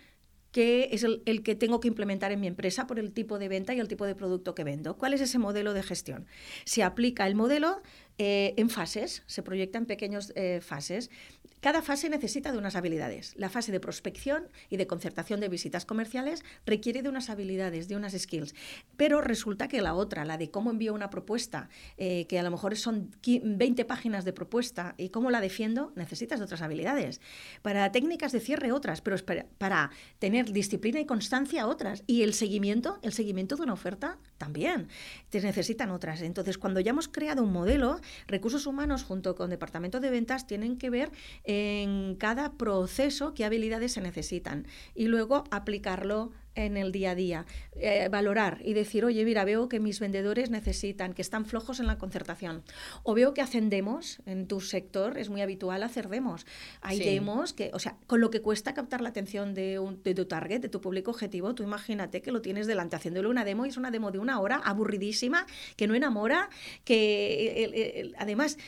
que 0.54 0.90
es 0.92 1.02
el, 1.02 1.20
el, 1.26 1.42
que 1.42 1.56
tengo 1.56 1.80
que 1.80 1.88
implementar 1.88 2.30
en 2.30 2.38
mi 2.38 2.46
empresa 2.46 2.86
por 2.86 3.00
el 3.00 3.10
tipo 3.10 3.40
de 3.40 3.48
venta 3.48 3.74
y 3.74 3.80
el 3.80 3.88
tipo 3.88 4.06
de 4.06 4.14
producto 4.14 4.54
que 4.54 4.62
vendo. 4.62 4.96
¿Cuál 4.96 5.12
es 5.12 5.20
ese 5.20 5.36
modelo 5.36 5.74
de 5.74 5.82
gestión? 5.82 6.26
Se 6.64 6.84
aplica 6.84 7.26
el 7.26 7.34
modelo 7.34 7.82
eh, 8.18 8.54
en 8.56 8.70
fases, 8.70 9.22
se 9.26 9.42
proyecta 9.42 9.78
en 9.78 9.86
pequeñas 9.86 10.32
eh, 10.36 10.60
fases. 10.62 11.10
Cada 11.60 11.80
fase 11.80 12.10
necesita 12.10 12.52
de 12.52 12.58
unas 12.58 12.76
habilidades. 12.76 13.32
La 13.38 13.48
fase 13.48 13.72
de 13.72 13.80
prospección 13.80 14.48
y 14.68 14.76
de 14.76 14.86
concertación 14.86 15.40
de 15.40 15.48
visitas 15.48 15.86
comerciales 15.86 16.44
requiere 16.66 17.02
de 17.02 17.08
unas 17.08 17.30
habilidades, 17.30 17.88
de 17.88 17.96
unas 17.96 18.12
skills. 18.12 18.54
Pero 18.98 19.22
resulta 19.22 19.66
que 19.66 19.80
la 19.80 19.94
otra, 19.94 20.26
la 20.26 20.36
de 20.36 20.50
cómo 20.50 20.70
envío 20.70 20.92
una 20.92 21.08
propuesta, 21.08 21.70
eh, 21.96 22.26
que 22.28 22.38
a 22.38 22.42
lo 22.42 22.50
mejor 22.50 22.76
son 22.76 23.10
20 23.24 23.84
páginas 23.86 24.26
de 24.26 24.34
propuesta 24.34 24.94
y 24.98 25.08
cómo 25.08 25.30
la 25.30 25.40
defiendo, 25.40 25.92
necesitas 25.96 26.38
de 26.38 26.44
otras 26.44 26.60
habilidades. 26.60 27.22
Para 27.62 27.90
técnicas 27.92 28.32
de 28.32 28.40
cierre 28.40 28.70
otras, 28.70 29.00
pero 29.00 29.16
para, 29.58 29.90
tener 30.18 30.52
disciplina 30.52 31.00
y 31.00 31.06
constancia 31.06 31.66
otras. 31.66 32.04
Y 32.06 32.22
el 32.22 32.34
seguimiento, 32.34 32.98
el 33.02 33.14
seguimiento 33.14 33.56
de 33.56 33.62
una 33.62 33.72
oferta 33.72 34.18
también. 34.36 34.88
Te 35.30 35.40
necesitan 35.40 35.90
otras. 35.90 36.20
Entonces, 36.20 36.58
cuando 36.58 36.80
ya 36.80 36.90
hemos 36.90 37.08
creado 37.08 37.42
un 37.42 37.52
modelo, 37.52 38.00
recursos 38.26 38.66
humanos 38.66 39.04
junto 39.04 39.34
con 39.34 39.50
departamento 39.50 40.00
de 40.00 40.10
ventas 40.10 40.46
tienen 40.46 40.78
que 40.78 40.90
ver 40.90 41.10
en 41.44 42.16
cada 42.16 42.52
proceso 42.52 43.34
qué 43.34 43.44
habilidades 43.44 43.92
se 43.92 44.00
necesitan 44.00 44.66
y 44.94 45.06
luego 45.06 45.44
aplicarlo 45.50 46.32
en 46.54 46.76
el 46.76 46.92
día 46.92 47.12
a 47.12 47.14
día, 47.14 47.46
eh, 47.76 48.08
valorar 48.10 48.60
y 48.64 48.74
decir, 48.74 49.04
oye, 49.04 49.24
mira, 49.24 49.44
veo 49.44 49.68
que 49.68 49.80
mis 49.80 50.00
vendedores 50.00 50.50
necesitan, 50.50 51.14
que 51.14 51.22
están 51.22 51.46
flojos 51.46 51.80
en 51.80 51.86
la 51.86 51.98
concertación, 51.98 52.62
o 53.02 53.14
veo 53.14 53.34
que 53.34 53.42
hacen 53.42 53.70
demos 53.70 54.20
en 54.26 54.46
tu 54.46 54.60
sector, 54.60 55.18
es 55.18 55.28
muy 55.28 55.42
habitual 55.42 55.82
hacer 55.82 56.08
demos. 56.08 56.46
Hay 56.80 57.00
demos 57.00 57.52
que, 57.52 57.70
o 57.72 57.78
sea, 57.78 57.96
con 58.06 58.20
lo 58.20 58.30
que 58.30 58.40
cuesta 58.40 58.74
captar 58.74 59.00
la 59.00 59.08
atención 59.08 59.54
de, 59.54 59.78
un, 59.78 60.02
de 60.02 60.14
tu 60.14 60.26
target, 60.26 60.60
de 60.60 60.68
tu 60.68 60.80
público 60.80 61.10
objetivo, 61.10 61.54
tú 61.54 61.62
imagínate 61.62 62.22
que 62.22 62.30
lo 62.30 62.40
tienes 62.40 62.66
delante 62.66 62.96
haciéndole 62.96 63.28
una 63.28 63.44
demo 63.44 63.66
y 63.66 63.70
es 63.70 63.76
una 63.76 63.90
demo 63.90 64.10
de 64.10 64.18
una 64.18 64.40
hora, 64.40 64.56
aburridísima, 64.56 65.46
que 65.76 65.86
no 65.86 65.94
enamora, 65.94 66.48
que 66.84 68.12
además 68.18 68.58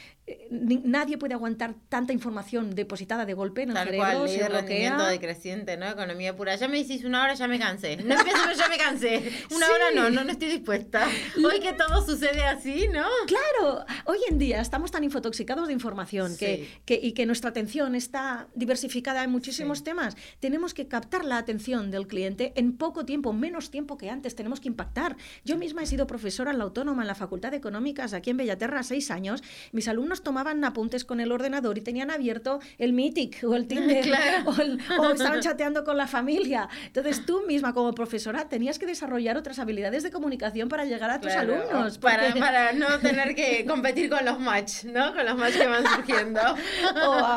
nadie 0.51 1.19
puede 1.19 1.35
aguantar 1.35 1.75
tanta 1.89 2.13
información 2.13 2.75
depositada 2.75 3.25
de 3.25 3.35
golpe 3.35 3.63
en 3.63 3.71
el 3.71 3.75
Tal 3.75 3.87
cerebro. 3.87 4.19
Cual, 4.19 4.29
se 4.29 4.49
rendimiento 4.49 5.07
decreciente, 5.07 5.77
¿no? 5.77 5.89
Economía 5.89 6.35
pura. 6.35 6.57
Ya 6.57 6.67
me 6.67 6.79
decís 6.79 7.05
una 7.05 7.23
hora, 7.23 7.35
ya 7.35 7.47
me 7.47 7.59
cansé. 7.59 7.97
No 7.99 8.15
empiezo, 8.19 8.39
pero 8.45 8.57
ya 8.57 8.69
me 8.69 8.77
cansé. 8.77 9.33
Una 9.55 9.67
hora 9.67 9.91
no, 9.95 10.11
no, 10.11 10.25
no 10.25 10.33
estoy 10.33 10.49
dispuesta. 10.49 11.07
Hoy 11.37 11.61
que 11.61 11.73
todo 11.75 12.05
sucede 12.05 12.43
así, 12.45 12.89
¿no? 12.89 13.05
Claro, 13.27 13.85
hoy 14.07 14.19
en 14.29 14.39
día 14.39 14.61
estamos 14.61 14.91
tan 14.91 15.05
infotoxicados 15.05 15.69
de 15.69 15.73
información 15.73 16.37
que, 16.37 16.69
que, 16.85 16.99
y 17.01 17.13
que 17.13 17.25
nuestra 17.25 17.51
atención 17.51 17.95
está 17.95 18.49
diversificada 18.55 19.23
en 19.23 19.31
muchísimos 19.31 19.85
temas. 19.85 20.17
Tenemos 20.41 20.75
que 20.75 20.89
captar 20.89 21.25
la 21.25 21.39
atención 21.39 21.91
del 21.91 22.09
cliente 22.09 22.53
en 22.57 22.77
poco 22.77 23.05
tiempo, 23.05 23.33
menos 23.33 23.71
tiempo 23.71 23.97
que 23.97 24.11
antes. 24.11 24.35
Tenemos 24.35 24.61
que 24.61 24.69
impactar. 24.69 25.17
Yo 25.45 25.57
misma 25.57 25.83
he 25.83 25.87
sido 25.87 26.07
profesora 26.07 26.51
en 26.51 26.59
la 26.59 26.65
Autónoma, 26.65 27.03
en 27.03 27.09
la 27.09 27.15
Facultad 27.15 27.53
de 27.53 27.59
Económicas, 27.59 28.13
aquí 28.13 28.31
en 28.31 28.39
Bellaterra, 28.39 28.83
seis 28.83 29.11
años. 29.13 29.43
Mis 29.73 29.87
alumnos 29.87 30.16
tomaban 30.23 30.65
apuntes 30.65 31.05
con 31.05 31.21
el 31.21 31.33
ordenador 31.33 31.79
y 31.79 31.81
tenían 31.81 32.11
abierto 32.11 32.61
el 32.79 32.93
Meetic 32.93 33.43
o 33.45 33.55
el 33.55 33.67
Tinder 33.69 34.07
o, 34.45 35.11
estaban 35.11 35.41
chateando 35.41 35.85
con 35.85 35.97
la 35.97 36.07
familia. 36.07 36.69
Entonces 36.87 37.25
tú 37.25 37.45
misma 37.47 37.73
como 37.73 37.93
profesora 37.93 38.49
tenías 38.49 38.79
que 38.79 38.87
desarrollar 38.87 39.37
otras 39.37 39.59
habilidades 39.59 40.03
de 40.03 40.11
comunicación 40.11 40.69
para 40.69 40.85
llegar 40.85 41.11
a 41.11 41.21
tus 41.21 41.33
alumnos. 41.33 41.99
Para, 41.99 42.35
para 42.39 42.73
no 42.73 42.99
tener 43.01 43.35
que 43.35 43.65
competir 43.67 44.11
con 44.11 44.25
los 44.25 44.39
match, 44.39 44.85
¿no? 44.85 45.15
Con 45.15 45.25
los 45.25 45.37
match 45.37 45.55
que 45.55 45.67
van 45.67 45.85
surgiendo. 45.87 46.41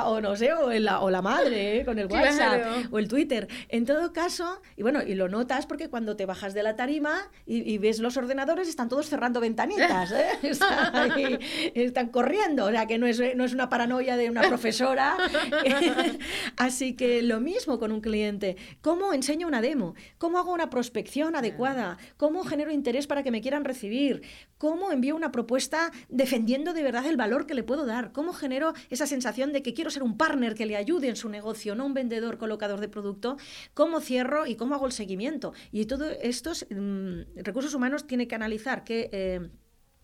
o, 0.06 0.22
no 0.22 0.36
sé, 0.36 0.54
o, 0.54 0.72
la, 0.72 1.00
o 1.02 1.10
la 1.10 1.22
madre, 1.22 1.80
¿eh? 1.80 1.86
con 1.86 2.00
el 2.00 2.08
WhatsApp 2.08 2.92
o 2.92 3.00
el 3.00 3.08
Twitter. 3.08 3.48
En 3.70 3.86
todo 3.86 4.14
caso, 4.14 4.62
y 4.76 4.84
bueno, 4.84 5.02
y 5.06 5.16
lo 5.16 5.30
notas 5.30 5.66
porque 5.66 5.90
cuando 5.90 6.16
te 6.16 6.26
bajas 6.26 6.54
de 6.54 6.64
la 6.64 6.76
tarima 6.76 7.30
y, 7.46 7.78
ves 7.78 8.00
los 8.00 8.18
ordenadores, 8.18 8.68
están 8.68 8.90
todos 8.90 9.08
cerrando 9.08 9.40
ventanitas, 9.40 10.12
¿eh? 10.12 10.28
están, 10.44 11.40
están 11.74 12.10
corriendo 12.10 12.69
o 12.70 12.72
sea, 12.72 12.86
que 12.86 12.98
no 12.98 13.08
es, 13.08 13.20
no 13.36 13.44
es 13.44 13.54
una 13.54 13.70
paranoia 13.70 14.16
de 14.16 14.30
una 14.30 14.42
profesora. 14.44 15.18
Así 16.58 16.96
que 16.96 17.22
lo 17.22 17.40
mismo 17.40 17.80
con 17.80 17.92
un 17.92 18.02
cliente. 18.02 18.58
¿Cómo 18.82 19.14
enseño 19.14 19.48
una 19.48 19.62
demo? 19.62 19.96
¿Cómo 20.18 20.38
hago 20.38 20.54
una 20.54 20.70
prospección 20.70 21.36
adecuada? 21.36 21.98
¿Cómo 22.18 22.44
genero 22.44 22.72
interés 22.72 23.08
para 23.08 23.24
que 23.24 23.32
me 23.32 23.42
quieran 23.42 23.66
recibir? 23.66 24.22
¿Cómo 24.58 24.92
envío 24.92 25.16
una 25.16 25.32
propuesta 25.32 25.92
defendiendo 26.10 26.74
de 26.74 26.84
verdad 26.84 27.06
el 27.06 27.18
valor 27.18 27.46
que 27.46 27.56
le 27.56 27.64
puedo 27.64 27.86
dar? 27.86 28.12
¿Cómo 28.12 28.34
genero 28.34 28.74
esa 28.90 29.08
sensación 29.08 29.52
de 29.52 29.64
que 29.64 29.74
quiero 29.74 29.90
ser 29.90 30.04
un 30.04 30.18
partner 30.18 30.56
que 30.56 30.66
le 30.66 30.76
ayude 30.76 31.10
en 31.10 31.16
su 31.16 31.30
negocio, 31.30 31.76
no 31.76 31.86
un 31.86 31.94
vendedor 31.94 32.38
colocador 32.38 32.80
de 32.80 32.90
producto? 32.90 33.38
¿Cómo 33.74 34.00
cierro 34.00 34.46
y 34.46 34.56
cómo 34.56 34.76
hago 34.76 34.86
el 34.86 34.92
seguimiento? 34.92 35.54
Y 35.72 35.86
todos 35.86 36.14
estos 36.22 36.68
mm, 36.70 37.42
recursos 37.44 37.74
humanos 37.74 38.06
tiene 38.06 38.28
que 38.28 38.36
analizar 38.36 38.84
que... 38.84 39.10
Eh, 39.12 39.50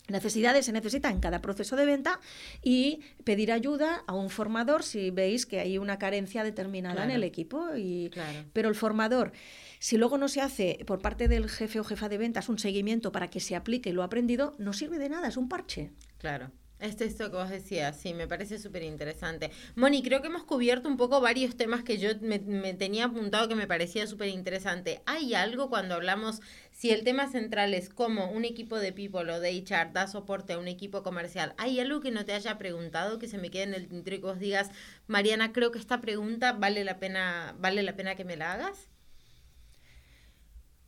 Necesidades 0.08 0.65
se 0.65 0.72
necesitan 0.72 1.13
en 1.13 1.20
cada 1.20 1.41
proceso 1.41 1.76
de 1.76 1.86
venta 1.86 2.20
y 2.62 3.02
pedir 3.24 3.52
ayuda 3.52 4.04
a 4.08 4.13
un 4.13 4.30
formador 4.30 4.84
si 4.84 5.10
veis 5.10 5.46
que 5.46 5.60
hay 5.60 5.78
una 5.78 5.98
carencia 5.98 6.44
determinada 6.44 7.04
en 7.04 7.12
el 7.12 7.24
equipo. 7.24 7.76
Y, 7.76 8.12
Pero 8.54 8.70
el 8.70 8.76
formador, 8.76 9.32
si 9.80 9.98
luego 9.98 10.18
no 10.18 10.28
se 10.28 10.41
hace 10.41 10.80
por 10.86 11.02
parte 11.02 11.28
del 11.28 11.50
jefe 11.50 11.80
o 11.80 11.84
jefa 11.84 12.10
de 12.10 12.18
ventas 12.18 12.50
un 12.50 12.60
seguimiento 12.60 13.12
para 13.12 13.30
que 13.30 13.39
se 13.39 13.56
aplique 13.56 13.94
lo 13.94 14.04
aprendido, 14.04 14.56
no 14.58 14.74
sirve 14.74 15.00
de 15.00 15.10
nada, 15.10 15.28
es 15.28 15.38
un 15.38 15.50
parche. 15.50 15.91
Claro. 16.18 16.52
Es 16.77 16.99
esto 16.99 17.31
que 17.31 17.38
vos 17.38 17.49
decías, 17.49 17.97
sí, 17.97 18.13
me 18.13 18.27
parece 18.27 18.59
súper 18.59 18.83
interesante. 18.83 19.49
Moni, 19.75 20.03
creo 20.03 20.21
que 20.21 20.27
hemos 20.27 20.43
cubierto 20.43 20.89
un 20.89 20.97
poco 20.97 21.21
varios 21.21 21.55
temas 21.55 21.83
que 21.83 21.97
yo 21.97 22.09
me, 22.19 22.39
tenía 22.73 23.05
apuntado 23.05 23.47
que 23.47 23.55
me 23.55 23.65
parecía 23.65 24.05
súper 24.07 24.27
interesante. 24.27 25.01
¿Hay 25.05 25.33
algo 25.35 25.69
cuando 25.69 25.95
hablamos, 25.95 26.41
si 26.71 26.91
el 26.91 27.05
tema 27.05 27.31
central 27.31 27.73
es 27.73 27.88
cómo 27.88 28.29
un 28.29 28.43
equipo 28.43 28.77
de 28.77 28.91
people 28.91 29.31
o 29.31 29.39
de 29.39 29.51
HR 29.51 29.93
da 29.93 30.07
soporte 30.07 30.53
a 30.53 30.59
un 30.59 30.67
equipo 30.67 31.01
comercial, 31.01 31.53
¿hay 31.57 31.79
algo 31.79 32.01
que 32.01 32.11
no 32.11 32.25
te 32.25 32.33
haya 32.33 32.57
preguntado, 32.57 33.19
que 33.19 33.29
se 33.29 33.38
me 33.38 33.49
quede 33.49 33.63
en 33.63 33.73
el 33.73 33.88
tintero 33.88 34.17
y 34.17 34.19
que 34.19 34.25
vos 34.25 34.39
digas, 34.39 34.69
Mariana, 35.07 35.53
creo 35.53 35.71
que 35.71 35.79
esta 35.79 36.01
pregunta 36.01 36.51
vale 36.51 36.83
la 36.83 36.99
pena, 36.99 37.55
vale 37.57 37.83
la 37.83 37.95
pena 37.95 38.15
que 38.15 38.25
me 38.25 38.35
la 38.35 38.51
hagas? 38.51 38.89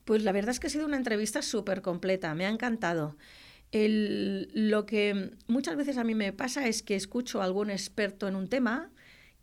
Pues 0.03 0.23
la 0.23 0.33
verdad 0.33 0.51
es 0.51 0.59
que 0.59 0.67
ha 0.67 0.69
sido 0.69 0.85
una 0.85 0.97
entrevista 0.97 1.41
súper 1.41 1.81
completa, 1.81 2.35
me 2.35 2.45
ha 2.45 2.49
encantado. 2.49 3.15
El, 3.71 4.49
lo 4.53 4.85
que 4.85 5.31
muchas 5.47 5.75
veces 5.75 5.97
a 5.97 6.03
mí 6.03 6.15
me 6.15 6.31
pasa 6.33 6.67
es 6.67 6.83
que 6.83 6.95
escucho 6.95 7.41
a 7.41 7.45
algún 7.45 7.69
experto 7.69 8.27
en 8.27 8.35
un 8.35 8.47
tema 8.47 8.91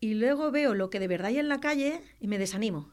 y 0.01 0.15
luego 0.15 0.51
veo 0.51 0.75
lo 0.75 0.91
que 0.91 1.01
de 1.01 1.09
verdad 1.09 1.29
hay 1.29 1.39
en 1.39 1.49
la 1.49 1.61
calle 1.61 2.01
y 2.21 2.29
me 2.29 2.39
desanimo. 2.39 2.93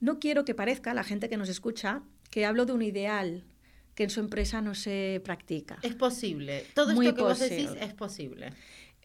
No 0.00 0.18
quiero 0.18 0.44
que 0.44 0.54
parezca, 0.54 0.94
la 0.94 1.04
gente 1.04 1.28
que 1.28 1.36
nos 1.36 1.48
escucha, 1.48 2.02
que 2.30 2.44
hablo 2.44 2.66
de 2.66 2.72
un 2.72 2.82
ideal 2.82 3.44
que 3.94 4.04
en 4.04 4.10
su 4.10 4.20
empresa 4.20 4.60
no 4.60 4.74
se 4.74 5.22
practica. 5.24 5.78
Es 5.82 5.94
posible. 5.94 6.66
Todo 6.74 6.90
esto 6.90 7.14
que 7.14 7.22
vos 7.22 7.38
decís 7.38 7.70
es 7.80 7.94
posible. 7.94 8.52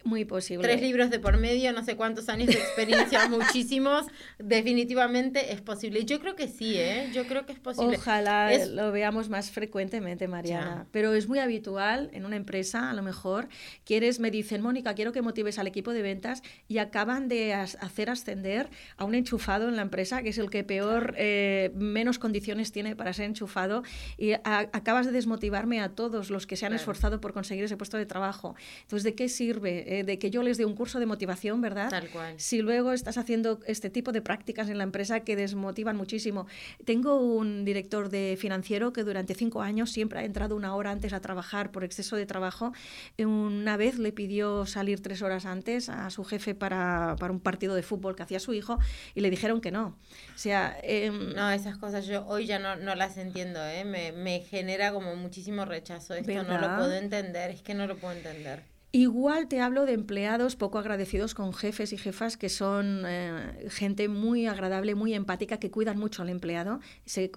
Muy 0.04 0.24
posible. 0.24 0.66
Tres 0.66 0.80
libros 0.80 1.10
de 1.10 1.18
por 1.18 1.38
medio, 1.38 1.72
no 1.72 1.84
sé 1.84 1.96
cuántos 1.96 2.28
años 2.28 2.48
de 2.48 2.54
experiencia, 2.54 3.28
muchísimos. 3.28 4.06
Definitivamente 4.38 5.52
es 5.52 5.60
posible. 5.60 6.04
Yo 6.04 6.20
creo 6.20 6.34
que 6.34 6.48
sí, 6.48 6.76
¿eh? 6.76 7.10
Yo 7.12 7.26
creo 7.26 7.46
que 7.46 7.52
es 7.52 7.58
posible. 7.58 7.96
Ojalá 7.96 8.50
lo 8.66 8.92
veamos 8.92 9.28
más 9.28 9.50
frecuentemente, 9.50 10.28
Mariana. 10.28 10.86
Pero 10.90 11.14
es 11.14 11.28
muy 11.28 11.38
habitual 11.38 12.10
en 12.12 12.24
una 12.24 12.36
empresa, 12.36 12.90
a 12.90 12.94
lo 12.94 13.02
mejor, 13.02 13.48
quieres, 13.84 14.20
me 14.20 14.30
dicen, 14.30 14.62
Mónica, 14.62 14.94
quiero 14.94 15.12
que 15.12 15.22
motives 15.22 15.58
al 15.58 15.66
equipo 15.66 15.92
de 15.92 16.02
ventas 16.02 16.42
y 16.68 16.78
acaban 16.78 17.28
de 17.28 17.54
hacer 17.54 18.10
ascender 18.10 18.68
a 18.96 19.04
un 19.04 19.14
enchufado 19.14 19.68
en 19.68 19.76
la 19.76 19.82
empresa, 19.82 20.22
que 20.22 20.30
es 20.30 20.38
el 20.38 20.50
que 20.50 20.64
peor, 20.64 21.14
eh, 21.16 21.70
menos 21.74 22.18
condiciones 22.18 22.72
tiene 22.72 22.96
para 22.96 23.12
ser 23.12 23.26
enchufado, 23.26 23.82
y 24.18 24.32
acabas 24.32 25.06
de 25.06 25.12
desmotivarme 25.12 25.80
a 25.80 25.90
todos 25.90 26.30
los 26.30 26.46
que 26.46 26.56
se 26.56 26.66
han 26.66 26.72
esforzado 26.72 27.20
por 27.20 27.32
conseguir 27.32 27.64
ese 27.64 27.76
puesto 27.76 27.96
de 27.96 28.06
trabajo. 28.06 28.54
Entonces, 28.82 29.04
¿de 29.04 29.14
qué 29.14 29.28
sirve? 29.28 29.91
Eh, 29.92 30.04
de 30.04 30.18
que 30.18 30.30
yo 30.30 30.42
les 30.42 30.56
dé 30.56 30.64
un 30.64 30.74
curso 30.74 31.00
de 31.00 31.04
motivación, 31.04 31.60
¿verdad? 31.60 31.90
Tal 31.90 32.08
cual. 32.08 32.34
Si 32.38 32.62
luego 32.62 32.94
estás 32.94 33.18
haciendo 33.18 33.60
este 33.66 33.90
tipo 33.90 34.10
de 34.10 34.22
prácticas 34.22 34.70
en 34.70 34.78
la 34.78 34.84
empresa 34.84 35.20
que 35.20 35.36
desmotivan 35.36 35.98
muchísimo. 35.98 36.46
Tengo 36.86 37.20
un 37.20 37.66
director 37.66 38.08
de 38.08 38.38
financiero 38.40 38.94
que 38.94 39.04
durante 39.04 39.34
cinco 39.34 39.60
años 39.60 39.90
siempre 39.90 40.20
ha 40.20 40.24
entrado 40.24 40.56
una 40.56 40.74
hora 40.74 40.92
antes 40.92 41.12
a 41.12 41.20
trabajar 41.20 41.72
por 41.72 41.84
exceso 41.84 42.16
de 42.16 42.24
trabajo. 42.24 42.72
Una 43.18 43.76
vez 43.76 43.98
le 43.98 44.12
pidió 44.12 44.64
salir 44.64 45.02
tres 45.02 45.20
horas 45.20 45.44
antes 45.44 45.90
a 45.90 46.08
su 46.08 46.24
jefe 46.24 46.54
para, 46.54 47.14
para 47.18 47.30
un 47.30 47.40
partido 47.40 47.74
de 47.74 47.82
fútbol 47.82 48.16
que 48.16 48.22
hacía 48.22 48.40
su 48.40 48.54
hijo 48.54 48.78
y 49.14 49.20
le 49.20 49.28
dijeron 49.28 49.60
que 49.60 49.72
no. 49.72 49.98
O 50.34 50.38
sea, 50.38 50.74
em, 50.82 51.34
no, 51.34 51.50
esas 51.50 51.76
cosas 51.76 52.06
yo 52.06 52.26
hoy 52.26 52.46
ya 52.46 52.58
no, 52.58 52.76
no 52.76 52.94
las 52.94 53.18
entiendo, 53.18 53.62
¿eh? 53.62 53.84
me, 53.84 54.12
me 54.12 54.40
genera 54.40 54.90
como 54.90 55.16
muchísimo 55.16 55.66
rechazo. 55.66 56.14
Esto 56.14 56.44
no 56.44 56.58
lo 56.58 56.76
puedo 56.76 56.94
entender, 56.94 57.50
es 57.50 57.60
que 57.60 57.74
no 57.74 57.86
lo 57.86 57.98
puedo 57.98 58.14
entender. 58.14 58.71
Igual 58.94 59.48
te 59.48 59.58
hablo 59.58 59.86
de 59.86 59.94
empleados 59.94 60.54
poco 60.54 60.78
agradecidos 60.78 61.32
con 61.32 61.54
jefes 61.54 61.94
y 61.94 61.96
jefas 61.96 62.36
que 62.36 62.50
son 62.50 63.04
eh, 63.06 63.66
gente 63.70 64.06
muy 64.08 64.46
agradable, 64.46 64.94
muy 64.94 65.14
empática, 65.14 65.58
que 65.58 65.70
cuidan 65.70 65.98
mucho 65.98 66.20
al 66.20 66.28
empleado. 66.28 66.78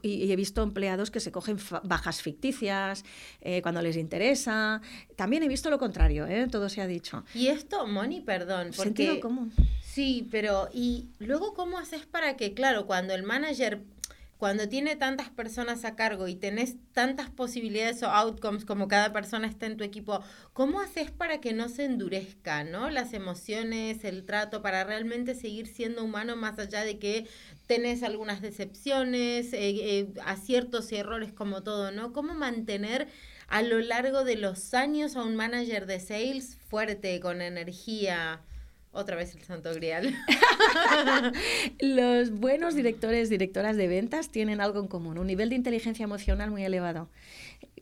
y, 0.01 0.31
he 0.31 0.35
visto 0.35 0.61
empleados 0.63 1.11
que 1.11 1.21
se 1.21 1.31
cogen 1.31 1.57
bajas 1.83 2.21
ficticias 2.21 3.05
eh, 3.39 3.61
cuando 3.61 3.81
les 3.81 3.95
interesa. 3.95 4.81
También 5.15 5.43
he 5.43 5.47
visto 5.47 5.69
lo 5.69 5.79
contrario, 5.79 6.27
¿eh? 6.27 6.47
todo 6.51 6.67
se 6.67 6.81
ha 6.81 6.87
dicho. 6.87 7.23
Y 7.33 7.47
esto, 7.47 7.87
Moni, 7.87 8.19
perdón. 8.19 8.71
Porque... 8.75 8.83
Sentido 8.83 9.19
común. 9.21 9.53
Sí, 9.81 10.27
pero 10.29 10.67
¿y 10.73 11.07
luego 11.19 11.53
cómo 11.53 11.77
haces 11.77 12.05
para 12.05 12.35
que, 12.35 12.53
claro, 12.53 12.85
cuando 12.85 13.13
el 13.13 13.23
manager 13.23 13.81
cuando 14.37 14.67
tiene 14.67 14.95
tantas 14.95 15.29
personas 15.29 15.85
a 15.85 15.95
cargo 15.95 16.27
y 16.27 16.35
tenés 16.35 16.75
tantas 16.91 17.29
posibilidades 17.29 18.03
o 18.03 18.07
outcomes 18.07 18.65
como 18.65 18.87
cada 18.87 19.13
persona 19.13 19.47
está 19.47 19.65
en 19.65 19.77
tu 19.77 19.83
equipo, 19.83 20.21
¿cómo 20.53 20.81
haces 20.81 21.09
para 21.11 21.39
que 21.39 21.53
no 21.53 21.69
se 21.69 21.85
endurezca, 21.85 22.63
¿no? 22.63 22.89
Las 22.89 23.13
emociones, 23.13 24.03
el 24.03 24.25
trato, 24.25 24.61
para 24.61 24.83
realmente 24.83 25.35
seguir 25.35 25.67
siendo 25.67 26.03
humano 26.03 26.35
más 26.35 26.59
allá 26.59 26.83
de 26.83 26.99
que 26.99 27.27
tenés 27.65 28.03
algunas 28.03 28.41
decepciones, 28.41 29.53
eh, 29.53 29.59
eh, 29.59 30.13
aciertos 30.25 30.91
y 30.91 30.97
errores 30.97 31.31
como 31.31 31.63
todo, 31.63 31.91
¿no? 31.91 32.11
¿Cómo 32.11 32.33
mantener 32.33 33.07
a 33.47 33.61
lo 33.61 33.79
largo 33.79 34.23
de 34.23 34.35
los 34.35 34.73
años 34.73 35.15
a 35.15 35.23
un 35.23 35.35
manager 35.35 35.85
de 35.85 35.99
sales 35.99 36.57
fuerte, 36.67 37.19
con 37.19 37.41
energía? 37.41 38.41
Otra 38.95 39.17
vez 39.17 39.35
el 39.35 39.43
santo 39.43 39.73
grial. 39.73 40.15
Los 41.81 42.31
buenos 42.31 42.75
directores, 42.75 43.29
directoras 43.29 43.75
de 43.75 43.89
ventas 43.89 44.29
tienen 44.29 44.61
algo 44.61 44.79
en 44.79 44.87
común, 44.87 45.17
un 45.17 45.27
nivel 45.27 45.49
de 45.49 45.55
inteligencia 45.55 46.05
emocional 46.05 46.49
muy 46.49 46.63
elevado. 46.63 47.09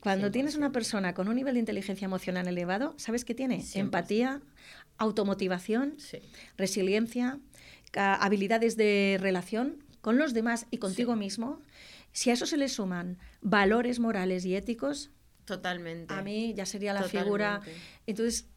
Cuando 0.01 0.32
tienes 0.32 0.55
una 0.55 0.72
persona 0.72 1.14
con 1.14 1.28
un 1.28 1.36
nivel 1.36 1.53
de 1.53 1.59
inteligencia 1.59 2.05
emocional 2.05 2.47
elevado, 2.47 2.95
¿sabes 2.97 3.26
qué 3.26 3.36
tiene? 3.36 3.64
Empatía, 3.76 4.41
automotivación, 4.97 5.97
resiliencia, 6.57 7.39
habilidades 7.93 8.76
de 8.76 9.20
relación 9.22 9.84
con 10.01 10.18
los 10.18 10.34
demás 10.34 10.66
y 10.72 10.80
contigo 10.80 11.16
mismo. 11.16 11.61
Si 12.11 12.32
a 12.32 12.34
eso 12.34 12.47
se 12.47 12.57
le 12.57 12.70
suman 12.70 13.20
valores 13.41 13.99
morales 13.99 14.45
y 14.45 14.55
éticos, 14.55 15.11
Totalmente. 15.45 16.14
A 16.14 16.22
mí 16.22 16.53
ya 16.53 16.66
sería 16.66 16.93
la 16.93 17.03
figura. 17.03 17.61
Entonces, 18.07 18.47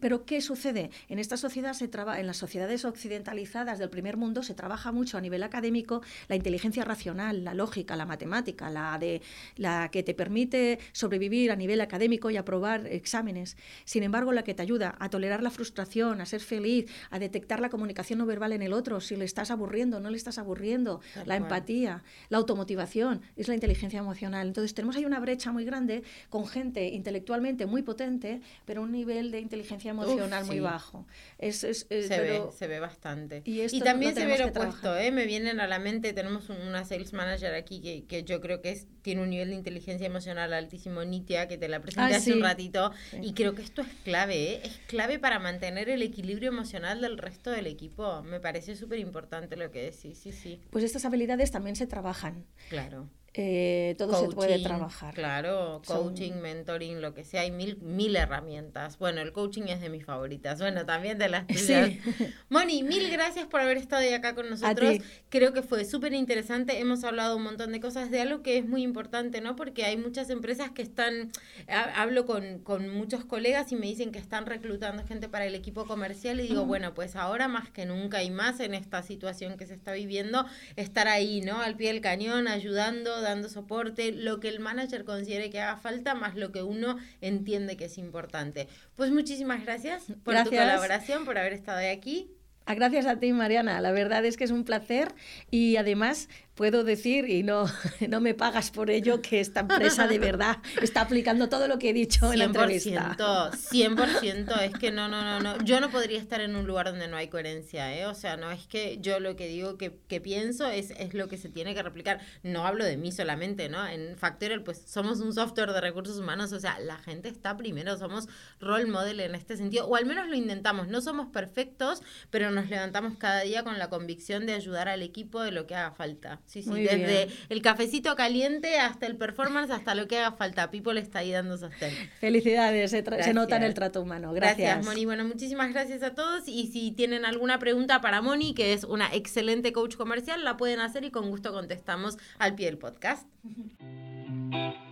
pero 0.00 0.24
¿qué 0.24 0.40
sucede? 0.40 0.90
En 1.08 1.18
esta 1.18 1.36
sociedad 1.36 1.72
se 1.72 1.88
traba, 1.88 2.20
en 2.20 2.26
las 2.26 2.36
sociedades 2.36 2.84
occidentalizadas 2.84 3.78
del 3.78 3.90
primer 3.90 4.16
mundo 4.16 4.42
se 4.42 4.54
trabaja 4.54 4.92
mucho 4.92 5.18
a 5.18 5.20
nivel 5.20 5.42
académico 5.42 6.02
la 6.28 6.36
inteligencia 6.36 6.84
racional, 6.84 7.44
la 7.44 7.54
lógica, 7.54 7.96
la 7.96 8.06
matemática, 8.06 8.70
la 8.70 8.98
de 8.98 9.22
la 9.56 9.90
que 9.90 10.02
te 10.02 10.14
permite 10.14 10.78
sobrevivir 10.92 11.50
a 11.50 11.56
nivel 11.56 11.80
académico 11.80 12.30
y 12.30 12.36
aprobar 12.36 12.86
exámenes. 12.86 13.56
Sin 13.84 14.02
embargo, 14.02 14.32
la 14.32 14.44
que 14.44 14.54
te 14.54 14.62
ayuda 14.62 14.94
a 14.98 15.10
tolerar 15.10 15.42
la 15.42 15.50
frustración, 15.50 16.20
a 16.20 16.26
ser 16.26 16.40
feliz, 16.40 16.90
a 17.10 17.18
detectar 17.18 17.60
la 17.60 17.68
comunicación 17.68 18.18
no 18.18 18.26
verbal 18.26 18.52
en 18.52 18.62
el 18.62 18.72
otro, 18.72 19.00
si 19.00 19.16
le 19.16 19.24
estás 19.24 19.50
aburriendo, 19.50 20.00
no 20.00 20.10
le 20.10 20.16
estás 20.16 20.38
aburriendo, 20.38 21.00
la 21.26 21.36
empatía, 21.36 22.02
la 22.28 22.38
automotivación, 22.38 23.22
es 23.36 23.48
la 23.48 23.54
inteligencia 23.54 23.98
emocional. 23.98 24.46
Entonces, 24.46 24.74
tenemos 24.74 24.96
ahí 24.96 25.04
una 25.04 25.20
brecha 25.20 25.52
muy 25.52 25.64
grande 25.64 26.02
con 26.28 26.46
gente 26.46 26.88
intelectualmente 26.88 27.66
muy 27.66 27.82
potente, 27.82 28.40
pero 28.64 28.82
un 28.82 28.92
nivel 28.92 29.30
de 29.30 29.40
inteligencia 29.40 29.71
emocional 29.80 30.44
muy 30.46 30.60
bajo. 30.60 31.06
Es, 31.38 31.58
se, 31.58 31.86
ve, 31.88 32.42
se 32.56 32.66
ve 32.66 32.80
bastante. 32.80 33.42
Y, 33.44 33.80
también 33.80 34.14
se 34.14 34.26
ve 34.26 34.38
lo 34.38 34.46
opuesto, 34.46 34.96
¿eh? 34.96 35.10
me 35.10 35.26
vienen 35.26 35.60
a 35.60 35.66
la 35.66 35.78
mente, 35.78 36.12
tenemos 36.12 36.48
una 36.50 36.84
sales 36.84 37.12
manager 37.12 37.54
aquí 37.54 37.80
que, 37.80 38.04
que 38.04 38.24
yo 38.24 38.40
creo 38.40 38.60
que 38.60 38.70
es, 38.70 38.86
tiene 39.02 39.22
un 39.22 39.30
nivel 39.30 39.50
de 39.50 39.54
inteligencia 39.56 40.06
emocional 40.06 40.52
altísimo, 40.52 41.04
Nitia, 41.04 41.48
que 41.48 41.58
te 41.58 41.68
la 41.68 41.80
presenté 41.80 42.14
hace 42.14 42.32
un 42.32 42.42
ratito, 42.42 42.92
y 43.20 43.34
creo 43.34 43.54
que 43.54 43.62
esto 43.62 43.82
es 43.82 43.88
clave, 44.04 44.52
¿eh? 44.52 44.60
es 44.64 44.78
clave 44.86 45.18
para 45.18 45.38
mantener 45.38 45.88
el 45.88 46.02
equilibrio 46.02 46.48
emocional 46.48 47.00
del 47.00 47.18
resto 47.18 47.50
del 47.50 47.66
equipo. 47.66 48.22
Me 48.22 48.40
parece 48.40 48.76
súper 48.76 48.98
importante 48.98 49.56
lo 49.56 49.70
que 49.70 49.82
decís, 49.82 50.18
sí, 50.18 50.32
sí. 50.32 50.60
Pues 50.70 50.84
estas 50.84 51.04
habilidades 51.04 51.50
también 51.50 51.76
se 51.76 51.86
trabajan. 51.86 52.46
Claro. 52.68 53.08
Eh, 53.34 53.94
todo 53.96 54.20
se 54.20 54.34
puede 54.34 54.58
trabajar. 54.58 55.14
Claro, 55.14 55.80
coaching, 55.86 56.34
mentoring, 56.34 57.00
lo 57.00 57.14
que 57.14 57.24
sea, 57.24 57.42
hay 57.42 57.50
mil, 57.50 57.78
mil 57.78 58.14
herramientas. 58.14 58.98
Bueno, 58.98 59.22
el 59.22 59.32
coaching 59.32 59.62
es 59.68 59.80
de 59.80 59.88
mis 59.88 60.04
favoritas. 60.04 60.58
Bueno, 60.58 60.84
también 60.84 61.18
de 61.18 61.30
las 61.30 61.46
tuyas. 61.48 61.92
Moni, 62.50 62.82
mil 62.82 63.10
gracias 63.10 63.46
por 63.46 63.60
haber 63.60 63.78
estado 63.78 64.02
acá 64.14 64.34
con 64.34 64.50
nosotros. 64.50 64.98
Creo 65.30 65.54
que 65.54 65.62
fue 65.62 65.86
súper 65.86 66.12
interesante. 66.12 66.78
Hemos 66.78 67.04
hablado 67.04 67.36
un 67.36 67.44
montón 67.44 67.72
de 67.72 67.80
cosas 67.80 68.10
de 68.10 68.20
algo 68.20 68.42
que 68.42 68.58
es 68.58 68.68
muy 68.68 68.82
importante, 68.82 69.40
¿no? 69.40 69.56
Porque 69.56 69.86
hay 69.86 69.96
muchas 69.96 70.28
empresas 70.28 70.70
que 70.70 70.82
están, 70.82 71.32
hablo 71.68 72.26
con, 72.26 72.58
con 72.58 72.90
muchos 72.90 73.24
colegas 73.24 73.72
y 73.72 73.76
me 73.76 73.86
dicen 73.86 74.12
que 74.12 74.18
están 74.18 74.44
reclutando 74.44 75.06
gente 75.06 75.30
para 75.30 75.46
el 75.46 75.54
equipo 75.54 75.86
comercial 75.86 76.38
y 76.40 76.48
digo, 76.48 76.66
bueno, 76.66 76.92
pues 76.92 77.16
ahora 77.16 77.48
más 77.48 77.70
que 77.70 77.86
nunca 77.86 78.22
y 78.22 78.30
más 78.30 78.60
en 78.60 78.74
esta 78.74 79.02
situación 79.02 79.56
que 79.56 79.66
se 79.66 79.74
está 79.74 79.92
viviendo, 79.92 80.44
estar 80.76 81.08
ahí, 81.08 81.40
¿no? 81.40 81.62
Al 81.62 81.76
pie 81.76 81.88
del 81.88 82.02
cañón, 82.02 82.46
ayudando 82.46 83.21
dando 83.22 83.48
soporte, 83.48 84.12
lo 84.12 84.40
que 84.40 84.48
el 84.48 84.60
manager 84.60 85.04
considere 85.04 85.50
que 85.50 85.60
haga 85.60 85.76
falta, 85.76 86.14
más 86.14 86.36
lo 86.36 86.52
que 86.52 86.62
uno 86.62 86.98
entiende 87.20 87.76
que 87.76 87.86
es 87.86 87.98
importante. 87.98 88.68
Pues 88.96 89.10
muchísimas 89.10 89.64
gracias 89.64 90.04
por 90.24 90.34
tu 90.44 90.50
colaboración, 90.50 91.24
por 91.24 91.38
haber 91.38 91.52
estado 91.52 91.80
aquí. 91.90 92.30
Gracias 92.66 93.06
a 93.06 93.18
ti, 93.18 93.32
Mariana. 93.32 93.80
La 93.80 93.90
verdad 93.90 94.24
es 94.24 94.36
que 94.36 94.44
es 94.44 94.50
un 94.50 94.64
placer 94.64 95.08
y 95.50 95.76
además 95.76 96.28
puedo 96.54 96.84
decir, 96.84 97.28
y 97.28 97.42
no, 97.42 97.64
no 98.08 98.20
me 98.20 98.34
pagas 98.34 98.70
por 98.70 98.90
ello, 98.90 99.22
que 99.22 99.40
esta 99.40 99.60
empresa 99.60 100.06
de 100.06 100.18
verdad 100.20 100.58
está 100.80 101.02
aplicando 101.02 101.48
todo 101.48 101.68
lo 101.68 101.78
que 101.78 101.90
he 101.90 101.92
dicho 101.92 102.32
en 102.32 102.38
la 102.38 102.44
entrevista. 102.44 103.16
100%, 103.16 104.62
es 104.62 104.72
que 104.74 104.90
no, 104.90 105.08
no, 105.08 105.22
no, 105.22 105.40
no. 105.40 105.64
Yo 105.64 105.80
no 105.80 105.90
podría 105.90 106.18
estar 106.18 106.40
en 106.40 106.56
un 106.56 106.66
lugar 106.66 106.86
donde 106.86 107.08
no 107.08 107.16
hay 107.16 107.28
coherencia, 107.28 107.96
¿eh? 107.96 108.06
O 108.06 108.14
sea, 108.14 108.36
no 108.36 108.50
es 108.50 108.66
que 108.66 108.98
yo 109.00 109.20
lo 109.20 109.36
que 109.36 109.48
digo 109.48 109.78
que, 109.78 109.98
que 110.08 110.20
pienso 110.20 110.68
es, 110.68 110.90
es 110.90 111.14
lo 111.14 111.28
que 111.28 111.38
se 111.38 111.48
tiene 111.48 111.74
que 111.74 111.82
replicar. 111.82 112.20
No 112.42 112.66
hablo 112.66 112.84
de 112.84 112.96
mí 112.96 113.12
solamente, 113.12 113.68
¿no? 113.68 113.86
En 113.86 114.16
Factorial, 114.16 114.62
pues 114.62 114.82
somos 114.86 115.20
un 115.20 115.32
software 115.32 115.72
de 115.72 115.80
recursos 115.80 116.18
humanos, 116.18 116.52
o 116.52 116.60
sea, 116.60 116.78
la 116.80 116.98
gente 116.98 117.28
está 117.28 117.56
primero, 117.56 117.96
somos 117.96 118.28
role 118.60 118.86
model 118.86 119.20
en 119.20 119.34
este 119.34 119.56
sentido, 119.56 119.86
o 119.86 119.96
al 119.96 120.06
menos 120.06 120.28
lo 120.28 120.34
intentamos. 120.34 120.88
No 120.88 121.00
somos 121.00 121.28
perfectos, 121.28 122.02
pero 122.30 122.50
nos 122.50 122.68
levantamos 122.68 123.16
cada 123.16 123.40
día 123.40 123.62
con 123.62 123.78
la 123.78 123.88
convicción 123.88 124.46
de 124.46 124.52
ayudar 124.52 124.88
al 124.88 125.02
equipo 125.02 125.40
de 125.42 125.52
lo 125.52 125.66
que 125.66 125.74
haga 125.74 125.92
falta. 125.92 126.41
Sí, 126.46 126.62
sí, 126.62 126.70
desde 126.70 127.28
el 127.48 127.62
cafecito 127.62 128.14
caliente 128.14 128.78
hasta 128.78 129.06
el 129.06 129.16
performance, 129.16 129.70
hasta 129.70 129.94
lo 129.94 130.06
que 130.06 130.18
haga 130.18 130.32
falta. 130.32 130.70
People 130.70 131.00
está 131.00 131.20
ahí 131.20 131.30
dando 131.30 131.56
sostén. 131.56 131.94
Felicidades, 132.20 132.90
se, 132.90 133.02
nota 133.32 133.56
en 133.56 133.62
el 133.62 133.72
trato 133.72 134.02
humano. 134.02 134.32
Gracias. 134.34 134.58
Gracias, 134.58 134.84
Moni. 134.84 135.06
Bueno, 135.06 135.24
muchísimas 135.24 135.72
gracias 135.72 136.02
a 136.02 136.14
todos. 136.14 136.46
Y 136.46 136.66
si 136.66 136.92
tienen 136.92 137.24
alguna 137.24 137.58
pregunta 137.58 138.00
para 138.02 138.20
Moni, 138.20 138.54
que 138.54 138.74
es 138.74 138.84
una 138.84 139.12
excelente 139.14 139.72
coach 139.72 139.96
comercial, 139.96 140.44
la 140.44 140.58
pueden 140.58 140.80
hacer 140.80 141.04
y 141.04 141.10
con 141.10 141.30
gusto 141.30 141.52
contestamos 141.52 142.18
al 142.38 142.54
pie 142.54 142.66
del 142.66 142.78
podcast. 142.78 143.26